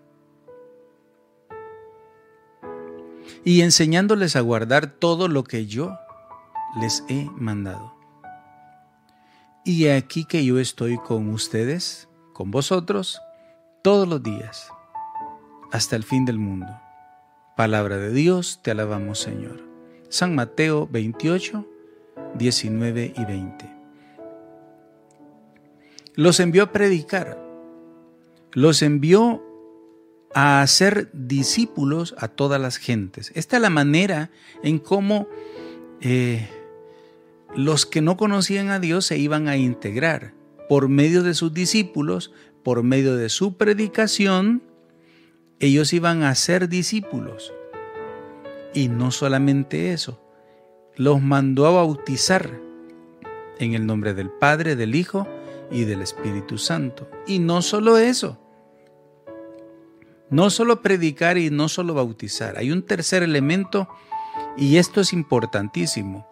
Y 3.45 3.61
enseñándoles 3.61 4.35
a 4.35 4.41
guardar 4.41 4.89
todo 4.89 5.29
lo 5.29 5.45
que 5.45 5.67
yo 5.67 5.97
les 6.81 7.05
he 7.09 7.31
mandado. 7.37 7.95
Y 9.65 9.87
aquí 9.87 10.25
que 10.25 10.45
yo 10.45 10.59
estoy 10.59 10.99
con 10.99 11.29
ustedes 11.31 12.09
con 12.33 12.51
vosotros 12.51 13.21
todos 13.83 14.09
los 14.09 14.21
días, 14.21 14.73
hasta 15.71 15.95
el 15.95 16.03
fin 16.03 16.25
del 16.25 16.39
mundo. 16.39 16.73
Palabra 17.57 17.99
de 17.99 18.13
Dios, 18.13 18.59
te 18.63 18.73
alabamos 18.73 19.21
Señor. 19.21 19.63
San 20.09 20.35
Mateo 20.35 20.89
28, 20.91 21.65
19 22.35 23.15
y 23.17 23.25
20. 23.25 23.82
Los 26.15 26.41
envió 26.41 26.65
a 26.65 26.73
predicar, 26.73 27.39
los 28.53 28.83
envió 28.83 29.43
a 30.35 30.63
hacer 30.63 31.11
discípulos 31.13 32.15
a 32.19 32.29
todas 32.29 32.61
las 32.61 32.77
gentes. 32.77 33.33
Esta 33.35 33.57
es 33.57 33.63
la 33.63 33.71
manera 33.71 34.31
en 34.63 34.79
cómo 34.79 35.27
eh, 36.01 36.49
los 37.55 37.87
que 37.87 38.01
no 38.01 38.17
conocían 38.17 38.69
a 38.71 38.79
Dios 38.79 39.07
se 39.07 39.19
iban 39.19 39.49
a 39.49 39.57
integrar 39.57 40.35
por 40.69 40.89
medio 40.89 41.23
de 41.23 41.35
sus 41.35 41.53
discípulos, 41.53 42.33
por 42.63 42.83
medio 42.83 43.17
de 43.17 43.29
su 43.29 43.57
predicación, 43.57 44.63
ellos 45.61 45.93
iban 45.93 46.23
a 46.23 46.35
ser 46.35 46.69
discípulos. 46.69 47.53
Y 48.75 48.89
no 48.89 49.11
solamente 49.11 49.93
eso, 49.93 50.21
los 50.97 51.21
mandó 51.21 51.67
a 51.67 51.73
bautizar 51.73 52.51
en 53.59 53.75
el 53.75 53.87
nombre 53.87 54.15
del 54.15 54.31
Padre, 54.31 54.77
del 54.77 54.95
Hijo 54.95 55.27
y 55.73 55.85
del 55.85 56.03
Espíritu 56.03 56.59
Santo. 56.59 57.09
Y 57.27 57.39
no 57.39 57.63
solo 57.63 57.99
eso, 57.99 58.39
no 60.31 60.51
solo 60.51 60.83
predicar 60.83 61.39
y 61.39 61.51
no 61.51 61.69
solo 61.69 61.95
bautizar, 61.95 62.57
hay 62.59 62.71
un 62.71 62.83
tercer 62.83 63.23
elemento 63.23 63.89
y 64.57 64.77
esto 64.77 65.01
es 65.01 65.13
importantísimo, 65.13 66.27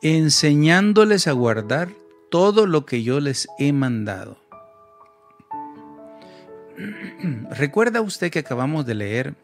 enseñándoles 0.00 1.26
a 1.26 1.32
guardar 1.32 1.90
todo 2.30 2.66
lo 2.66 2.86
que 2.86 3.02
yo 3.02 3.20
les 3.20 3.48
he 3.58 3.72
mandado. 3.72 4.38
¿Recuerda 7.50 8.00
usted 8.00 8.30
que 8.30 8.40
acabamos 8.40 8.86
de 8.86 8.94
leer 8.94 9.34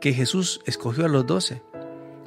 que 0.00 0.12
Jesús 0.12 0.60
escogió 0.66 1.06
a 1.06 1.08
los 1.08 1.26
doce 1.26 1.62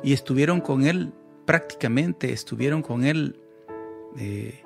y 0.03 0.13
estuvieron 0.13 0.59
con 0.59 0.85
él 0.85 1.13
prácticamente, 1.45 2.33
estuvieron 2.33 2.81
con 2.81 3.05
él 3.05 3.39
eh, 4.17 4.63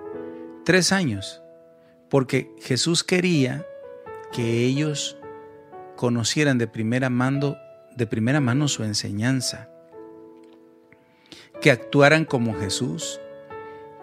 tres 0.65 0.91
años? 0.91 1.41
Porque 2.09 2.51
Jesús 2.59 3.03
quería 3.03 3.65
que 4.33 4.65
ellos 4.65 5.17
conocieran 5.95 6.57
de 6.57 6.67
primera, 6.67 7.09
mando, 7.09 7.57
de 7.95 8.05
primera 8.07 8.41
mano 8.41 8.67
su 8.67 8.83
enseñanza, 8.83 9.69
que 11.61 11.71
actuaran 11.71 12.25
como 12.25 12.53
Jesús, 12.55 13.21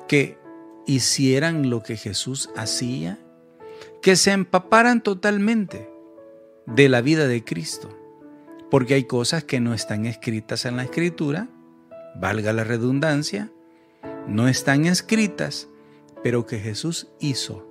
que 0.08 0.38
hicieran 0.86 1.68
lo 1.68 1.82
que 1.82 1.96
Jesús 1.96 2.50
hacía, 2.56 3.18
que 4.00 4.16
se 4.16 4.32
empaparan 4.32 5.02
totalmente 5.02 5.88
de 6.66 6.88
la 6.88 7.00
vida 7.02 7.26
de 7.26 7.44
Cristo, 7.44 7.96
porque 8.70 8.94
hay 8.94 9.04
cosas 9.04 9.44
que 9.44 9.60
no 9.60 9.74
están 9.74 10.06
escritas 10.06 10.64
en 10.64 10.76
la 10.76 10.84
escritura, 10.84 11.48
valga 12.16 12.52
la 12.52 12.64
redundancia, 12.64 13.52
no 14.26 14.48
están 14.48 14.86
escritas, 14.86 15.68
pero 16.22 16.46
que 16.46 16.58
Jesús 16.58 17.08
hizo. 17.20 17.66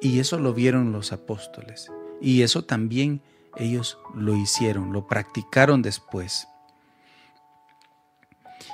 Y 0.00 0.20
eso 0.20 0.38
lo 0.38 0.52
vieron 0.52 0.92
los 0.92 1.12
apóstoles. 1.12 1.90
Y 2.20 2.42
eso 2.42 2.64
también 2.64 3.22
ellos 3.56 3.98
lo 4.14 4.36
hicieron, 4.36 4.92
lo 4.92 5.06
practicaron 5.06 5.82
después. 5.82 6.48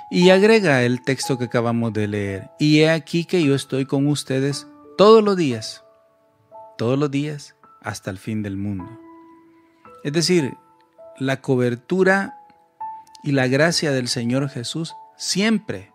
Y 0.09 0.29
agrega 0.29 0.83
el 0.83 1.01
texto 1.03 1.37
que 1.37 1.45
acabamos 1.45 1.93
de 1.93 2.07
leer. 2.07 2.49
Y 2.59 2.81
he 2.81 2.89
aquí 2.89 3.25
que 3.25 3.43
yo 3.43 3.55
estoy 3.55 3.85
con 3.85 4.07
ustedes 4.07 4.67
todos 4.97 5.23
los 5.23 5.37
días, 5.37 5.83
todos 6.77 6.99
los 6.99 7.09
días 7.09 7.55
hasta 7.81 8.11
el 8.11 8.17
fin 8.17 8.43
del 8.43 8.57
mundo. 8.57 8.89
Es 10.03 10.13
decir, 10.13 10.57
la 11.17 11.41
cobertura 11.41 12.37
y 13.23 13.31
la 13.31 13.47
gracia 13.47 13.91
del 13.91 14.07
Señor 14.07 14.49
Jesús 14.49 14.95
siempre. 15.15 15.90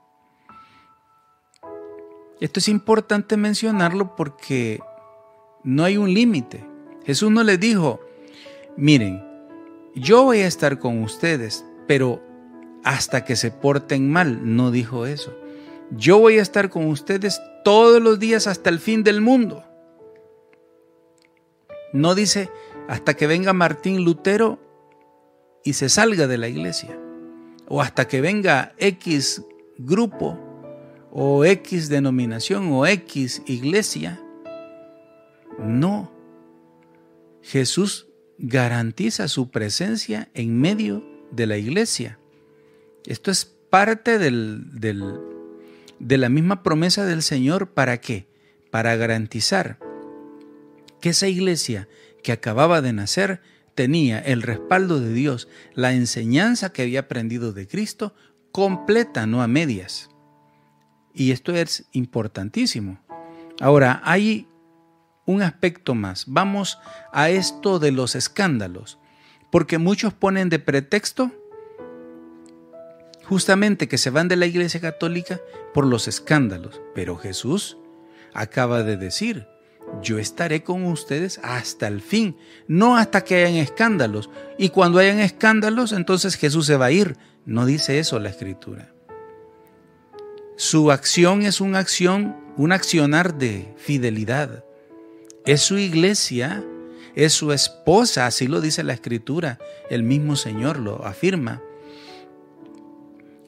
Esto 2.41 2.61
es 2.61 2.69
importante 2.69 3.37
mencionarlo 3.37 4.15
porque 4.15 4.81
no 5.65 5.85
hay 5.85 5.97
un 5.97 6.13
límite. 6.13 6.65
Jesús 7.05 7.31
no 7.31 7.43
les 7.43 7.59
dijo, 7.59 8.01
miren, 8.77 9.25
yo 9.95 10.25
voy 10.25 10.41
a 10.41 10.47
estar 10.47 10.79
con 10.79 11.03
ustedes, 11.03 11.65
pero 11.87 12.23
hasta 12.85 13.25
que 13.25 13.37
se 13.37 13.51
porten 13.51 14.11
mal, 14.11 14.57
no 14.57 14.71
dijo 14.71 15.07
eso. 15.07 15.35
Yo 15.91 16.19
voy 16.19 16.39
a 16.39 16.43
estar 16.43 16.69
con 16.69 16.87
ustedes 16.89 17.41
todos 17.65 18.03
los 18.03 18.19
días 18.19 18.47
hasta 18.47 18.71
el 18.71 18.81
fin 18.81 19.03
del 19.03 19.21
mundo. 19.21 19.65
No 21.93 22.15
dice 22.15 22.51
hasta 22.89 23.15
que 23.15 23.27
venga 23.27 23.53
Martín 23.53 24.05
Lutero 24.05 24.59
y 25.65 25.73
se 25.73 25.89
salga 25.89 26.27
de 26.27 26.39
la 26.39 26.49
iglesia. 26.49 26.99
O 27.69 27.81
hasta 27.81 28.07
que 28.07 28.21
venga 28.21 28.75
X 28.79 29.43
grupo 29.79 30.39
o 31.19 31.47
X 31.47 31.89
denominación 31.89 32.71
o 32.73 32.87
X 32.87 33.41
iglesia. 33.47 34.21
No. 35.59 36.13
Jesús 37.41 38.07
garantiza 38.37 39.27
su 39.27 39.51
presencia 39.51 40.29
en 40.35 40.61
medio 40.61 41.03
de 41.31 41.47
la 41.47 41.57
iglesia. 41.57 42.19
Esto 43.07 43.31
es 43.31 43.47
parte 43.47 44.19
de 44.19 46.19
la 46.19 46.29
misma 46.29 46.63
promesa 46.63 47.07
del 47.07 47.23
Señor. 47.23 47.71
¿Para 47.71 47.99
qué? 47.99 48.27
Para 48.71 48.95
garantizar 48.97 49.79
que 51.01 51.09
esa 51.09 51.29
iglesia 51.29 51.89
que 52.23 52.33
acababa 52.33 52.83
de 52.83 52.93
nacer 52.93 53.41
tenía 53.75 54.19
el 54.19 54.43
respaldo 54.43 55.01
de 55.01 55.15
Dios, 55.15 55.49
la 55.73 55.95
enseñanza 55.95 56.75
que 56.75 56.83
había 56.83 57.01
aprendido 57.01 57.55
de 57.55 57.67
Cristo, 57.67 58.15
completa, 58.53 59.27
no 59.27 59.41
a 59.41 59.49
medias. 59.49 60.11
Y 61.17 61.33
esto 61.33 61.55
es 61.55 61.87
importantísimo. 61.93 63.01
Ahora, 63.59 64.03
hay 64.05 64.47
un 65.25 65.41
aspecto 65.41 65.95
más. 65.95 66.25
Vamos 66.29 66.79
a 67.11 67.31
esto 67.31 67.79
de 67.79 67.91
los 67.91 68.15
escándalos, 68.15 68.99
porque 69.51 69.79
muchos 69.79 70.13
ponen 70.13 70.51
de 70.51 70.59
pretexto 70.59 71.33
justamente 73.25 73.89
que 73.89 73.97
se 73.97 74.11
van 74.11 74.29
de 74.29 74.37
la 74.37 74.45
Iglesia 74.45 74.79
Católica 74.79 75.41
por 75.73 75.87
los 75.87 76.07
escándalos. 76.07 76.83
Pero 76.95 77.17
Jesús 77.17 77.79
acaba 78.35 78.83
de 78.83 78.99
decir, 78.99 79.49
yo 80.03 80.19
estaré 80.19 80.63
con 80.63 80.85
ustedes 80.85 81.41
hasta 81.43 81.89
el 81.89 82.03
fin, 82.03 82.37
no 82.69 82.99
hasta 82.99 83.25
que 83.25 83.37
hayan 83.37 83.55
escándalos. 83.55 84.29
Y 84.59 84.69
cuando 84.69 84.99
hayan 84.99 85.21
escándalos, 85.21 85.93
entonces 85.93 86.35
Jesús 86.37 86.67
se 86.67 86.77
va 86.77 86.87
a 86.87 86.93
ir. 86.93 87.17
No 87.47 87.65
dice 87.65 87.99
eso 87.99 88.19
la 88.19 88.29
Escritura. 88.29 88.96
Su 90.57 90.91
acción 90.91 91.43
es 91.43 91.61
una 91.61 91.81
acción, 91.81 92.35
un 92.57 92.73
accionar 92.73 93.35
de 93.35 93.75
fidelidad. 93.77 94.65
Es 95.45 95.61
su 95.61 95.77
iglesia, 95.77 96.65
es 97.15 97.35
su 97.35 97.53
esposa, 97.53 98.27
así 98.27 98.49
lo 98.49 98.63
dice 98.63 98.83
la 98.83 98.95
Escritura. 98.95 99.59
El 99.91 100.03
mismo 100.03 100.35
Señor 100.35 100.79
lo 100.79 101.05
afirma. 101.05 101.63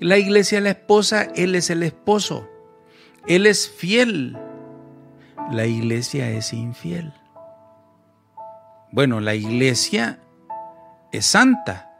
La 0.00 0.18
iglesia 0.18 0.58
es 0.58 0.64
la 0.64 0.70
esposa, 0.70 1.22
Él 1.34 1.54
es 1.54 1.70
el 1.70 1.82
esposo. 1.82 2.46
Él 3.26 3.46
es 3.46 3.70
fiel. 3.70 4.36
La 5.50 5.66
iglesia 5.66 6.30
es 6.30 6.52
infiel. 6.52 7.14
Bueno, 8.92 9.20
la 9.20 9.34
iglesia 9.34 10.18
es 11.10 11.24
santa, 11.24 11.90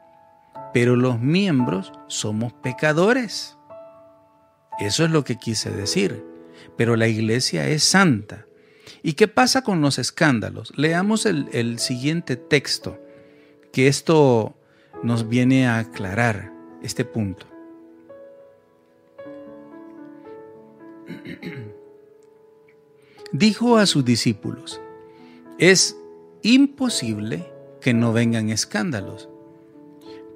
pero 0.75 0.97
los 0.97 1.19
miembros 1.19 1.93
somos 2.09 2.53
pecadores. 2.53 3.58
Eso 4.79 5.05
es 5.05 5.11
lo 5.11 5.25
que 5.25 5.37
quise 5.37 5.71
decir. 5.71 6.25
Pero 6.77 6.97
la 6.97 7.09
iglesia 7.09 7.69
es 7.69 7.85
santa. 7.85 8.47
¿Y 9.03 9.15
qué 9.15 9.27
pasa 9.29 9.63
con 9.63 9.81
los 9.81 9.99
escándalos? 9.99 10.73
Leamos 10.77 11.25
el, 11.27 11.79
siguiente 11.79 12.37
texto, 12.37 12.99
que 13.73 13.89
esto 13.89 14.57
nos 15.03 15.29
viene 15.29 15.67
a 15.67 15.79
aclarar 15.79 16.53
este 16.83 17.05
punto. 17.05 17.47
Dijo 23.33 23.77
a 23.77 23.87
sus 23.87 24.05
discípulos, 24.05 24.81
es 25.59 25.97
imposible 26.43 27.51
que 27.81 27.95
no 27.95 28.13
vengan 28.13 28.51
escándalos, 28.51 29.29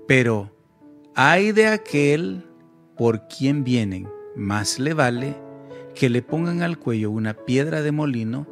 pero 0.06 0.54
hay 1.14 1.52
de 1.52 1.68
aquel 1.68 2.44
por 2.96 3.28
quien 3.28 3.64
vienen, 3.64 4.08
más 4.36 4.78
le 4.78 4.94
vale 4.94 5.36
que 5.94 6.08
le 6.08 6.22
pongan 6.22 6.62
al 6.62 6.78
cuello 6.78 7.10
una 7.10 7.34
piedra 7.34 7.82
de 7.82 7.92
molino 7.92 8.46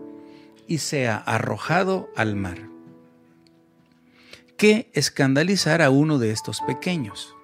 y 0.66 0.78
sea 0.78 1.16
arrojado 1.16 2.10
al 2.16 2.36
mar. 2.36 2.58
¿Qué 4.56 4.90
escandalizar 4.94 5.80
a 5.82 5.90
uno 5.90 6.18
de 6.18 6.32
estos 6.32 6.60
pequeños? 6.60 7.34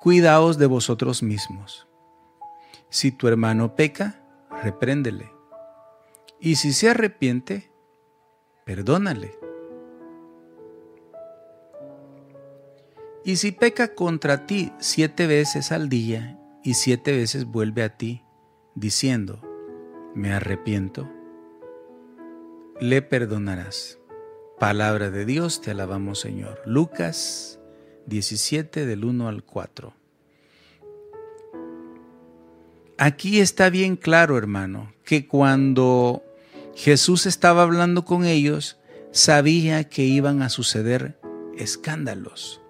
Cuidaos 0.00 0.58
de 0.58 0.66
vosotros 0.66 1.22
mismos. 1.22 1.86
Si 2.88 3.12
tu 3.12 3.28
hermano 3.28 3.74
peca, 3.74 4.22
repréndele. 4.62 5.30
Y 6.40 6.56
si 6.56 6.72
se 6.72 6.88
arrepiente, 6.88 7.70
perdónale. 8.64 9.37
Y 13.28 13.36
si 13.36 13.52
peca 13.52 13.94
contra 13.94 14.46
ti 14.46 14.72
siete 14.78 15.26
veces 15.26 15.70
al 15.70 15.90
día 15.90 16.40
y 16.64 16.72
siete 16.72 17.14
veces 17.14 17.44
vuelve 17.44 17.82
a 17.82 17.94
ti, 17.94 18.22
diciendo, 18.74 19.42
me 20.14 20.32
arrepiento, 20.32 21.06
le 22.80 23.02
perdonarás. 23.02 23.98
Palabra 24.58 25.10
de 25.10 25.26
Dios, 25.26 25.60
te 25.60 25.72
alabamos 25.72 26.20
Señor. 26.20 26.62
Lucas 26.64 27.60
17 28.06 28.86
del 28.86 29.04
1 29.04 29.28
al 29.28 29.44
4. 29.44 29.92
Aquí 32.96 33.40
está 33.40 33.68
bien 33.68 33.96
claro, 33.96 34.38
hermano, 34.38 34.94
que 35.04 35.26
cuando 35.26 36.22
Jesús 36.74 37.26
estaba 37.26 37.64
hablando 37.64 38.06
con 38.06 38.24
ellos, 38.24 38.78
sabía 39.10 39.84
que 39.84 40.04
iban 40.04 40.40
a 40.40 40.48
suceder 40.48 41.20
escándalos. 41.58 42.62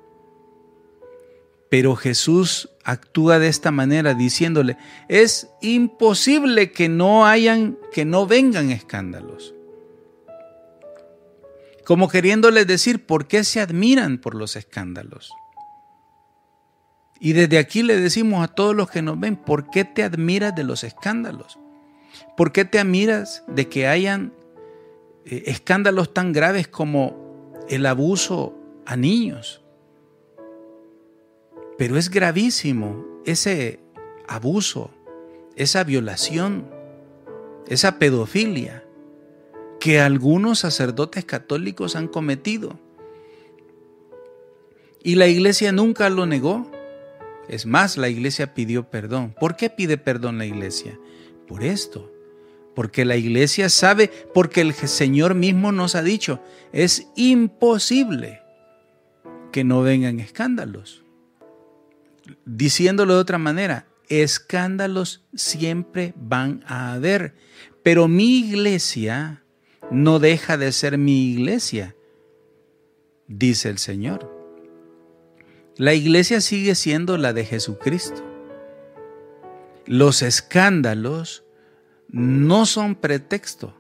Pero 1.70 1.96
Jesús 1.96 2.70
actúa 2.84 3.38
de 3.38 3.48
esta 3.48 3.70
manera 3.70 4.14
diciéndole, 4.14 4.78
es 5.08 5.48
imposible 5.60 6.72
que 6.72 6.88
no 6.88 7.26
hayan, 7.26 7.78
que 7.92 8.04
no 8.04 8.26
vengan 8.26 8.70
escándalos 8.70 9.54
como 11.88 12.10
queriéndoles 12.10 12.66
decir 12.66 13.06
por 13.06 13.28
qué 13.28 13.44
se 13.44 13.62
admiran 13.62 14.18
por 14.18 14.34
los 14.34 14.56
escándalos. 14.56 15.32
Y 17.18 17.32
desde 17.32 17.56
aquí 17.56 17.82
le 17.82 17.98
decimos 17.98 18.44
a 18.44 18.48
todos 18.48 18.76
los 18.76 18.90
que 18.90 19.00
nos 19.00 19.18
ven, 19.18 19.36
¿por 19.36 19.70
qué 19.70 19.86
te 19.86 20.02
admiras 20.02 20.54
de 20.54 20.64
los 20.64 20.84
escándalos? 20.84 21.58
¿Por 22.36 22.52
qué 22.52 22.66
te 22.66 22.78
admiras 22.78 23.42
de 23.48 23.70
que 23.70 23.88
hayan 23.88 24.34
eh, 25.24 25.44
escándalos 25.46 26.12
tan 26.12 26.34
graves 26.34 26.68
como 26.68 27.54
el 27.70 27.86
abuso 27.86 28.54
a 28.84 28.94
niños? 28.94 29.62
Pero 31.78 31.96
es 31.96 32.10
gravísimo 32.10 33.06
ese 33.24 33.78
abuso, 34.26 34.90
esa 35.56 35.84
violación, 35.84 36.68
esa 37.68 37.98
pedofilia 38.00 38.84
que 39.78 40.00
algunos 40.00 40.58
sacerdotes 40.58 41.24
católicos 41.24 41.94
han 41.94 42.08
cometido. 42.08 42.80
Y 45.04 45.14
la 45.14 45.28
iglesia 45.28 45.70
nunca 45.70 46.10
lo 46.10 46.26
negó. 46.26 46.68
Es 47.48 47.64
más, 47.64 47.96
la 47.96 48.08
iglesia 48.08 48.54
pidió 48.54 48.90
perdón. 48.90 49.34
¿Por 49.38 49.56
qué 49.56 49.70
pide 49.70 49.98
perdón 49.98 50.38
la 50.38 50.46
iglesia? 50.46 50.98
Por 51.46 51.62
esto. 51.62 52.12
Porque 52.74 53.04
la 53.04 53.16
iglesia 53.16 53.68
sabe, 53.68 54.10
porque 54.34 54.60
el 54.60 54.74
Señor 54.74 55.34
mismo 55.34 55.70
nos 55.70 55.94
ha 55.94 56.02
dicho, 56.02 56.40
es 56.72 57.06
imposible 57.14 58.40
que 59.52 59.62
no 59.62 59.82
vengan 59.82 60.18
escándalos. 60.18 61.04
Diciéndolo 62.44 63.14
de 63.14 63.20
otra 63.20 63.38
manera, 63.38 63.86
escándalos 64.08 65.24
siempre 65.34 66.14
van 66.16 66.64
a 66.66 66.92
haber, 66.92 67.34
pero 67.82 68.08
mi 68.08 68.38
iglesia 68.38 69.42
no 69.90 70.18
deja 70.18 70.56
de 70.56 70.72
ser 70.72 70.98
mi 70.98 71.30
iglesia, 71.32 71.94
dice 73.26 73.68
el 73.68 73.78
Señor. 73.78 74.34
La 75.76 75.94
iglesia 75.94 76.40
sigue 76.40 76.74
siendo 76.74 77.16
la 77.18 77.32
de 77.32 77.44
Jesucristo. 77.44 78.24
Los 79.86 80.22
escándalos 80.22 81.44
no 82.08 82.66
son 82.66 82.94
pretexto 82.96 83.74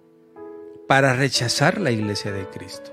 para 0.86 1.14
rechazar 1.14 1.80
la 1.80 1.90
iglesia 1.90 2.32
de 2.32 2.46
Cristo. 2.48 2.92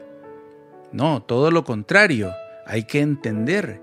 No, 0.91 1.23
todo 1.23 1.51
lo 1.51 1.63
contrario. 1.63 2.33
Hay 2.65 2.85
que 2.85 3.01
entender 3.01 3.81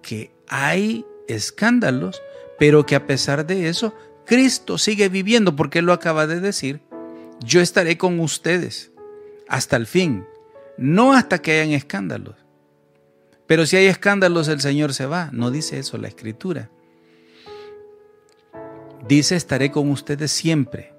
que 0.00 0.30
hay 0.48 1.04
escándalos, 1.28 2.22
pero 2.58 2.86
que 2.86 2.94
a 2.94 3.06
pesar 3.06 3.46
de 3.46 3.68
eso, 3.68 3.94
Cristo 4.24 4.78
sigue 4.78 5.08
viviendo, 5.08 5.56
porque 5.56 5.80
Él 5.80 5.86
lo 5.86 5.92
acaba 5.92 6.26
de 6.26 6.40
decir. 6.40 6.80
Yo 7.44 7.60
estaré 7.60 7.98
con 7.98 8.20
ustedes 8.20 8.92
hasta 9.48 9.76
el 9.76 9.86
fin, 9.86 10.24
no 10.76 11.12
hasta 11.12 11.42
que 11.42 11.52
hayan 11.60 11.74
escándalos. 11.74 12.36
Pero 13.46 13.66
si 13.66 13.76
hay 13.76 13.86
escándalos, 13.86 14.48
el 14.48 14.60
Señor 14.60 14.94
se 14.94 15.06
va. 15.06 15.28
No 15.32 15.50
dice 15.50 15.78
eso 15.78 15.98
la 15.98 16.08
Escritura. 16.08 16.70
Dice, 19.06 19.34
estaré 19.36 19.70
con 19.70 19.90
ustedes 19.90 20.30
siempre. 20.30 20.94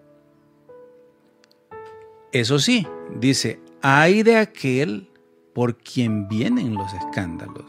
Eso 2.32 2.60
sí, 2.60 2.86
dice, 3.20 3.60
hay 3.82 4.24
de 4.24 4.38
aquel 4.38 5.10
por 5.54 5.78
quien 5.78 6.28
vienen 6.28 6.74
los 6.74 6.94
escándalos. 6.94 7.66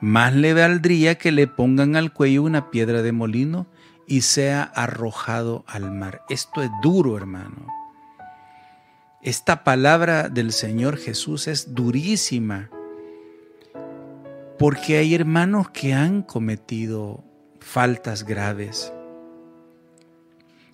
Más 0.00 0.34
le 0.34 0.54
valdría 0.54 1.16
que 1.16 1.30
le 1.30 1.46
pongan 1.46 1.94
al 1.94 2.12
cuello 2.12 2.42
una 2.42 2.70
piedra 2.70 3.02
de 3.02 3.12
molino 3.12 3.66
y 4.06 4.22
sea 4.22 4.62
arrojado 4.62 5.64
al 5.66 5.92
mar. 5.92 6.22
Esto 6.28 6.62
es 6.62 6.70
duro, 6.82 7.16
hermano. 7.16 7.66
Esta 9.22 9.64
palabra 9.64 10.30
del 10.30 10.52
Señor 10.52 10.96
Jesús 10.96 11.46
es 11.46 11.74
durísima 11.74 12.70
porque 14.58 14.96
hay 14.96 15.14
hermanos 15.14 15.70
que 15.70 15.92
han 15.92 16.22
cometido 16.22 17.22
faltas 17.60 18.24
graves. 18.24 18.92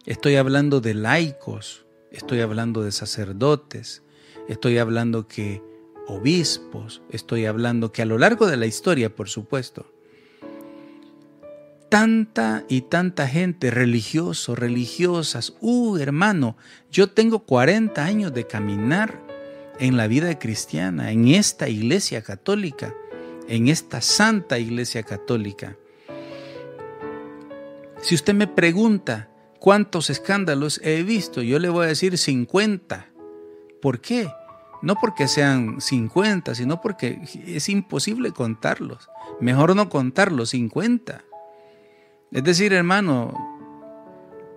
Estoy 0.05 0.37
hablando 0.37 0.81
de 0.81 0.95
laicos, 0.95 1.87
estoy 2.13 2.41
hablando 2.41 2.83
de 2.83 2.93
sacerdotes, 2.93 4.05
estoy 4.49 4.79
hablando 4.79 5.27
que 5.27 5.61
obispos, 6.07 7.03
estoy 7.11 7.47
hablando 7.47 7.93
que 7.93 8.03
a 8.03 8.07
lo 8.07 8.19
largo 8.19 8.47
de 8.47 8.57
la 8.57 8.67
historia, 8.67 9.15
por 9.15 9.29
supuesto, 9.29 9.93
tanta 11.89 12.65
y 12.69 12.83
tanta 12.83 13.27
gente, 13.29 13.71
religiosos, 13.71 14.59
religiosas, 14.59 15.55
uh, 15.61 15.97
hermano, 15.97 16.57
yo 16.91 17.09
tengo 17.09 17.41
40 17.41 18.05
años 18.05 18.35
de 18.35 18.47
caminar 18.47 19.23
en 19.79 19.97
la 19.97 20.07
vida 20.07 20.39
cristiana, 20.39 21.11
en 21.11 21.29
esta 21.29 21.69
iglesia 21.69 22.23
católica, 22.23 22.95
en 23.49 23.69
esta 23.69 24.01
santa 24.01 24.59
iglesia 24.59 25.03
católica. 25.03 25.77
Si 28.01 28.15
usted 28.15 28.35
me 28.35 28.47
pregunta 28.47 29.31
cuántos 29.61 30.11
escándalos 30.11 30.81
he 30.83 31.03
visto, 31.03 31.43
yo 31.43 31.59
le 31.59 31.69
voy 31.69 31.87
a 31.87 31.89
decir 31.89 32.19
50. 32.19 33.09
¿Por 33.81 34.01
qué? 34.01 34.29
No 34.87 34.95
porque 35.01 35.27
sean 35.27 35.81
50, 35.81 36.55
sino 36.55 36.81
porque 36.81 37.19
es 37.45 37.69
imposible 37.69 38.31
contarlos. 38.31 39.11
Mejor 39.41 39.75
no 39.75 39.89
contarlos, 39.89 40.51
50. 40.51 41.25
Es 42.31 42.45
decir, 42.45 42.73
hermano, 42.73 43.35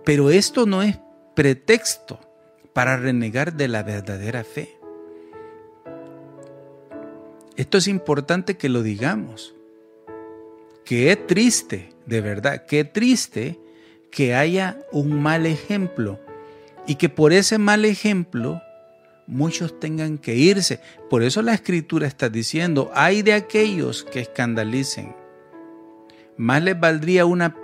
pero 0.04 0.30
esto 0.30 0.66
no 0.66 0.82
es 0.82 1.00
pretexto 1.34 2.20
para 2.72 2.96
renegar 2.96 3.54
de 3.54 3.66
la 3.66 3.82
verdadera 3.82 4.44
fe. 4.44 4.78
Esto 7.56 7.78
es 7.78 7.88
importante 7.88 8.56
que 8.56 8.68
lo 8.68 8.84
digamos. 8.84 9.56
Que 10.84 11.10
es 11.10 11.26
triste, 11.26 11.92
de 12.06 12.20
verdad, 12.20 12.66
que 12.66 12.84
triste 12.84 13.58
que 14.12 14.36
haya 14.36 14.78
un 14.92 15.20
mal 15.20 15.46
ejemplo 15.46 16.20
y 16.86 16.94
que 16.94 17.08
por 17.08 17.32
ese 17.32 17.58
mal 17.58 17.84
ejemplo 17.84 18.62
muchos 19.30 19.78
tengan 19.78 20.18
que 20.18 20.34
irse. 20.34 20.80
Por 21.08 21.22
eso 21.22 21.40
la 21.40 21.54
escritura 21.54 22.06
está 22.06 22.28
diciendo, 22.28 22.90
hay 22.94 23.22
de 23.22 23.32
aquellos 23.32 24.04
que 24.04 24.20
escandalicen. 24.20 25.14
Más 26.36 26.62
les 26.62 26.78
valdría 26.78 27.24
una, 27.26 27.56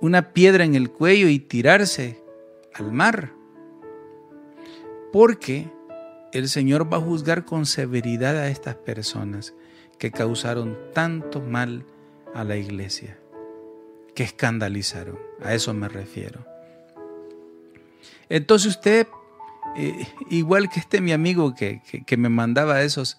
una 0.00 0.32
piedra 0.32 0.64
en 0.64 0.74
el 0.74 0.90
cuello 0.90 1.28
y 1.28 1.38
tirarse 1.38 2.22
al 2.74 2.92
mar. 2.92 3.32
Porque 5.12 5.70
el 6.32 6.48
Señor 6.48 6.90
va 6.90 6.96
a 6.96 7.00
juzgar 7.00 7.44
con 7.44 7.66
severidad 7.66 8.36
a 8.38 8.48
estas 8.48 8.74
personas 8.74 9.54
que 9.98 10.10
causaron 10.10 10.78
tanto 10.94 11.40
mal 11.42 11.84
a 12.34 12.42
la 12.44 12.56
iglesia, 12.56 13.18
que 14.14 14.22
escandalizaron. 14.22 15.18
A 15.42 15.54
eso 15.54 15.74
me 15.74 15.88
refiero. 15.88 16.46
Entonces 18.30 18.76
usted 18.76 19.06
eh, 19.76 20.06
igual 20.30 20.68
que 20.68 20.80
este 20.80 21.00
mi 21.00 21.12
amigo 21.12 21.54
que, 21.54 21.82
me 22.16 22.28
mandaba 22.28 22.82
esos, 22.82 23.18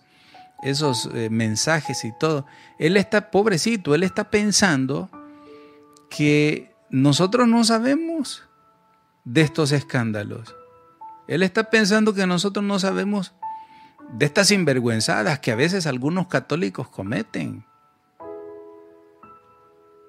esos 0.61 1.09
eh, 1.13 1.29
mensajes 1.29 2.05
y 2.05 2.11
todo, 2.11 2.45
él 2.77 2.97
está 2.97 3.31
pobrecito, 3.31 3.95
él 3.95 4.03
está 4.03 4.29
pensando 4.29 5.09
que 6.09 6.73
nosotros 6.89 7.47
no 7.47 7.63
sabemos 7.63 8.43
de 9.25 9.41
estos 9.41 9.71
escándalos. 9.71 10.55
Él 11.27 11.41
está 11.41 11.69
pensando 11.69 12.13
que 12.13 12.27
nosotros 12.27 12.63
no 12.63 12.77
sabemos 12.79 13.33
de 14.11 14.25
estas 14.25 14.49
sinvergüenzadas 14.49 15.39
que 15.39 15.51
a 15.51 15.55
veces 15.55 15.87
algunos 15.87 16.27
católicos 16.27 16.89
cometen. 16.89 17.65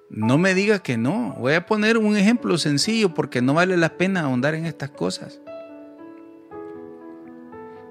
No 0.09 0.37
me 0.37 0.53
diga 0.53 0.79
que 0.79 0.97
no. 0.97 1.35
Voy 1.39 1.53
a 1.53 1.65
poner 1.65 1.97
un 1.97 2.15
ejemplo 2.15 2.57
sencillo 2.57 3.13
porque 3.13 3.41
no 3.41 3.53
vale 3.53 3.77
la 3.77 3.97
pena 3.97 4.21
ahondar 4.21 4.53
en 4.53 4.65
estas 4.65 4.91
cosas. 4.91 5.39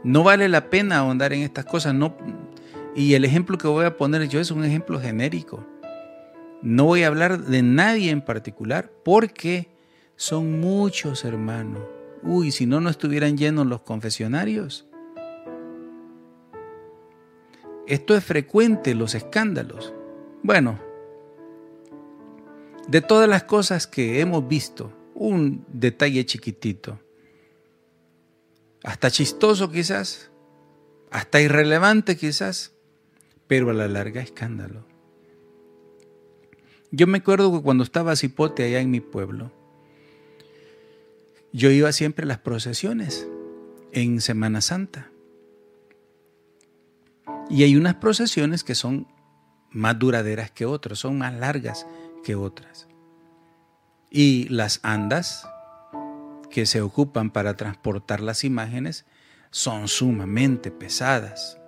No 0.04 0.22
vale 0.22 0.50
la 0.50 0.68
pena 0.68 0.98
ahondar 0.98 1.32
en 1.32 1.40
estas 1.40 1.64
cosas. 1.64 1.94
No, 1.94 2.14
y 2.94 3.14
el 3.14 3.24
ejemplo 3.24 3.56
que 3.56 3.66
voy 3.66 3.86
a 3.86 3.96
poner 3.96 4.28
yo 4.28 4.38
es 4.38 4.50
un 4.50 4.62
ejemplo 4.62 5.00
genérico. 5.00 5.66
No 6.60 6.84
voy 6.84 7.02
a 7.02 7.08
hablar 7.08 7.38
de 7.38 7.62
nadie 7.62 8.10
en 8.10 8.20
particular 8.20 8.92
porque 9.02 9.68
son 10.16 10.60
muchos 10.60 11.24
hermanos. 11.24 11.82
Uy, 12.22 12.52
si 12.52 12.66
no, 12.66 12.80
no 12.80 12.90
estuvieran 12.90 13.36
llenos 13.36 13.66
los 13.66 13.80
confesionarios. 13.80 14.86
Esto 17.86 18.16
es 18.16 18.24
frecuente, 18.24 18.94
los 18.94 19.14
escándalos. 19.14 19.92
Bueno, 20.42 20.78
de 22.88 23.00
todas 23.00 23.28
las 23.28 23.44
cosas 23.44 23.86
que 23.86 24.20
hemos 24.20 24.46
visto, 24.46 24.92
un 25.14 25.64
detalle 25.68 26.24
chiquitito 26.24 26.98
hasta 28.84 29.10
chistoso 29.10 29.72
quizás, 29.72 30.30
hasta 31.10 31.40
irrelevante 31.40 32.16
quizás, 32.16 32.72
pero 33.46 33.70
a 33.70 33.72
la 33.72 33.88
larga 33.88 34.20
escándalo. 34.20 34.86
Yo 36.90 37.06
me 37.06 37.18
acuerdo 37.18 37.50
que 37.50 37.62
cuando 37.62 37.82
estaba 37.82 38.14
cipote 38.14 38.62
allá 38.62 38.80
en 38.80 38.90
mi 38.90 39.00
pueblo, 39.00 39.50
yo 41.52 41.70
iba 41.70 41.90
siempre 41.92 42.24
a 42.24 42.28
las 42.28 42.38
procesiones 42.38 43.26
en 43.92 44.20
Semana 44.20 44.60
Santa. 44.60 45.10
Y 47.48 47.62
hay 47.62 47.76
unas 47.76 47.96
procesiones 47.96 48.64
que 48.64 48.74
son 48.74 49.08
más 49.70 49.98
duraderas 49.98 50.50
que 50.50 50.66
otras, 50.66 50.98
son 50.98 51.18
más 51.18 51.32
largas 51.34 51.86
que 52.22 52.34
otras. 52.34 52.86
Y 54.10 54.48
las 54.48 54.80
andas 54.82 55.48
que 56.54 56.66
se 56.66 56.80
ocupan 56.80 57.32
para 57.32 57.56
transportar 57.56 58.20
las 58.20 58.44
imágenes 58.44 59.06
son 59.50 59.88
sumamente 59.88 60.70
pesadas. 60.70 61.58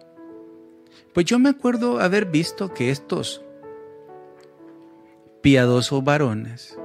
Pues 1.12 1.26
yo 1.26 1.40
me 1.40 1.48
acuerdo 1.48 1.98
haber 1.98 2.26
visto 2.26 2.72
que 2.72 2.92
estos 2.92 3.42
piadosos 5.42 6.04
varones, 6.04 6.78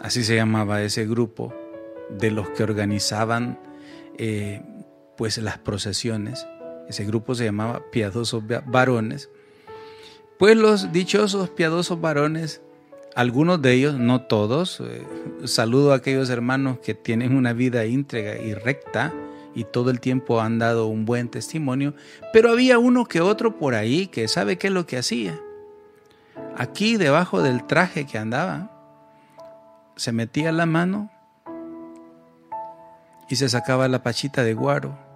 así 0.00 0.24
se 0.24 0.34
llamaba 0.34 0.82
ese 0.82 1.06
grupo 1.06 1.54
de 2.18 2.32
los 2.32 2.50
que 2.50 2.64
organizaban 2.64 3.60
eh, 4.18 4.60
pues 5.16 5.38
las 5.38 5.58
procesiones, 5.58 6.48
ese 6.88 7.04
grupo 7.04 7.36
se 7.36 7.44
llamaba 7.44 7.80
piadosos 7.92 8.42
varones, 8.66 9.30
pues 10.36 10.56
los 10.56 10.90
dichosos 10.90 11.48
piadosos 11.50 12.00
varones 12.00 12.60
algunos 13.14 13.60
de 13.60 13.72
ellos, 13.72 13.98
no 13.98 14.22
todos, 14.22 14.80
eh, 14.80 15.06
saludo 15.44 15.92
a 15.92 15.96
aquellos 15.96 16.30
hermanos 16.30 16.78
que 16.78 16.94
tienen 16.94 17.36
una 17.36 17.52
vida 17.52 17.84
íntegra 17.86 18.38
y 18.38 18.54
recta 18.54 19.12
y 19.54 19.64
todo 19.64 19.90
el 19.90 20.00
tiempo 20.00 20.40
han 20.40 20.58
dado 20.58 20.86
un 20.86 21.04
buen 21.04 21.28
testimonio, 21.28 21.94
pero 22.32 22.50
había 22.50 22.78
uno 22.78 23.04
que 23.06 23.20
otro 23.20 23.58
por 23.58 23.74
ahí 23.74 24.06
que 24.06 24.28
sabe 24.28 24.58
qué 24.58 24.68
es 24.68 24.72
lo 24.72 24.86
que 24.86 24.98
hacía. 24.98 25.38
aquí 26.56 26.96
debajo 26.96 27.42
del 27.42 27.66
traje 27.66 28.06
que 28.06 28.18
andaba, 28.18 28.70
se 29.96 30.12
metía 30.12 30.52
la 30.52 30.66
mano 30.66 31.10
y 33.28 33.36
se 33.36 33.48
sacaba 33.48 33.88
la 33.88 34.02
pachita 34.02 34.42
de 34.42 34.54
guaro 34.54 35.10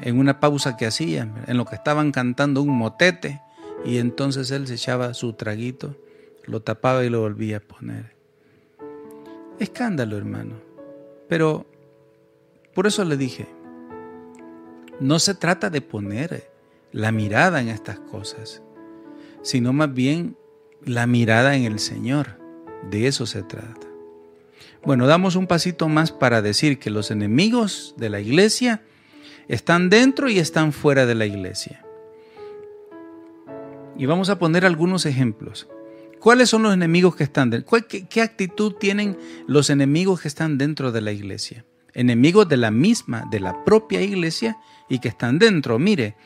en 0.00 0.18
una 0.18 0.40
pausa 0.40 0.76
que 0.76 0.86
hacía, 0.86 1.28
en 1.46 1.56
lo 1.56 1.64
que 1.64 1.76
estaban 1.76 2.12
cantando 2.12 2.62
un 2.62 2.76
motete, 2.76 3.40
y 3.84 3.98
entonces 3.98 4.50
él 4.50 4.66
se 4.66 4.74
echaba 4.74 5.14
su 5.14 5.34
traguito, 5.34 5.96
lo 6.46 6.62
tapaba 6.62 7.04
y 7.04 7.10
lo 7.10 7.20
volvía 7.20 7.58
a 7.58 7.60
poner. 7.60 8.14
Escándalo, 9.58 10.16
hermano. 10.16 10.56
Pero 11.28 11.66
por 12.74 12.86
eso 12.86 13.04
le 13.04 13.16
dije, 13.16 13.46
no 15.00 15.18
se 15.18 15.34
trata 15.34 15.70
de 15.70 15.80
poner 15.80 16.50
la 16.92 17.12
mirada 17.12 17.60
en 17.60 17.68
estas 17.68 17.98
cosas, 17.98 18.62
sino 19.42 19.72
más 19.72 19.92
bien 19.92 20.36
la 20.84 21.06
mirada 21.06 21.56
en 21.56 21.64
el 21.64 21.78
Señor. 21.78 22.38
De 22.90 23.06
eso 23.06 23.26
se 23.26 23.42
trata. 23.42 23.86
Bueno, 24.84 25.06
damos 25.06 25.36
un 25.36 25.46
pasito 25.46 25.88
más 25.88 26.12
para 26.12 26.42
decir 26.42 26.78
que 26.78 26.90
los 26.90 27.10
enemigos 27.10 27.94
de 27.96 28.10
la 28.10 28.20
iglesia 28.20 28.82
están 29.48 29.88
dentro 29.88 30.28
y 30.28 30.38
están 30.38 30.72
fuera 30.72 31.06
de 31.06 31.14
la 31.14 31.26
iglesia. 31.26 31.84
Y 33.96 34.06
vamos 34.06 34.28
a 34.28 34.38
poner 34.38 34.66
algunos 34.66 35.06
ejemplos. 35.06 35.68
¿Cuáles 36.24 36.48
son 36.48 36.62
los 36.62 36.72
enemigos 36.72 37.16
que 37.16 37.24
están 37.24 37.50
dentro? 37.50 37.78
¿Qué, 37.86 38.06
¿Qué, 38.06 38.22
actitud 38.22 38.76
tienen 38.80 39.18
los 39.46 39.68
enemigos 39.68 40.22
que 40.22 40.28
están 40.28 40.56
dentro 40.56 40.90
de 40.90 41.02
la 41.02 41.12
iglesia? 41.12 41.66
Enemigos 41.92 42.48
de 42.48 42.56
la 42.56 42.70
misma, 42.70 43.28
de 43.30 43.40
la 43.40 43.62
propia 43.62 44.00
iglesia 44.00 44.56
y 44.88 45.00
que 45.00 45.08
están 45.08 45.38
dentro. 45.38 45.78
Mire, 45.78 46.16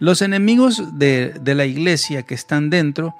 los 0.00 0.22
enemigos 0.22 0.98
de, 0.98 1.34
de 1.40 1.54
la 1.54 1.66
iglesia 1.66 2.24
que 2.24 2.34
están 2.34 2.68
dentro, 2.68 3.14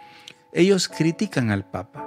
ellos 0.53 0.89
critican 0.89 1.53
al 1.53 1.70
Papa. 1.70 2.05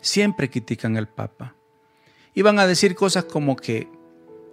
Siempre 0.00 0.50
critican 0.50 0.96
al 0.96 1.06
Papa. 1.06 1.54
Y 2.34 2.42
van 2.42 2.58
a 2.58 2.66
decir 2.66 2.96
cosas 2.96 3.22
como 3.22 3.54
que 3.54 3.88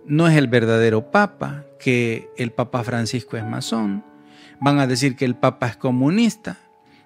no 0.05 0.27
es 0.27 0.37
el 0.37 0.47
verdadero 0.47 1.09
Papa, 1.09 1.65
que 1.79 2.29
el 2.37 2.51
Papa 2.51 2.83
Francisco 2.83 3.35
es 3.35 3.43
masón, 3.43 4.05
van 4.61 4.77
a 4.77 4.85
decir 4.85 5.15
que 5.15 5.25
el 5.25 5.33
Papa 5.33 5.69
es 5.69 5.77
comunista, 5.77 6.64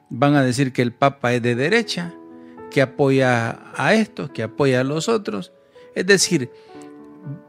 van 0.10 0.36
a 0.36 0.44
decir 0.44 0.74
que 0.74 0.82
el 0.82 0.94
Papa 0.94 1.34
es 1.34 1.42
de 1.42 1.56
derecha, 1.56 2.14
que 2.72 2.82
apoya 2.82 3.60
a 3.76 3.94
estos, 3.94 4.32
que 4.32 4.44
apoya 4.44 4.82
a 4.82 4.84
los 4.84 5.10
otros. 5.10 5.52
Es 5.96 6.06
decir, 6.06 6.52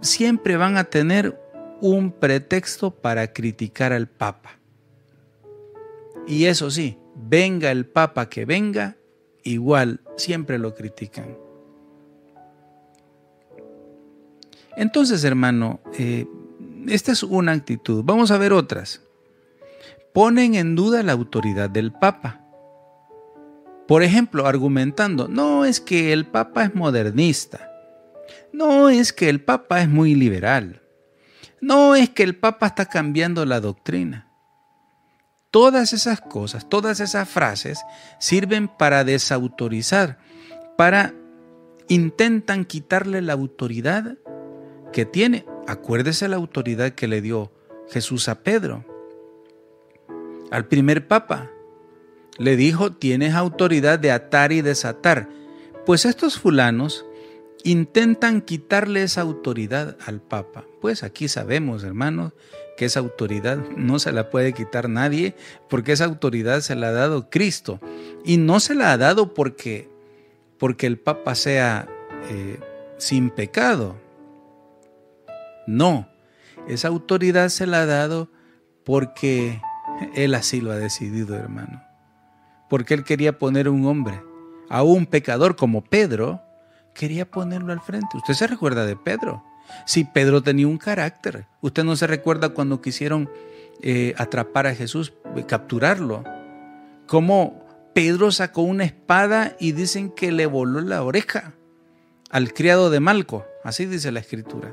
siempre 0.01 0.57
van 0.57 0.77
a 0.77 0.85
tener 0.85 1.39
un 1.81 2.13
pretexto 2.13 2.91
para 2.91 3.33
criticar 3.33 3.93
al 3.93 4.09
Papa. 4.09 4.59
Y 6.27 6.47
eso 6.47 6.71
sí, 6.71 6.99
venga 7.17 7.71
el 7.71 7.87
Papa 7.87 8.29
que 8.29 8.45
venga, 8.45 8.97
igual 9.43 10.01
siempre 10.17 10.59
lo 10.59 10.75
critican. 10.75 11.37
Entonces, 14.77 15.25
hermano, 15.25 15.81
eh, 15.99 16.27
esta 16.89 17.13
es 17.13 17.23
una 17.23 17.53
actitud. 17.53 18.03
Vamos 18.05 18.31
a 18.31 18.39
ver 18.39 18.53
otras. 18.53 19.03
Ponen 20.13 20.55
en 20.55 20.75
duda 20.75 21.03
la 21.03 21.13
autoridad 21.13 21.69
del 21.69 21.93
Papa. 21.93 22.41
Por 23.91 24.05
ejemplo, 24.05 24.47
argumentando, 24.47 25.26
no 25.26 25.64
es 25.64 25.80
que 25.80 26.12
el 26.12 26.24
Papa 26.24 26.62
es 26.62 26.76
modernista. 26.76 27.72
No 28.53 28.88
es 28.88 29.12
que 29.12 29.28
el 29.28 29.43
Papa 29.43 29.82
es 29.82 29.88
muy 29.88 30.14
liberal. 30.14 30.80
No 31.61 31.97
es 31.97 32.09
que 32.09 32.22
el 32.22 32.36
Papa 32.36 32.68
está 32.68 32.86
cambiando 32.86 33.45
la 33.45 33.59
doctrina. 33.59 34.28
Todas 35.51 35.93
esas 35.93 36.20
cosas, 36.20 36.68
todas 36.68 37.01
esas 37.01 37.28
frases 37.28 37.80
sirven 38.20 38.68
para 38.68 39.03
desautorizar, 39.03 40.18
para 40.76 41.12
intentan 41.88 42.66
quitarle 42.66 43.22
la 43.22 43.32
autoridad 43.32 44.18
que 44.93 45.05
tiene. 45.05 45.45
Acuérdese 45.66 46.28
la 46.28 46.36
autoridad 46.36 46.93
que 46.93 47.09
le 47.09 47.20
dio 47.20 47.51
Jesús 47.91 48.28
a 48.28 48.45
Pedro. 48.45 48.84
Al 50.53 50.68
primer 50.68 51.09
papa 51.09 51.51
le 52.39 52.57
dijo, 52.57 52.93
tienes 52.93 53.35
autoridad 53.35 53.99
de 53.99 54.12
atar 54.12 54.53
y 54.53 54.62
desatar. 54.62 55.28
Pues 55.87 56.05
estos 56.05 56.39
fulanos 56.39 57.05
intentan 57.64 58.41
quitarle 58.41 59.03
esa 59.03 59.20
autoridad 59.20 59.97
al 60.07 60.20
papa. 60.20 60.64
Pues 60.81 61.03
aquí 61.03 61.28
sabemos, 61.28 61.85
hermanos, 61.85 62.33
que 62.76 62.87
esa 62.87 63.01
autoridad 63.01 63.59
no 63.76 63.99
se 63.99 64.12
la 64.12 64.31
puede 64.31 64.55
quitar 64.55 64.89
nadie, 64.89 65.35
porque 65.68 65.93
esa 65.93 66.07
autoridad 66.07 66.61
se 66.61 66.76
la 66.76 66.89
ha 66.89 66.93
dado 66.93 67.28
Cristo. 67.28 67.81
Y 68.24 68.39
no 68.39 68.61
se 68.61 68.74
la 68.74 68.93
ha 68.93 68.97
dado 68.97 69.35
porque, 69.35 69.91
porque 70.59 70.87
el 70.87 70.99
Papa 70.99 71.35
sea 71.35 71.89
eh, 72.31 72.59
sin 72.97 73.31
pecado. 73.31 73.97
No, 75.66 76.09
esa 76.68 76.89
autoridad 76.89 77.51
se 77.51 77.66
la 77.66 77.83
ha 77.83 77.87
dado 77.87 78.31
porque 78.85 79.61
Él 80.14 80.35
así 80.35 80.61
lo 80.61 80.72
ha 80.72 80.76
decidido, 80.76 81.37
hermano. 81.37 81.89
Porque 82.71 82.95
Él 82.95 83.05
quería 83.05 83.39
poner 83.39 83.68
un 83.68 83.85
hombre, 83.85 84.23
a 84.71 84.83
un 84.83 85.05
pecador 85.05 85.57
como 85.57 85.85
Pedro, 85.85 86.41
quería 86.95 87.31
ponerlo 87.31 87.73
al 87.73 87.81
frente. 87.81 88.16
Usted 88.16 88.33
se 88.33 88.47
recuerda 88.47 88.87
de 88.87 88.97
Pedro. 88.97 89.45
Si 89.85 90.05
Pedro 90.05 90.43
tenía 90.43 90.66
un 90.66 90.79
carácter, 90.79 91.47
usted 91.61 91.85
no 91.85 91.97
se 91.97 92.07
recuerda 92.07 92.51
cuando 92.51 92.81
quisieron 92.81 93.29
eh, 93.83 94.14
atrapar 94.16 94.66
a 94.66 94.75
Jesús, 94.75 95.12
capturarlo. 95.47 96.25
Como 97.07 97.64
Pedro 97.95 98.31
sacó 98.31 98.62
una 98.62 98.85
espada 98.85 99.57
y 99.59 99.73
dicen 99.73 100.11
que 100.11 100.33
le 100.33 100.47
voló 100.47 100.81
la 100.81 101.03
oreja 101.03 101.55
al 102.31 102.53
criado 102.53 102.91
de 102.91 103.01
Malco. 103.01 103.45
Así 103.64 103.87
dice 103.87 104.12
la 104.12 104.21
escritura. 104.21 104.73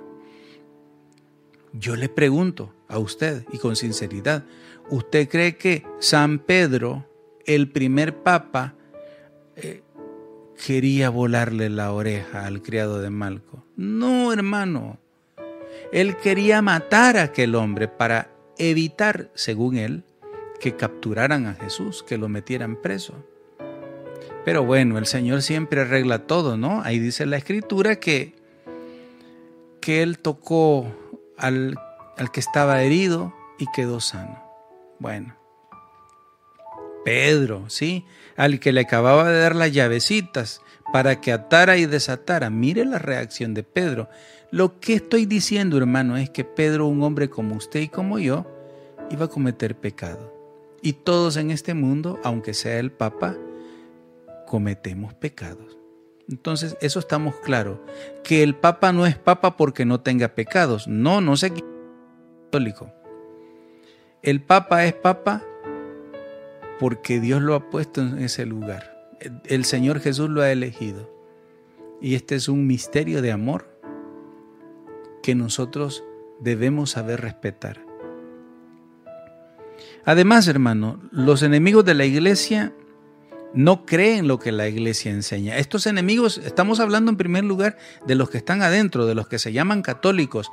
Yo 1.74 1.96
le 1.96 2.10
pregunto 2.10 2.74
a 2.88 3.00
usted 3.00 3.46
y 3.52 3.58
con 3.58 3.76
sinceridad, 3.76 4.46
¿usted 4.90 5.28
cree 5.28 5.58
que 5.58 5.86
San 6.00 6.40
Pedro, 6.40 7.06
el 7.48 7.72
primer 7.72 8.22
papa, 8.22 8.76
eh, 9.56 9.82
quería 10.64 11.10
volarle 11.10 11.70
la 11.70 11.92
oreja 11.92 12.46
al 12.46 12.62
criado 12.62 13.02
de 13.02 13.10
Malco. 13.10 13.66
No, 13.76 14.32
hermano. 14.32 15.00
Él 15.92 16.18
quería 16.18 16.62
matar 16.62 17.18
a 17.18 17.24
aquel 17.24 17.56
hombre 17.56 17.88
para 17.88 18.30
evitar, 18.58 19.32
según 19.34 19.78
él, 19.78 20.04
que 20.60 20.76
capturaran 20.76 21.46
a 21.46 21.54
Jesús, 21.54 22.04
que 22.04 22.18
lo 22.18 22.28
metieran 22.28 22.76
preso. 22.82 23.14
Pero 24.44 24.66
bueno, 24.66 24.98
el 24.98 25.06
Señor 25.06 25.42
siempre 25.42 25.82
arregla 25.82 26.28
todo, 26.28 26.58
¿no? 26.58 26.82
Ahí 26.82 27.00
dice 27.00 27.26
la 27.26 27.38
escritura 27.38 27.98
que, 27.98 28.36
que 29.80 30.04
Él 30.04 30.20
tocó 30.20 30.92
al, 31.38 31.78
al 32.18 32.32
que 32.32 32.40
estaba 32.40 32.82
herido 32.82 33.34
y 33.58 33.66
quedó 33.74 34.00
sano. 34.00 34.44
Bueno, 35.00 35.37
Pedro, 37.04 37.70
¿sí? 37.70 38.06
Al 38.36 38.60
que 38.60 38.72
le 38.72 38.82
acababa 38.82 39.30
de 39.30 39.40
dar 39.40 39.56
las 39.56 39.72
llavecitas 39.72 40.62
para 40.92 41.20
que 41.22 41.32
atara 41.32 41.78
y 41.78 41.86
desatara. 41.86 42.50
Mire 42.50 42.86
la 42.86 43.00
reacción 43.00 43.54
de 43.54 43.64
Pedro. 43.64 44.10
Lo 44.52 44.80
que 44.80 44.94
estoy 44.94 45.26
diciendo, 45.26 45.78
hermano, 45.78 46.18
es 46.18 46.30
que 46.30 46.44
Pedro, 46.44 46.88
un 46.88 47.04
hombre 47.04 47.30
como 47.30 47.56
usted 47.56 47.82
y 47.82 47.90
como 47.90 48.20
yo, 48.20 48.46
iba 49.12 49.26
a 49.26 49.30
cometer 49.30 49.76
pecado. 49.76 50.34
Y 50.82 50.94
todos 50.94 51.38
en 51.38 51.52
este 51.52 51.74
mundo, 51.74 52.20
aunque 52.24 52.54
sea 52.54 52.80
el 52.80 52.92
Papa, 52.92 53.36
cometemos 54.46 55.14
pecados. 55.14 55.78
Entonces, 56.30 56.78
eso 56.82 57.00
estamos 57.00 57.36
claros. 57.38 57.80
Que 58.24 58.44
el 58.44 58.56
Papa 58.56 58.92
no 58.92 59.06
es 59.06 59.18
Papa 59.18 59.58
porque 59.58 59.86
no 59.86 60.02
tenga 60.02 60.30
pecados. 60.30 60.88
No, 60.88 61.22
no 61.22 61.38
sé 61.38 61.54
católico. 62.48 62.92
El 64.22 64.42
Papa 64.42 64.86
es 64.86 64.94
Papa 64.94 65.44
porque 66.80 67.20
Dios 67.20 67.42
lo 67.42 67.56
ha 67.56 67.70
puesto 67.70 68.02
en 68.02 68.20
ese 68.20 68.46
lugar. 68.46 68.96
El 69.46 69.66
Señor 69.66 70.00
Jesús 70.00 70.30
lo 70.30 70.42
ha 70.42 70.52
elegido. 70.52 71.12
Y 72.02 72.16
este 72.16 72.36
es 72.36 72.48
un 72.48 72.68
misterio 72.68 73.22
de 73.22 73.32
amor 73.32 73.68
que 75.24 75.36
nosotros 75.36 76.04
debemos 76.40 76.92
saber 76.92 77.22
respetar. 77.22 77.82
Además, 80.06 80.48
hermano, 80.48 81.02
los 81.12 81.44
enemigos 81.44 81.84
de 81.84 81.94
la 81.94 82.06
iglesia 82.06 82.74
no 83.54 83.86
creen 83.86 84.28
lo 84.28 84.40
que 84.40 84.52
la 84.52 84.68
iglesia 84.68 85.12
enseña. 85.12 85.58
Estos 85.58 85.88
enemigos, 85.88 86.38
estamos 86.38 86.80
hablando 86.80 87.12
en 87.12 87.18
primer 87.18 87.44
lugar 87.44 87.78
de 88.06 88.16
los 88.16 88.30
que 88.30 88.38
están 88.38 88.62
adentro, 88.62 89.06
de 89.06 89.16
los 89.16 89.28
que 89.28 89.40
se 89.40 89.52
llaman 89.52 89.82
católicos, 89.82 90.50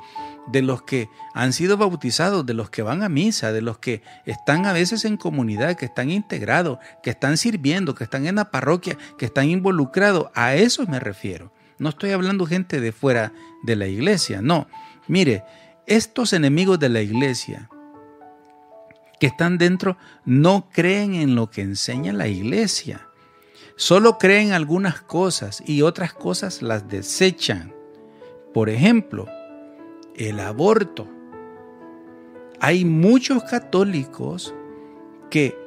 de 0.47 0.61
los 0.61 0.83
que 0.83 1.09
han 1.33 1.53
sido 1.53 1.77
bautizados, 1.77 2.45
de 2.45 2.53
los 2.53 2.69
que 2.69 2.81
van 2.81 3.03
a 3.03 3.09
misa, 3.09 3.51
de 3.51 3.61
los 3.61 3.77
que 3.79 4.03
están 4.25 4.65
a 4.65 4.73
veces 4.73 5.05
en 5.05 5.17
comunidad, 5.17 5.75
que 5.75 5.85
están 5.85 6.09
integrados, 6.09 6.79
que 7.01 7.09
están 7.09 7.37
sirviendo, 7.37 7.95
que 7.95 8.03
están 8.03 8.27
en 8.27 8.35
la 8.35 8.51
parroquia, 8.51 8.97
que 9.17 9.25
están 9.25 9.49
involucrados. 9.49 10.27
A 10.33 10.55
eso 10.55 10.85
me 10.87 10.99
refiero. 10.99 11.51
No 11.77 11.89
estoy 11.89 12.11
hablando 12.11 12.45
gente 12.45 12.79
de 12.79 12.91
fuera 12.91 13.33
de 13.63 13.75
la 13.75 13.87
iglesia, 13.87 14.41
no. 14.41 14.67
Mire, 15.07 15.43
estos 15.87 16.33
enemigos 16.33 16.79
de 16.79 16.89
la 16.89 17.01
iglesia 17.01 17.69
que 19.19 19.27
están 19.27 19.57
dentro 19.57 19.97
no 20.25 20.69
creen 20.71 21.15
en 21.15 21.35
lo 21.35 21.49
que 21.49 21.61
enseña 21.61 22.13
la 22.13 22.27
iglesia. 22.27 23.07
Solo 23.77 24.17
creen 24.17 24.53
algunas 24.53 25.01
cosas 25.01 25.61
y 25.65 25.81
otras 25.81 26.13
cosas 26.13 26.61
las 26.61 26.87
desechan. 26.87 27.73
Por 28.53 28.69
ejemplo, 28.69 29.27
el 30.17 30.39
aborto. 30.39 31.07
Hay 32.59 32.85
muchos 32.85 33.43
católicos 33.43 34.53
que 35.29 35.57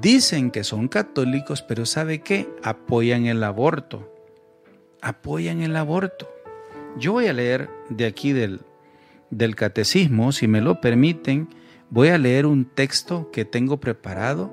dicen 0.00 0.50
que 0.50 0.64
son 0.64 0.88
católicos, 0.88 1.62
pero 1.62 1.86
¿sabe 1.86 2.20
qué? 2.20 2.48
Apoyan 2.62 3.26
el 3.26 3.42
aborto. 3.42 4.12
Apoyan 5.00 5.62
el 5.62 5.76
aborto. 5.76 6.28
Yo 6.98 7.12
voy 7.12 7.26
a 7.26 7.32
leer 7.32 7.70
de 7.90 8.06
aquí 8.06 8.32
del, 8.32 8.60
del 9.30 9.54
catecismo, 9.54 10.32
si 10.32 10.48
me 10.48 10.60
lo 10.60 10.80
permiten, 10.80 11.48
voy 11.90 12.08
a 12.08 12.18
leer 12.18 12.46
un 12.46 12.64
texto 12.64 13.30
que 13.30 13.44
tengo 13.44 13.78
preparado 13.78 14.50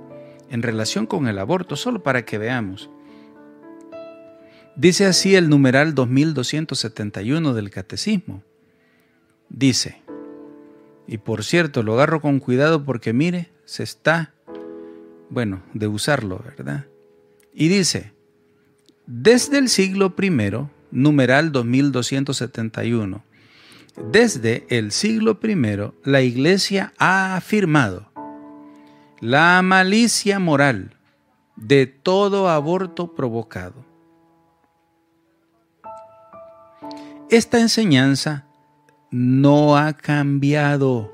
en 0.49 0.61
relación 0.61 1.07
con 1.07 1.27
el 1.27 1.39
aborto, 1.39 1.75
solo 1.75 2.03
para 2.03 2.25
que 2.25 2.37
veamos. 2.37 2.89
Dice 4.75 5.05
así 5.05 5.35
el 5.35 5.49
numeral 5.49 5.95
2271 5.95 7.53
del 7.53 7.69
catecismo. 7.69 8.43
Dice, 9.49 10.01
y 11.07 11.17
por 11.17 11.43
cierto, 11.43 11.83
lo 11.83 11.93
agarro 11.93 12.21
con 12.21 12.39
cuidado 12.39 12.83
porque 12.83 13.13
mire, 13.13 13.51
se 13.65 13.83
está, 13.83 14.33
bueno, 15.29 15.61
de 15.73 15.87
usarlo, 15.87 16.41
¿verdad? 16.43 16.85
Y 17.53 17.67
dice, 17.67 18.13
desde 19.05 19.57
el 19.57 19.69
siglo 19.69 20.13
I, 20.19 20.31
numeral 20.91 21.51
2271, 21.51 23.23
desde 24.11 24.65
el 24.69 24.91
siglo 24.91 25.39
I, 25.41 26.09
la 26.09 26.21
Iglesia 26.21 26.93
ha 26.97 27.35
afirmado 27.35 28.11
la 29.19 29.61
malicia 29.61 30.39
moral 30.39 30.97
de 31.55 31.85
todo 31.85 32.49
aborto 32.49 33.13
provocado. 33.13 33.85
Esta 37.29 37.59
enseñanza 37.59 38.45
no 39.13 39.77
ha 39.77 39.93
cambiado, 39.93 41.13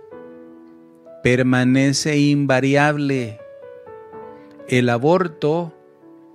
permanece 1.22 2.18
invariable. 2.18 3.42
El 4.70 4.88
aborto 4.88 5.74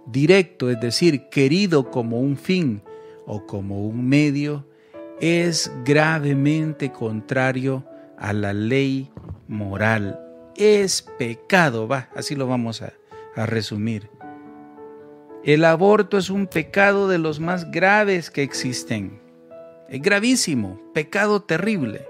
directo, 0.05 0.69
es 0.69 0.79
decir, 0.79 1.31
querido 1.31 1.91
como 1.91 2.21
un 2.21 2.37
fin 2.37 2.83
o 3.25 3.47
como 3.47 3.87
un 3.87 4.07
medio, 4.07 4.67
es 5.23 5.73
gravemente 5.87 6.93
contrario 6.93 7.83
a 8.19 8.35
la 8.35 8.53
ley 8.53 9.11
moral. 9.49 10.21
Es 10.57 11.01
pecado, 11.17 11.89
va, 11.89 12.11
así 12.15 12.35
lo 12.35 12.47
vamos 12.47 12.83
a, 12.83 12.93
a 13.37 13.47
resumir. 13.47 14.11
El 15.43 15.65
aborto 15.65 16.19
es 16.19 16.29
un 16.29 16.47
pecado 16.47 17.09
de 17.09 17.17
los 17.17 17.41
más 17.41 17.71
graves 17.71 18.31
que 18.31 18.43
existen. 18.43 19.24
Es 19.95 20.03
gravísimo, 20.03 20.81
pecado 20.93 21.43
terrible. 21.43 22.05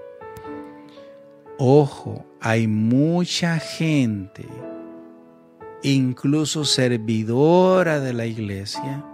Ojo, 1.59 2.25
hay 2.41 2.65
mucha 2.65 3.59
gente, 3.59 4.47
incluso 5.83 6.65
servidora 6.65 7.99
de 7.99 8.13
la 8.13 8.25
iglesia, 8.25 9.05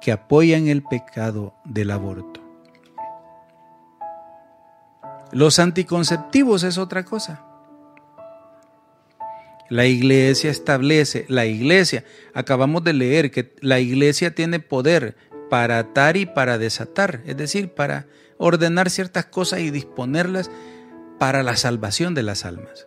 que 0.00 0.10
apoyan 0.10 0.68
el 0.68 0.82
pecado 0.82 1.52
del 1.66 1.90
aborto. 1.90 2.40
Los 5.32 5.58
anticonceptivos 5.58 6.62
es 6.62 6.78
otra 6.78 7.04
cosa. 7.04 7.44
La 9.68 9.84
iglesia 9.84 10.50
establece, 10.50 11.26
la 11.28 11.44
iglesia, 11.44 12.04
acabamos 12.32 12.84
de 12.84 12.94
leer 12.94 13.30
que 13.30 13.54
la 13.60 13.80
iglesia 13.80 14.34
tiene 14.34 14.60
poder 14.60 15.14
para 15.48 15.78
atar 15.78 16.16
y 16.16 16.26
para 16.26 16.58
desatar, 16.58 17.22
es 17.26 17.36
decir, 17.36 17.70
para 17.70 18.06
ordenar 18.38 18.90
ciertas 18.90 19.26
cosas 19.26 19.60
y 19.60 19.70
disponerlas 19.70 20.50
para 21.18 21.42
la 21.42 21.56
salvación 21.56 22.14
de 22.14 22.22
las 22.22 22.44
almas. 22.44 22.86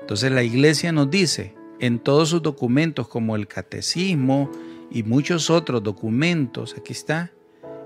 Entonces 0.00 0.32
la 0.32 0.42
iglesia 0.42 0.92
nos 0.92 1.10
dice 1.10 1.54
en 1.80 1.98
todos 1.98 2.30
sus 2.30 2.42
documentos 2.42 3.08
como 3.08 3.36
el 3.36 3.46
catecismo 3.46 4.50
y 4.90 5.02
muchos 5.02 5.50
otros 5.50 5.82
documentos, 5.82 6.74
aquí 6.78 6.92
está, 6.92 7.32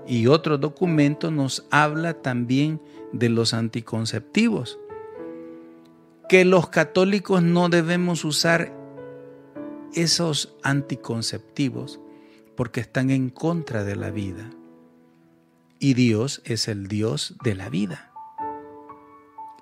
y 0.07 0.27
otros 0.27 0.59
documentos 0.59 1.31
nos 1.31 1.65
habla 1.69 2.13
también 2.13 2.81
de 3.11 3.29
los 3.29 3.53
anticonceptivos, 3.53 4.79
que 6.27 6.45
los 6.45 6.69
católicos 6.69 7.41
no 7.41 7.69
debemos 7.69 8.23
usar 8.23 8.73
esos 9.93 10.55
anticonceptivos 10.61 11.99
porque 12.59 12.81
están 12.81 13.09
en 13.09 13.29
contra 13.29 13.85
de 13.85 13.95
la 13.95 14.11
vida. 14.11 14.49
Y 15.79 15.93
Dios 15.93 16.41
es 16.43 16.67
el 16.67 16.89
Dios 16.89 17.37
de 17.41 17.55
la 17.55 17.69
vida. 17.69 18.11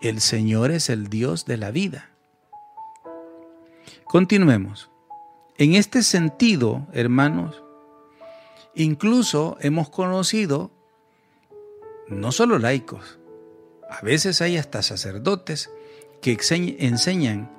El 0.01 0.19
Señor 0.19 0.71
es 0.71 0.89
el 0.89 1.07
Dios 1.07 1.45
de 1.45 1.57
la 1.57 1.69
vida. 1.69 2.09
Continuemos. 4.05 4.89
En 5.59 5.75
este 5.75 6.01
sentido, 6.01 6.87
hermanos, 6.91 7.61
incluso 8.73 9.57
hemos 9.61 9.91
conocido 9.91 10.71
no 12.07 12.31
solo 12.31 12.57
laicos, 12.57 13.19
a 13.91 14.01
veces 14.01 14.41
hay 14.41 14.57
hasta 14.57 14.81
sacerdotes 14.81 15.69
que 16.19 16.35
enseñan 16.79 17.51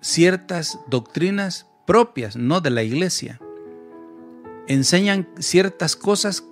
ciertas 0.00 0.80
doctrinas 0.88 1.68
propias, 1.86 2.34
no 2.34 2.60
de 2.60 2.70
la 2.70 2.82
iglesia, 2.82 3.38
enseñan 4.68 5.28
ciertas 5.38 5.96
cosas, 5.96 6.44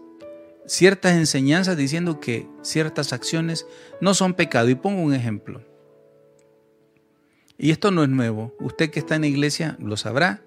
ciertas 0.67 1.13
enseñanzas 1.13 1.77
diciendo 1.77 2.21
que 2.21 2.47
ciertas 2.63 3.13
acciones 3.13 3.67
no 4.01 4.15
son 4.15 4.35
pecado. 4.35 4.69
Y 4.69 4.75
pongo 4.75 5.03
un 5.03 5.15
ejemplo. 5.15 5.63
Y 7.59 7.71
esto 7.71 7.91
no 7.91 8.03
es 8.03 8.09
nuevo. 8.09 8.55
Usted 8.61 8.91
que 8.91 8.99
está 8.99 9.15
en 9.17 9.23
la 9.23 9.29
iglesia 9.29 9.77
lo 9.79 9.97
sabrá. 9.97 10.43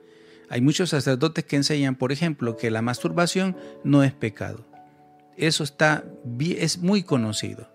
Hay 0.49 0.61
muchos 0.61 0.89
sacerdotes 0.89 1.43
que 1.45 1.57
enseñan, 1.57 1.95
por 1.95 2.11
ejemplo, 2.11 2.55
que 2.55 2.71
la 2.71 2.81
masturbación 2.81 3.57
no 3.83 4.03
es 4.03 4.13
pecado. 4.13 4.65
Eso 5.35 5.63
está 5.63 6.05
es 6.39 6.79
muy 6.79 7.03
conocido. 7.03 7.69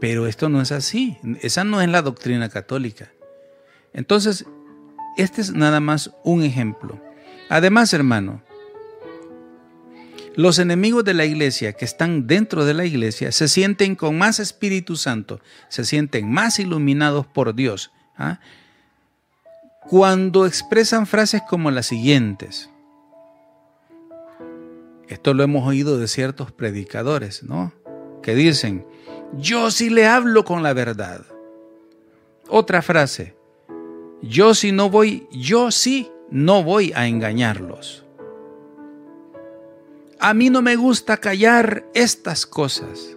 Pero 0.00 0.26
esto 0.26 0.48
no 0.48 0.60
es 0.60 0.72
así. 0.72 1.16
Esa 1.42 1.64
no 1.64 1.80
es 1.80 1.88
la 1.88 2.02
doctrina 2.02 2.48
católica. 2.48 3.12
Entonces, 3.92 4.46
este 5.16 5.40
es 5.40 5.52
nada 5.52 5.80
más 5.80 6.12
un 6.24 6.42
ejemplo. 6.42 7.00
Además, 7.48 7.92
hermano, 7.92 8.42
los 10.36 10.58
enemigos 10.58 11.04
de 11.04 11.14
la 11.14 11.24
iglesia 11.24 11.72
que 11.72 11.84
están 11.84 12.26
dentro 12.26 12.64
de 12.64 12.74
la 12.74 12.84
iglesia 12.84 13.32
se 13.32 13.48
sienten 13.48 13.96
con 13.96 14.16
más 14.16 14.38
Espíritu 14.38 14.96
Santo, 14.96 15.40
se 15.68 15.84
sienten 15.84 16.30
más 16.30 16.58
iluminados 16.58 17.26
por 17.26 17.54
Dios. 17.54 17.90
¿ah? 18.16 18.38
Cuando 19.88 20.46
expresan 20.46 21.06
frases 21.06 21.42
como 21.48 21.70
las 21.70 21.86
siguientes. 21.86 22.70
Esto 25.08 25.34
lo 25.34 25.42
hemos 25.42 25.66
oído 25.66 25.98
de 25.98 26.06
ciertos 26.06 26.52
predicadores, 26.52 27.42
¿no? 27.42 27.72
Que 28.22 28.36
dicen, 28.36 28.86
yo 29.36 29.72
sí 29.72 29.90
le 29.90 30.06
hablo 30.06 30.44
con 30.44 30.62
la 30.62 30.72
verdad. 30.72 31.24
Otra 32.48 32.80
frase, 32.80 33.34
yo 34.22 34.54
sí 34.54 34.70
no 34.70 34.88
voy, 34.88 35.26
yo 35.32 35.72
sí 35.72 36.12
no 36.30 36.62
voy 36.62 36.92
a 36.94 37.08
engañarlos. 37.08 38.04
A 40.20 40.34
mí 40.34 40.50
no 40.50 40.60
me 40.60 40.76
gusta 40.76 41.16
callar 41.16 41.86
estas 41.94 42.44
cosas. 42.44 43.16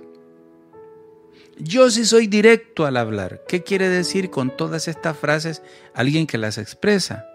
Yo 1.57 1.89
sí 1.89 2.05
soy 2.05 2.27
directo 2.27 2.85
al 2.85 2.95
hablar. 2.95 3.41
¿Qué 3.45 3.61
quiere 3.61 3.89
decir 3.89 4.29
con 4.29 4.55
todas 4.55 4.87
estas 4.87 5.17
frases 5.17 5.61
alguien 5.93 6.27
que 6.27 6.37
las 6.37 6.57
expresa? 6.57 7.25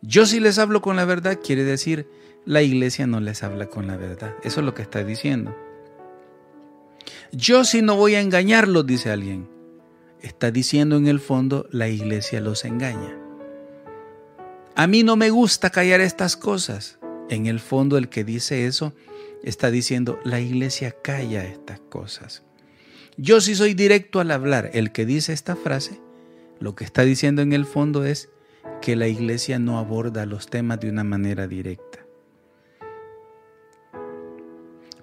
Yo 0.00 0.24
sí 0.24 0.40
les 0.40 0.58
hablo 0.58 0.80
con 0.80 0.96
la 0.96 1.04
verdad, 1.04 1.38
quiere 1.44 1.62
decir 1.62 2.08
la 2.46 2.62
iglesia 2.62 3.06
no 3.06 3.20
les 3.20 3.42
habla 3.42 3.66
con 3.66 3.86
la 3.86 3.98
verdad. 3.98 4.34
Eso 4.42 4.60
es 4.60 4.66
lo 4.66 4.72
que 4.72 4.82
está 4.82 5.04
diciendo. 5.04 5.54
Yo 7.32 7.64
sí 7.64 7.82
no 7.82 7.96
voy 7.96 8.14
a 8.14 8.20
engañarlos, 8.20 8.86
dice 8.86 9.10
alguien. 9.10 9.46
Está 10.22 10.50
diciendo 10.50 10.96
en 10.96 11.06
el 11.06 11.20
fondo 11.20 11.68
la 11.70 11.88
iglesia 11.88 12.40
los 12.40 12.64
engaña. 12.64 13.14
A 14.74 14.86
mí 14.86 15.02
no 15.02 15.16
me 15.16 15.28
gusta 15.28 15.68
callar 15.68 16.00
estas 16.00 16.36
cosas. 16.36 16.98
En 17.28 17.46
el 17.46 17.60
fondo 17.60 17.98
el 17.98 18.08
que 18.08 18.24
dice 18.24 18.66
eso 18.66 18.94
está 19.42 19.70
diciendo, 19.70 20.18
la 20.24 20.40
iglesia 20.40 20.94
calla 21.02 21.44
estas 21.44 21.80
cosas. 21.80 22.42
Yo 23.16 23.40
sí 23.40 23.54
soy 23.54 23.74
directo 23.74 24.20
al 24.20 24.30
hablar. 24.30 24.70
El 24.74 24.92
que 24.92 25.06
dice 25.06 25.32
esta 25.32 25.56
frase, 25.56 26.00
lo 26.60 26.74
que 26.74 26.84
está 26.84 27.02
diciendo 27.02 27.42
en 27.42 27.52
el 27.52 27.64
fondo 27.64 28.04
es 28.04 28.28
que 28.80 28.96
la 28.96 29.08
iglesia 29.08 29.58
no 29.58 29.78
aborda 29.78 30.26
los 30.26 30.48
temas 30.48 30.80
de 30.80 30.90
una 30.90 31.04
manera 31.04 31.46
directa. 31.46 32.00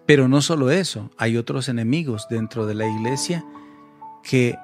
Pero 0.05 0.27
no 0.27 0.41
solo 0.41 0.69
eso, 0.69 1.11
hay 1.17 1.37
otros 1.37 1.69
enemigos 1.69 2.27
dentro 2.29 2.65
de 2.65 2.75
la 2.75 2.87
iglesia 2.87 3.45
que 4.21 4.57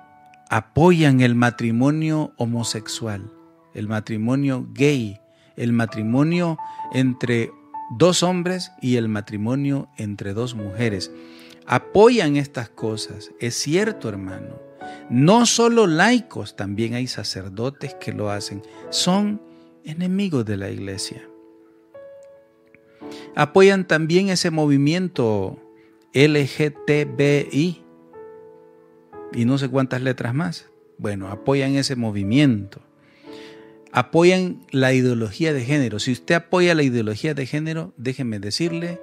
apoyan 0.49 1.21
el 1.21 1.35
matrimonio 1.35 2.33
homosexual, 2.37 3.31
el 3.73 3.87
matrimonio 3.87 4.67
gay, 4.73 5.19
el 5.59 5.73
matrimonio 5.73 6.57
entre 6.93 7.51
dos 7.91 8.23
hombres 8.23 8.71
y 8.81 8.95
el 8.95 9.09
matrimonio 9.09 9.89
entre 9.97 10.33
dos 10.33 10.55
mujeres. 10.55 11.11
Apoyan 11.67 12.37
estas 12.37 12.69
cosas. 12.69 13.31
Es 13.39 13.55
cierto, 13.55 14.09
hermano. 14.09 14.59
No 15.09 15.45
solo 15.45 15.85
laicos, 15.85 16.55
también 16.55 16.95
hay 16.95 17.07
sacerdotes 17.07 17.93
que 17.95 18.13
lo 18.13 18.31
hacen. 18.31 18.63
Son 18.89 19.41
enemigos 19.83 20.45
de 20.45 20.57
la 20.57 20.69
iglesia. 20.69 21.27
Apoyan 23.35 23.87
también 23.87 24.29
ese 24.29 24.51
movimiento 24.51 25.59
LGTBI 26.13 27.83
y 29.33 29.45
no 29.45 29.57
sé 29.57 29.69
cuántas 29.69 30.01
letras 30.01 30.33
más. 30.33 30.69
Bueno, 30.97 31.27
apoyan 31.27 31.75
ese 31.75 31.95
movimiento. 31.95 32.81
Apoyan 33.91 34.65
la 34.71 34.93
ideología 34.93 35.51
de 35.53 35.65
género. 35.65 35.99
Si 35.99 36.11
usted 36.11 36.35
apoya 36.35 36.75
la 36.75 36.83
ideología 36.83 37.33
de 37.33 37.47
género, 37.47 37.93
déjeme 37.97 38.39
decirle, 38.39 39.01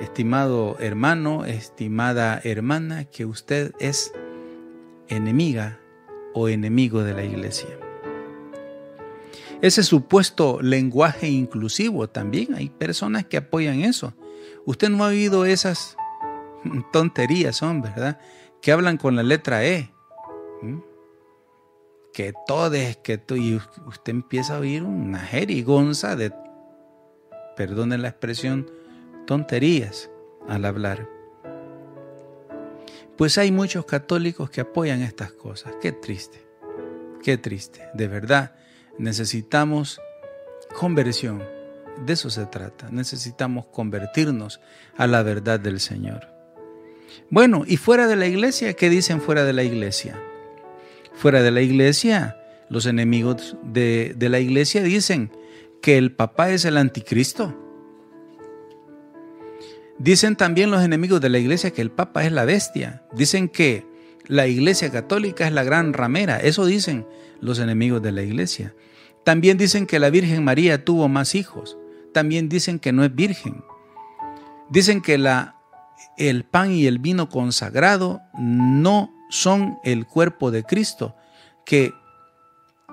estimado 0.00 0.76
hermano, 0.80 1.46
estimada 1.46 2.40
hermana, 2.44 3.04
que 3.04 3.24
usted 3.24 3.72
es 3.78 4.12
enemiga 5.08 5.80
o 6.34 6.48
enemigo 6.48 7.02
de 7.04 7.14
la 7.14 7.24
iglesia. 7.24 7.68
Ese 9.62 9.82
supuesto 9.84 10.60
lenguaje 10.60 11.28
inclusivo 11.28 12.08
también 12.08 12.54
hay 12.54 12.68
personas 12.68 13.24
que 13.26 13.36
apoyan 13.36 13.80
eso. 13.80 14.12
Usted 14.66 14.90
no 14.90 15.04
ha 15.04 15.08
oído 15.08 15.46
esas 15.46 15.96
tonterías, 16.92 17.56
son, 17.56 17.80
¿verdad? 17.80 18.20
Que 18.60 18.72
hablan 18.72 18.98
con 18.98 19.16
la 19.16 19.22
letra 19.22 19.64
E. 19.64 19.90
Que 22.12 22.34
todes, 22.46 22.96
que 22.98 23.18
tú, 23.18 23.36
y 23.36 23.60
usted 23.86 24.10
empieza 24.10 24.56
a 24.56 24.60
oír 24.60 24.82
una 24.82 25.18
jerigonza 25.18 26.14
de, 26.14 26.32
perdonen 27.56 28.02
la 28.02 28.08
expresión, 28.08 28.70
tonterías 29.26 30.10
al 30.48 30.64
hablar. 30.64 31.08
Pues 33.16 33.38
hay 33.38 33.50
muchos 33.52 33.86
católicos 33.86 34.50
que 34.50 34.60
apoyan 34.60 35.02
estas 35.02 35.32
cosas. 35.32 35.74
Qué 35.80 35.92
triste, 35.92 36.44
qué 37.22 37.38
triste, 37.38 37.88
de 37.94 38.08
verdad 38.08 38.54
necesitamos 38.98 40.00
conversión. 40.78 41.42
De 42.06 42.14
eso 42.14 42.30
se 42.30 42.46
trata. 42.46 42.88
Necesitamos 42.90 43.66
convertirnos 43.66 44.60
a 44.96 45.06
la 45.06 45.22
verdad 45.22 45.60
del 45.60 45.80
Señor. 45.80 46.26
Bueno, 47.30 47.64
y 47.66 47.76
fuera 47.76 48.06
de 48.06 48.16
la 48.16 48.26
iglesia, 48.26 48.72
¿qué 48.74 48.88
dicen 48.88 49.20
fuera 49.20 49.44
de 49.44 49.52
la 49.52 49.62
iglesia? 49.62 50.20
Fuera 51.22 51.40
de 51.40 51.52
la 51.52 51.62
iglesia, 51.62 52.36
los 52.68 52.84
enemigos 52.84 53.56
de, 53.62 54.12
de 54.16 54.28
la 54.28 54.40
iglesia 54.40 54.82
dicen 54.82 55.30
que 55.80 55.96
el 55.96 56.10
papá 56.10 56.50
es 56.50 56.64
el 56.64 56.76
anticristo. 56.76 57.56
Dicen 60.00 60.34
también 60.34 60.72
los 60.72 60.82
enemigos 60.82 61.20
de 61.20 61.28
la 61.28 61.38
iglesia 61.38 61.70
que 61.70 61.80
el 61.80 61.92
papa 61.92 62.24
es 62.24 62.32
la 62.32 62.44
bestia. 62.44 63.04
Dicen 63.12 63.48
que 63.48 63.86
la 64.26 64.48
iglesia 64.48 64.90
católica 64.90 65.46
es 65.46 65.52
la 65.52 65.62
gran 65.62 65.92
ramera. 65.92 66.40
Eso 66.40 66.66
dicen 66.66 67.06
los 67.40 67.60
enemigos 67.60 68.02
de 68.02 68.10
la 68.10 68.22
iglesia. 68.22 68.74
También 69.24 69.58
dicen 69.58 69.86
que 69.86 70.00
la 70.00 70.10
Virgen 70.10 70.42
María 70.42 70.84
tuvo 70.84 71.08
más 71.08 71.36
hijos. 71.36 71.78
También 72.12 72.48
dicen 72.48 72.80
que 72.80 72.90
no 72.90 73.04
es 73.04 73.14
virgen. 73.14 73.62
Dicen 74.70 75.00
que 75.00 75.18
la, 75.18 75.54
el 76.18 76.42
pan 76.42 76.72
y 76.72 76.88
el 76.88 76.98
vino 76.98 77.28
consagrado 77.28 78.22
no 78.36 79.21
son 79.32 79.78
el 79.82 80.06
cuerpo 80.06 80.50
de 80.50 80.62
Cristo, 80.62 81.16
que 81.64 81.94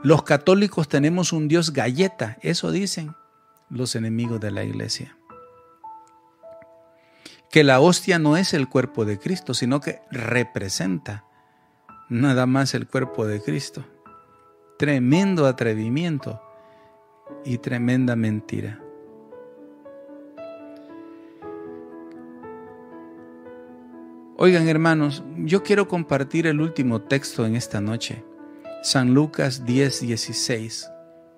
los 0.03 0.23
católicos 0.23 0.87
tenemos 0.87 1.33
un 1.33 1.47
Dios 1.47 1.73
galleta, 1.73 2.37
eso 2.41 2.71
dicen 2.71 3.13
los 3.69 3.95
enemigos 3.95 4.39
de 4.39 4.51
la 4.51 4.63
iglesia. 4.63 5.17
Que 7.51 7.63
la 7.63 7.81
hostia 7.81 8.19
no 8.19 8.37
es 8.37 8.53
el 8.53 8.69
cuerpo 8.69 9.05
de 9.05 9.19
Cristo, 9.19 9.53
sino 9.53 9.81
que 9.81 10.01
representa 10.11 11.25
nada 12.07 12.45
más 12.45 12.73
el 12.73 12.87
cuerpo 12.87 13.25
de 13.25 13.41
Cristo 13.41 13.85
tremendo 14.79 15.45
atrevimiento 15.45 16.41
y 17.43 17.57
tremenda 17.57 18.15
mentira. 18.15 18.81
Oigan 24.41 24.69
hermanos, 24.69 25.21
yo 25.35 25.63
quiero 25.63 25.89
compartir 25.89 26.47
el 26.47 26.61
último 26.61 27.01
texto 27.01 27.45
en 27.45 27.57
esta 27.57 27.81
noche, 27.81 28.23
San 28.81 29.13
Lucas 29.13 29.65
10, 29.65 29.99
16, 29.99 30.89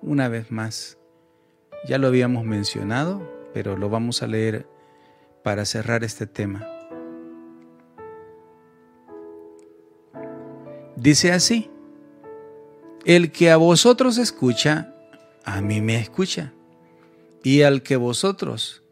una 0.02 0.28
vez 0.28 0.52
más. 0.52 0.98
Ya 1.88 1.98
lo 1.98 2.06
habíamos 2.06 2.44
mencionado, 2.44 3.28
pero 3.52 3.76
lo 3.76 3.88
vamos 3.88 4.22
a 4.22 4.28
leer 4.28 4.68
para 5.42 5.64
cerrar 5.64 6.04
este 6.04 6.28
tema. 6.28 6.64
Dice 10.94 11.32
así, 11.32 11.72
el 13.04 13.32
que 13.32 13.50
a 13.50 13.56
vosotros 13.56 14.16
escucha, 14.16 14.94
a 15.44 15.60
mí 15.60 15.80
me 15.80 15.96
escucha. 15.96 16.52
Y 17.42 17.62
al 17.62 17.82
que 17.82 17.96
vosotros 17.96 18.84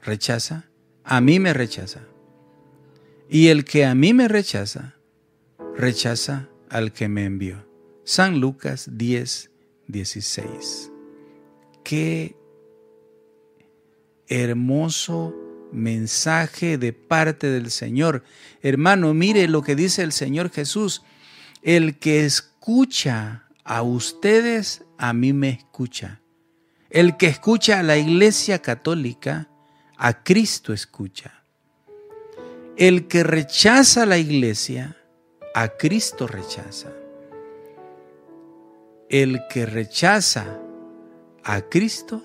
rechaza, 0.00 0.70
a 1.02 1.20
mí 1.20 1.40
me 1.40 1.52
rechaza. 1.52 2.02
Y 3.30 3.48
el 3.48 3.64
que 3.64 3.84
a 3.84 3.94
mí 3.94 4.14
me 4.14 4.26
rechaza, 4.26 4.94
rechaza 5.76 6.48
al 6.70 6.92
que 6.92 7.08
me 7.08 7.24
envió. 7.24 7.68
San 8.04 8.40
Lucas 8.40 8.88
10, 8.92 9.50
16. 9.86 10.90
Qué 11.84 12.36
hermoso 14.28 15.34
mensaje 15.72 16.78
de 16.78 16.94
parte 16.94 17.48
del 17.48 17.70
Señor. 17.70 18.24
Hermano, 18.62 19.12
mire 19.12 19.46
lo 19.46 19.62
que 19.62 19.76
dice 19.76 20.02
el 20.02 20.12
Señor 20.12 20.50
Jesús. 20.50 21.02
El 21.62 21.98
que 21.98 22.24
escucha 22.24 23.44
a 23.62 23.82
ustedes, 23.82 24.84
a 24.96 25.12
mí 25.12 25.34
me 25.34 25.50
escucha. 25.50 26.22
El 26.88 27.18
que 27.18 27.26
escucha 27.26 27.80
a 27.80 27.82
la 27.82 27.98
Iglesia 27.98 28.60
Católica, 28.60 29.50
a 29.98 30.22
Cristo 30.22 30.72
escucha. 30.72 31.37
El 32.78 33.08
que 33.08 33.24
rechaza 33.24 34.06
la 34.06 34.18
Iglesia, 34.18 34.96
a 35.52 35.70
Cristo 35.70 36.28
rechaza. 36.28 36.92
El 39.08 39.40
que 39.50 39.66
rechaza 39.66 40.60
a 41.42 41.62
Cristo, 41.62 42.22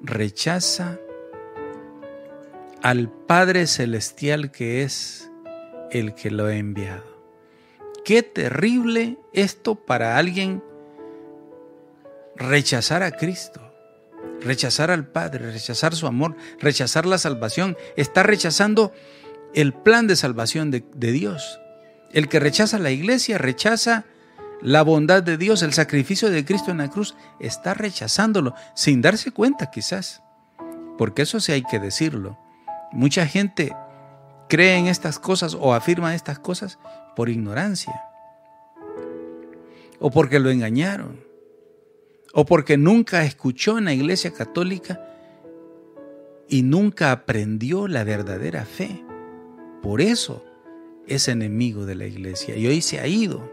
rechaza 0.00 0.98
al 2.82 3.08
Padre 3.28 3.68
Celestial 3.68 4.50
que 4.50 4.82
es 4.82 5.30
el 5.92 6.14
que 6.14 6.32
lo 6.32 6.46
ha 6.46 6.56
enviado. 6.56 7.04
Qué 8.04 8.24
terrible 8.24 9.18
esto 9.32 9.76
para 9.76 10.18
alguien 10.18 10.64
rechazar 12.34 13.04
a 13.04 13.12
Cristo, 13.12 13.60
rechazar 14.40 14.90
al 14.90 15.06
Padre, 15.06 15.52
rechazar 15.52 15.94
su 15.94 16.08
amor, 16.08 16.34
rechazar 16.58 17.06
la 17.06 17.18
salvación. 17.18 17.76
Está 17.94 18.24
rechazando 18.24 18.92
el 19.54 19.72
plan 19.72 20.06
de 20.06 20.16
salvación 20.16 20.70
de, 20.70 20.82
Dios. 21.12 21.60
El 22.12 22.28
que 22.28 22.40
rechaza 22.40 22.78
la 22.78 22.90
iglesia, 22.90 23.38
rechaza 23.38 24.04
la 24.62 24.82
bondad 24.82 25.22
de 25.22 25.36
Dios, 25.36 25.62
el 25.62 25.72
sacrificio 25.72 26.30
de 26.30 26.44
Cristo 26.44 26.70
en 26.70 26.78
la 26.78 26.90
cruz, 26.90 27.14
está 27.40 27.74
rechazándolo 27.74 28.54
sin 28.74 29.02
darse 29.02 29.30
cuenta 29.30 29.70
quizás. 29.70 30.22
Porque 30.98 31.22
eso 31.22 31.40
sí 31.40 31.52
hay 31.52 31.62
que 31.62 31.78
decirlo. 31.78 32.38
Mucha 32.92 33.26
gente 33.26 33.74
cree 34.48 34.76
en 34.76 34.86
estas 34.86 35.18
cosas 35.18 35.54
o 35.58 35.74
afirma 35.74 36.14
estas 36.14 36.38
cosas 36.38 36.78
por 37.14 37.28
ignorancia, 37.28 38.02
o 39.98 40.10
porque 40.10 40.38
lo 40.38 40.50
engañaron, 40.50 41.24
o 42.32 42.44
porque 42.44 42.76
nunca 42.76 43.24
escuchó 43.24 43.78
en 43.78 43.86
la 43.86 43.94
iglesia 43.94 44.32
católica 44.32 45.00
y 46.48 46.62
nunca 46.62 47.12
aprendió 47.12 47.88
la 47.88 48.04
verdadera 48.04 48.64
fe. 48.64 49.05
Por 49.86 50.00
eso 50.00 50.44
es 51.06 51.28
enemigo 51.28 51.86
de 51.86 51.94
la 51.94 52.06
iglesia 52.06 52.56
y 52.56 52.66
hoy 52.66 52.82
se 52.82 52.98
ha 52.98 53.06
ido. 53.06 53.48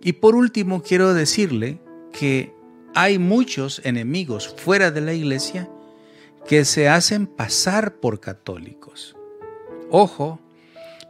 Y 0.00 0.12
por 0.12 0.36
último 0.36 0.84
quiero 0.84 1.14
decirle 1.14 1.80
que 2.12 2.54
hay 2.94 3.18
muchos 3.18 3.80
enemigos 3.84 4.54
fuera 4.56 4.92
de 4.92 5.00
la 5.00 5.14
iglesia 5.14 5.68
que 6.46 6.64
se 6.64 6.88
hacen 6.88 7.26
pasar 7.26 7.96
por 7.96 8.20
católicos. 8.20 9.16
Ojo, 9.90 10.38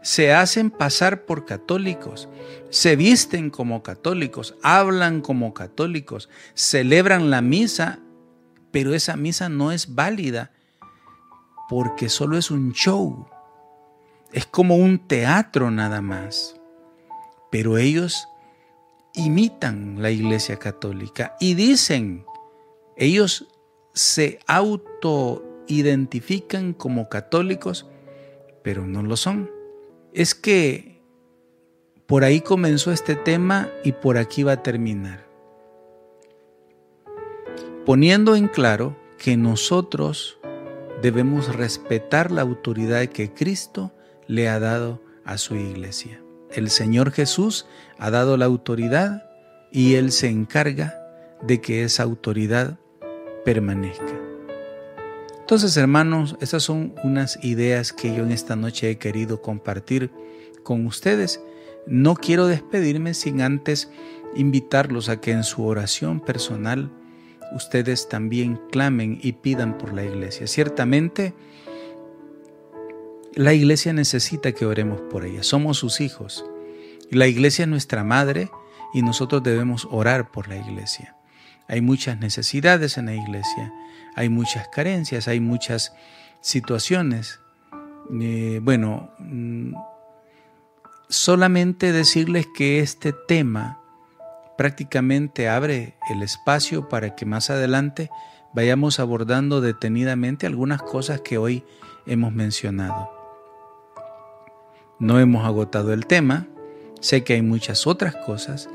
se 0.02 0.32
hacen 0.32 0.70
pasar 0.70 1.26
por 1.26 1.44
católicos, 1.44 2.30
se 2.70 2.96
visten 2.96 3.50
como 3.50 3.82
católicos, 3.82 4.56
hablan 4.62 5.20
como 5.20 5.52
católicos, 5.52 6.30
celebran 6.54 7.30
la 7.30 7.42
misa, 7.42 7.98
pero 8.70 8.94
esa 8.94 9.14
misa 9.14 9.50
no 9.50 9.72
es 9.72 9.94
válida 9.94 10.53
porque 11.74 12.08
solo 12.08 12.38
es 12.38 12.50
un 12.52 12.72
show. 12.72 13.26
Es 14.30 14.46
como 14.46 14.76
un 14.76 15.08
teatro 15.08 15.72
nada 15.72 16.00
más. 16.00 16.54
pero 17.50 17.78
ellos 17.78 18.28
imitan 19.12 20.00
la 20.00 20.12
Iglesia 20.12 20.56
Católica 20.58 21.36
y 21.40 21.54
dicen, 21.54 22.24
ellos 22.96 23.48
se 23.92 24.38
auto-identifican 24.46 26.74
como 26.74 27.08
católicos, 27.08 27.88
pero 28.62 28.86
no 28.86 29.02
lo 29.02 29.16
son. 29.16 29.50
Es 30.12 30.32
que 30.34 31.00
por 32.06 32.22
ahí 32.22 32.40
comenzó 32.40 32.92
este 32.92 33.16
tema 33.16 33.68
y 33.84 33.90
por 33.92 34.18
aquí 34.18 34.44
va 34.44 34.52
a 34.52 34.62
terminar. 34.62 35.26
Poniendo 37.84 38.36
en 38.36 38.46
claro 38.48 38.96
que 39.18 39.36
nosotros 39.36 40.38
debemos 41.04 41.54
respetar 41.54 42.30
la 42.30 42.40
autoridad 42.40 43.04
que 43.08 43.30
Cristo 43.30 43.92
le 44.26 44.48
ha 44.48 44.58
dado 44.58 45.02
a 45.26 45.36
su 45.36 45.54
iglesia. 45.54 46.22
El 46.50 46.70
Señor 46.70 47.12
Jesús 47.12 47.66
ha 47.98 48.10
dado 48.10 48.38
la 48.38 48.46
autoridad 48.46 49.28
y 49.70 49.96
Él 49.96 50.12
se 50.12 50.28
encarga 50.30 50.94
de 51.42 51.60
que 51.60 51.84
esa 51.84 52.04
autoridad 52.04 52.78
permanezca. 53.44 54.18
Entonces, 55.40 55.76
hermanos, 55.76 56.38
esas 56.40 56.62
son 56.62 56.94
unas 57.04 57.38
ideas 57.44 57.92
que 57.92 58.16
yo 58.16 58.22
en 58.22 58.32
esta 58.32 58.56
noche 58.56 58.88
he 58.88 58.96
querido 58.96 59.42
compartir 59.42 60.10
con 60.62 60.86
ustedes. 60.86 61.38
No 61.86 62.14
quiero 62.14 62.46
despedirme 62.46 63.12
sin 63.12 63.42
antes 63.42 63.90
invitarlos 64.34 65.10
a 65.10 65.20
que 65.20 65.32
en 65.32 65.44
su 65.44 65.66
oración 65.66 66.20
personal 66.20 66.90
ustedes 67.54 68.08
también 68.08 68.60
clamen 68.70 69.18
y 69.22 69.32
pidan 69.32 69.78
por 69.78 69.92
la 69.92 70.04
iglesia. 70.04 70.46
Ciertamente, 70.46 71.34
la 73.34 73.52
iglesia 73.52 73.92
necesita 73.92 74.52
que 74.52 74.66
oremos 74.66 75.00
por 75.10 75.24
ella. 75.24 75.42
Somos 75.42 75.78
sus 75.78 76.00
hijos. 76.00 76.44
La 77.10 77.26
iglesia 77.26 77.64
es 77.64 77.68
nuestra 77.68 78.04
madre 78.04 78.50
y 78.92 79.02
nosotros 79.02 79.42
debemos 79.42 79.88
orar 79.90 80.30
por 80.30 80.48
la 80.48 80.56
iglesia. 80.56 81.16
Hay 81.68 81.80
muchas 81.80 82.18
necesidades 82.18 82.98
en 82.98 83.06
la 83.06 83.14
iglesia, 83.14 83.72
hay 84.14 84.28
muchas 84.28 84.68
carencias, 84.68 85.28
hay 85.28 85.40
muchas 85.40 85.94
situaciones. 86.40 87.40
Eh, 88.20 88.60
bueno, 88.62 89.10
mm, 89.18 89.74
solamente 91.08 91.92
decirles 91.92 92.46
que 92.54 92.80
este 92.80 93.12
tema 93.26 93.80
prácticamente 94.56 95.48
abre 95.48 95.94
el 96.10 96.22
espacio 96.22 96.88
para 96.88 97.14
que 97.14 97.26
más 97.26 97.50
adelante 97.50 98.10
vayamos 98.54 99.00
abordando 99.00 99.60
detenidamente 99.60 100.46
algunas 100.46 100.82
cosas 100.82 101.20
que 101.20 101.38
hoy 101.38 101.64
hemos 102.06 102.32
mencionado. 102.32 103.10
No 104.98 105.18
hemos 105.18 105.44
agotado 105.44 105.92
el 105.92 106.06
tema, 106.06 106.46
sé 107.00 107.24
que 107.24 107.34
hay 107.34 107.42
muchas 107.42 107.86
otras 107.86 108.14
cosas, 108.14 108.68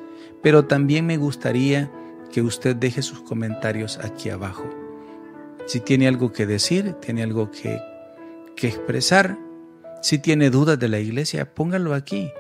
pero 0.44 0.66
también 0.66 1.06
me 1.06 1.18
gustaría 1.18 1.92
que 2.32 2.42
usted 2.42 2.76
deje 2.76 3.02
sus 3.02 3.22
comentarios 3.22 3.98
aquí 4.04 4.30
abajo. 4.30 4.70
Si 5.66 5.80
tiene 5.80 6.08
algo 6.08 6.34
que 6.34 6.46
decir, 6.46 6.94
tiene 6.94 7.24
algo 7.24 7.52
que, 7.52 7.80
que 8.56 8.68
expresar, 8.68 9.38
si 10.02 10.18
tiene 10.18 10.50
dudas 10.50 10.80
de 10.80 10.90
la 10.90 11.00
iglesia, 11.00 11.54
póngalo 11.54 11.94
aquí. 11.94 12.32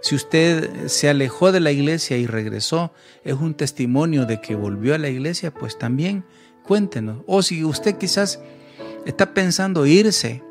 Si 0.00 0.14
usted 0.14 0.86
se 0.86 1.08
alejó 1.08 1.50
de 1.52 1.60
la 1.60 1.72
iglesia 1.72 2.16
y 2.16 2.26
regresó, 2.26 2.92
es 3.24 3.34
un 3.34 3.54
testimonio 3.54 4.26
de 4.26 4.40
que 4.40 4.54
volvió 4.54 4.94
a 4.94 4.98
la 4.98 5.08
iglesia, 5.08 5.52
pues 5.52 5.76
también 5.76 6.24
cuéntenos. 6.64 7.22
O 7.26 7.42
si 7.42 7.64
usted 7.64 7.98
quizás 7.98 8.40
está 9.06 9.34
pensando 9.34 9.86
irse 9.86 10.42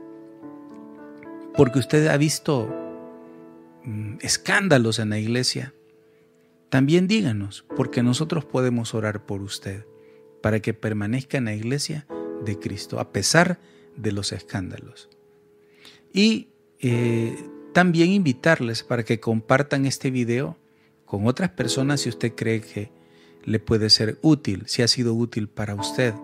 porque 1.56 1.80
usted 1.80 2.08
ha 2.08 2.18
visto 2.18 2.70
mm, 3.84 4.18
escándalos 4.22 5.00
en 5.00 5.10
la 5.10 5.20
iglesia, 5.20 5.74
también 6.70 7.08
díganos, 7.08 7.66
porque 7.76 8.04
nosotros 8.04 8.44
podemos 8.44 8.94
orar 8.94 9.26
por 9.26 9.42
usted 9.42 9.86
para 10.42 10.60
que 10.60 10.74
permanezca 10.74 11.38
en 11.38 11.46
la 11.46 11.54
iglesia 11.54 12.06
de 12.44 12.60
Cristo, 12.60 13.00
a 13.00 13.12
pesar 13.12 13.60
de 13.96 14.12
los 14.12 14.34
escándalos. 14.34 15.10
Y 16.14 16.50
eh, 16.80 17.36
también 17.78 18.10
invitarles 18.10 18.82
para 18.82 19.06
que 19.06 19.20
compartan 19.20 19.86
este 19.86 20.10
video 20.10 20.58
con 21.06 21.28
otras 21.28 21.52
personas 21.52 22.02
si 22.02 22.10
usted 22.10 22.34
cree 22.34 22.60
que 22.60 22.90
le 23.44 23.60
puede 23.60 23.92
ser 23.92 24.18
útil, 24.24 24.64
si 24.66 24.82
ha 24.82 24.88
sido 24.88 25.14
útil 25.14 25.48
para 25.48 25.76
usted. 25.76 26.16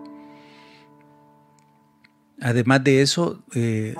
Además 2.40 2.82
de 2.82 3.02
eso, 3.02 3.44
eh, 3.54 3.94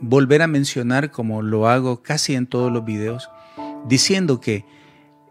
volver 0.00 0.42
a 0.42 0.48
mencionar, 0.48 1.12
como 1.12 1.42
lo 1.42 1.68
hago 1.68 2.02
casi 2.02 2.34
en 2.34 2.48
todos 2.48 2.72
los 2.72 2.84
videos, 2.84 3.30
diciendo 3.86 4.40
que 4.40 4.64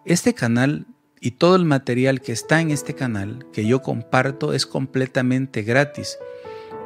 este 0.06 0.34
canal 0.34 0.88
y 1.20 1.32
todo 1.32 1.58
el 1.58 1.66
material 1.66 2.22
que 2.22 2.32
está 2.32 2.62
en 2.62 2.72
este 2.72 2.96
canal 2.96 3.46
que 3.52 3.68
yo 3.68 3.82
comparto 3.82 4.54
es 4.54 4.66
completamente 4.66 5.64
gratis. 5.64 6.20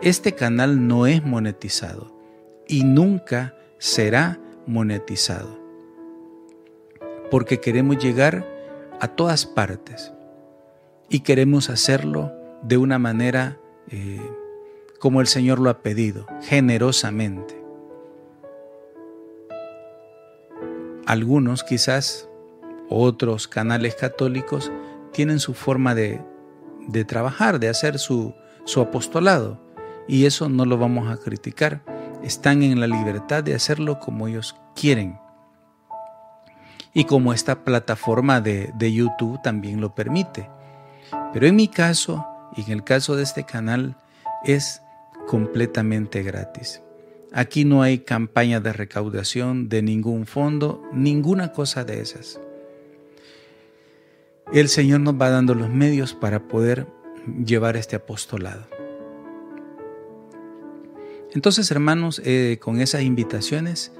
Este 0.02 0.34
canal 0.34 0.88
no 0.88 1.06
es 1.06 1.24
monetizado 1.24 2.20
y 2.68 2.84
nunca 2.86 3.54
será 3.78 4.40
monetizado. 4.66 5.60
Porque 7.30 7.60
queremos 7.60 7.98
llegar 7.98 8.46
a 9.00 9.08
todas 9.08 9.46
partes 9.46 10.14
y 11.10 11.22
queremos 11.22 11.70
hacerlo 11.70 12.32
de 12.62 12.78
una 12.78 13.00
manera 13.00 13.60
eh, 13.90 14.22
como 15.00 15.20
el 15.20 15.28
Señor 15.28 15.60
lo 15.60 15.70
ha 15.70 15.82
pedido, 15.82 16.26
generosamente. 16.42 17.62
Algunos 21.06 21.64
quizás, 21.64 22.30
otros 22.90 23.48
canales 23.48 23.96
católicos, 23.96 24.72
tienen 25.12 25.40
su 25.40 25.54
forma 25.54 25.94
de, 25.94 26.22
de 26.88 27.04
trabajar, 27.04 27.60
de 27.60 27.68
hacer 27.68 28.00
su, 28.00 28.34
su 28.64 28.80
apostolado, 28.80 29.60
y 30.08 30.26
eso 30.26 30.48
no 30.50 30.66
lo 30.66 30.78
vamos 30.78 31.12
a 31.12 31.18
criticar 31.18 31.84
están 32.24 32.64
en 32.64 32.80
la 32.80 32.88
libertad 32.88 33.44
de 33.44 33.54
hacerlo 33.54 34.00
como 34.00 34.28
ellos 34.28 34.56
quieren. 34.76 35.20
Y 36.94 37.06
como 37.06 37.34
esta 37.34 37.64
plataforma 37.64 38.40
de, 38.40 38.94
YouTube 38.94 39.42
también 39.42 39.82
lo 39.82 39.94
permite. 39.94 40.50
Pero 41.34 41.48
en 41.48 41.56
mi 41.56 41.68
caso 41.68 42.26
y 42.56 42.62
en 42.62 42.72
el 42.72 42.84
caso 42.84 43.16
de 43.16 43.24
este 43.24 43.44
canal 43.44 43.98
es 44.44 44.82
completamente 45.28 46.24
gratis. 46.24 46.82
Aquí 47.34 47.66
no 47.66 47.82
hay 47.82 48.00
campaña 48.00 48.60
de 48.60 48.74
recaudación 48.74 49.70
de 49.70 49.82
ningún 49.82 50.28
fondo, 50.28 50.84
ninguna 50.94 51.52
cosa 51.52 51.84
de 51.84 52.00
esas. 52.00 52.40
El 54.54 54.70
Señor 54.70 55.00
nos 55.00 55.16
va 55.16 55.30
dando 55.30 55.56
los 55.56 55.70
medios 55.70 56.14
para 56.14 56.48
poder 56.48 56.86
llevar 57.44 57.76
este 57.76 57.96
apostolado. 57.96 58.73
Entonces, 61.34 61.72
hermanos, 61.72 62.22
eh, 62.24 62.60
con 62.62 62.80
esas 62.80 63.02
invitaciones, 63.02 63.92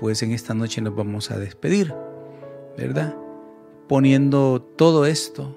pues 0.00 0.20
en 0.24 0.32
esta 0.32 0.52
noche 0.52 0.80
nos 0.80 0.96
vamos 0.96 1.30
a 1.30 1.38
despedir, 1.38 1.94
¿verdad? 2.76 3.16
Poniendo 3.88 4.60
todo 4.60 5.06
esto, 5.06 5.56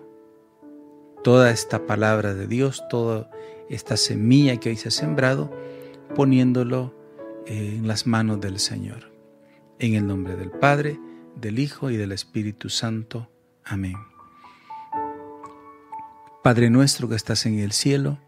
toda 1.24 1.50
esta 1.50 1.88
palabra 1.88 2.36
de 2.36 2.46
Dios, 2.46 2.84
toda 2.92 3.32
esta 3.72 3.98
semilla 3.98 4.58
que 4.58 4.70
hoy 4.70 4.78
se 4.78 4.90
ha 4.90 4.92
sembrado, 4.92 5.52
poniéndolo 6.14 6.94
en 7.48 7.88
las 7.88 8.06
manos 8.06 8.40
del 8.40 8.60
Señor. 8.60 9.12
En 9.80 9.96
el 9.96 10.06
nombre 10.06 10.36
del 10.36 10.52
Padre, 10.52 11.00
del 11.36 11.58
Hijo 11.58 11.90
y 11.90 11.98
del 11.98 12.12
Espíritu 12.12 12.70
Santo. 12.70 13.32
Amén. 13.64 13.96
Padre 16.44 16.70
nuestro 16.70 17.10
que 17.10 17.16
estás 17.16 17.48
en 17.48 17.58
el 17.58 17.72
cielo, 17.72 18.20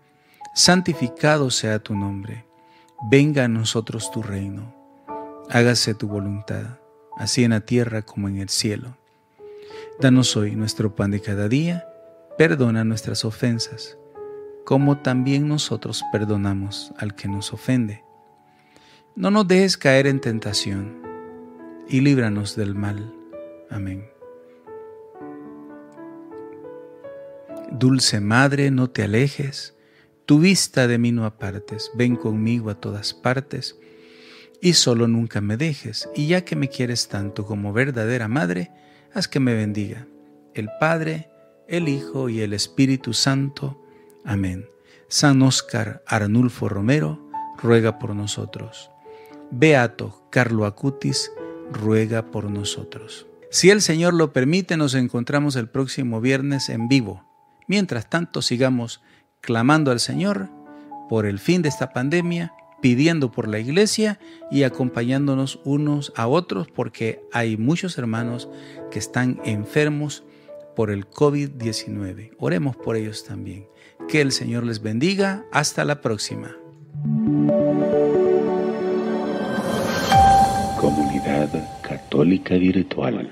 santificado 0.56 1.52
sea 1.52 1.78
tu 1.78 1.94
nombre 1.94 2.48
venga 3.02 3.46
a 3.46 3.48
nosotros 3.48 4.12
tu 4.12 4.24
reino, 4.24 4.74
hágase 5.50 5.94
tu 5.94 6.08
voluntad, 6.08 6.80
así 7.18 7.44
en 7.44 7.52
la 7.52 7.62
tierra 7.62 8.02
como 8.02 8.28
en 8.28 8.38
el 8.38 8.50
cielo. 8.50 8.98
Danos 10.00 10.36
hoy 10.36 10.56
nuestro 10.56 10.96
pan 10.96 11.12
de 11.12 11.22
cada 11.22 11.48
día, 11.48 11.88
perdona 12.38 12.84
nuestras 12.84 13.24
ofensas, 13.26 13.98
como 14.66 14.98
también 15.00 15.48
nosotros 15.48 16.04
perdonamos 16.12 16.92
al 16.98 17.16
que 17.16 17.28
nos 17.28 17.54
ofende. 17.54 18.04
No 19.16 19.32
nos 19.32 19.48
dejes 19.48 19.78
caer 19.78 20.08
en 20.08 20.20
tentación, 20.20 21.02
y 21.88 22.02
líbranos 22.02 22.56
del 22.56 22.76
mal. 22.76 23.14
Amén. 23.70 24.10
Dulce 27.72 28.20
Madre, 28.20 28.72
no 28.72 28.90
te 28.90 29.04
alejes, 29.04 29.77
tu 30.28 30.40
vista 30.40 30.88
de 30.88 31.00
mí 31.00 31.12
no 31.12 31.26
apartes, 31.26 31.90
ven 31.96 32.16
conmigo 32.16 32.70
a 32.70 32.76
todas 32.76 33.16
partes, 33.16 33.80
y 34.62 34.74
solo 34.74 35.08
nunca 35.08 35.42
me 35.42 35.58
dejes, 35.58 36.08
y 36.16 36.28
ya 36.28 36.46
que 36.46 36.56
me 36.56 36.70
quieres 36.70 37.08
tanto 37.08 37.46
como 37.46 37.74
verdadera 37.74 38.28
madre, 38.28 38.70
haz 39.14 39.28
que 39.28 39.40
me 39.40 39.56
bendiga 39.56 40.06
el 40.54 40.70
Padre, 40.80 41.30
el 41.68 41.88
Hijo 41.88 42.30
y 42.30 42.42
el 42.42 42.54
Espíritu 42.54 43.14
Santo. 43.14 43.82
Amén. 44.26 44.66
San 45.08 45.42
Óscar 45.42 46.04
Arnulfo 46.08 46.68
Romero, 46.68 47.30
ruega 47.62 48.00
por 48.00 48.16
nosotros. 48.16 48.92
Beato 49.52 50.28
Carlo 50.30 50.66
Acutis, 50.66 51.32
ruega 51.72 52.32
por 52.32 52.50
nosotros. 52.50 53.28
Si 53.50 53.70
el 53.70 53.82
Señor 53.82 54.14
lo 54.14 54.34
permite, 54.34 54.76
nos 54.76 54.94
encontramos 54.94 55.56
el 55.56 55.70
próximo 55.70 56.20
viernes 56.20 56.70
en 56.70 56.90
vivo. 56.90 57.24
Mientras 57.68 58.10
tanto, 58.10 58.42
sigamos 58.42 59.02
clamando 59.48 59.92
al 59.92 60.02
Señor 60.02 60.50
por 61.08 61.26
el 61.26 61.40
fin 61.40 61.62
de 61.62 61.70
esta 61.70 61.94
pandemia, 61.94 62.52
pidiendo 62.82 63.32
por 63.32 63.48
la 63.48 63.60
iglesia 63.60 64.20
y 64.52 64.64
acompañándonos 64.64 65.62
unos 65.64 66.12
a 66.18 66.28
otros 66.28 66.68
porque 66.68 67.22
hay 67.32 67.56
muchos 67.56 67.98
hermanos 67.98 68.50
que 68.92 69.00
están 69.00 69.40
enfermos 69.46 70.26
por 70.76 70.92
el 70.92 71.10
COVID-19. 71.10 72.32
Oremos 72.38 72.76
por 72.76 72.98
ellos 72.98 73.24
también. 73.24 73.68
Que 74.10 74.20
el 74.20 74.34
Señor 74.34 74.66
les 74.66 74.82
bendiga. 74.82 75.46
Hasta 75.54 75.86
la 75.86 76.02
próxima. 76.02 76.54
Comunidad 80.78 81.50
Católica 81.82 82.56
Virtual. 82.56 83.32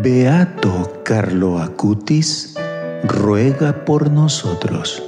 Beato 0.00 1.02
Carlo 1.04 1.58
Acutis 1.58 2.54
ruega 3.04 3.84
por 3.84 4.10
nosotros. 4.10 5.02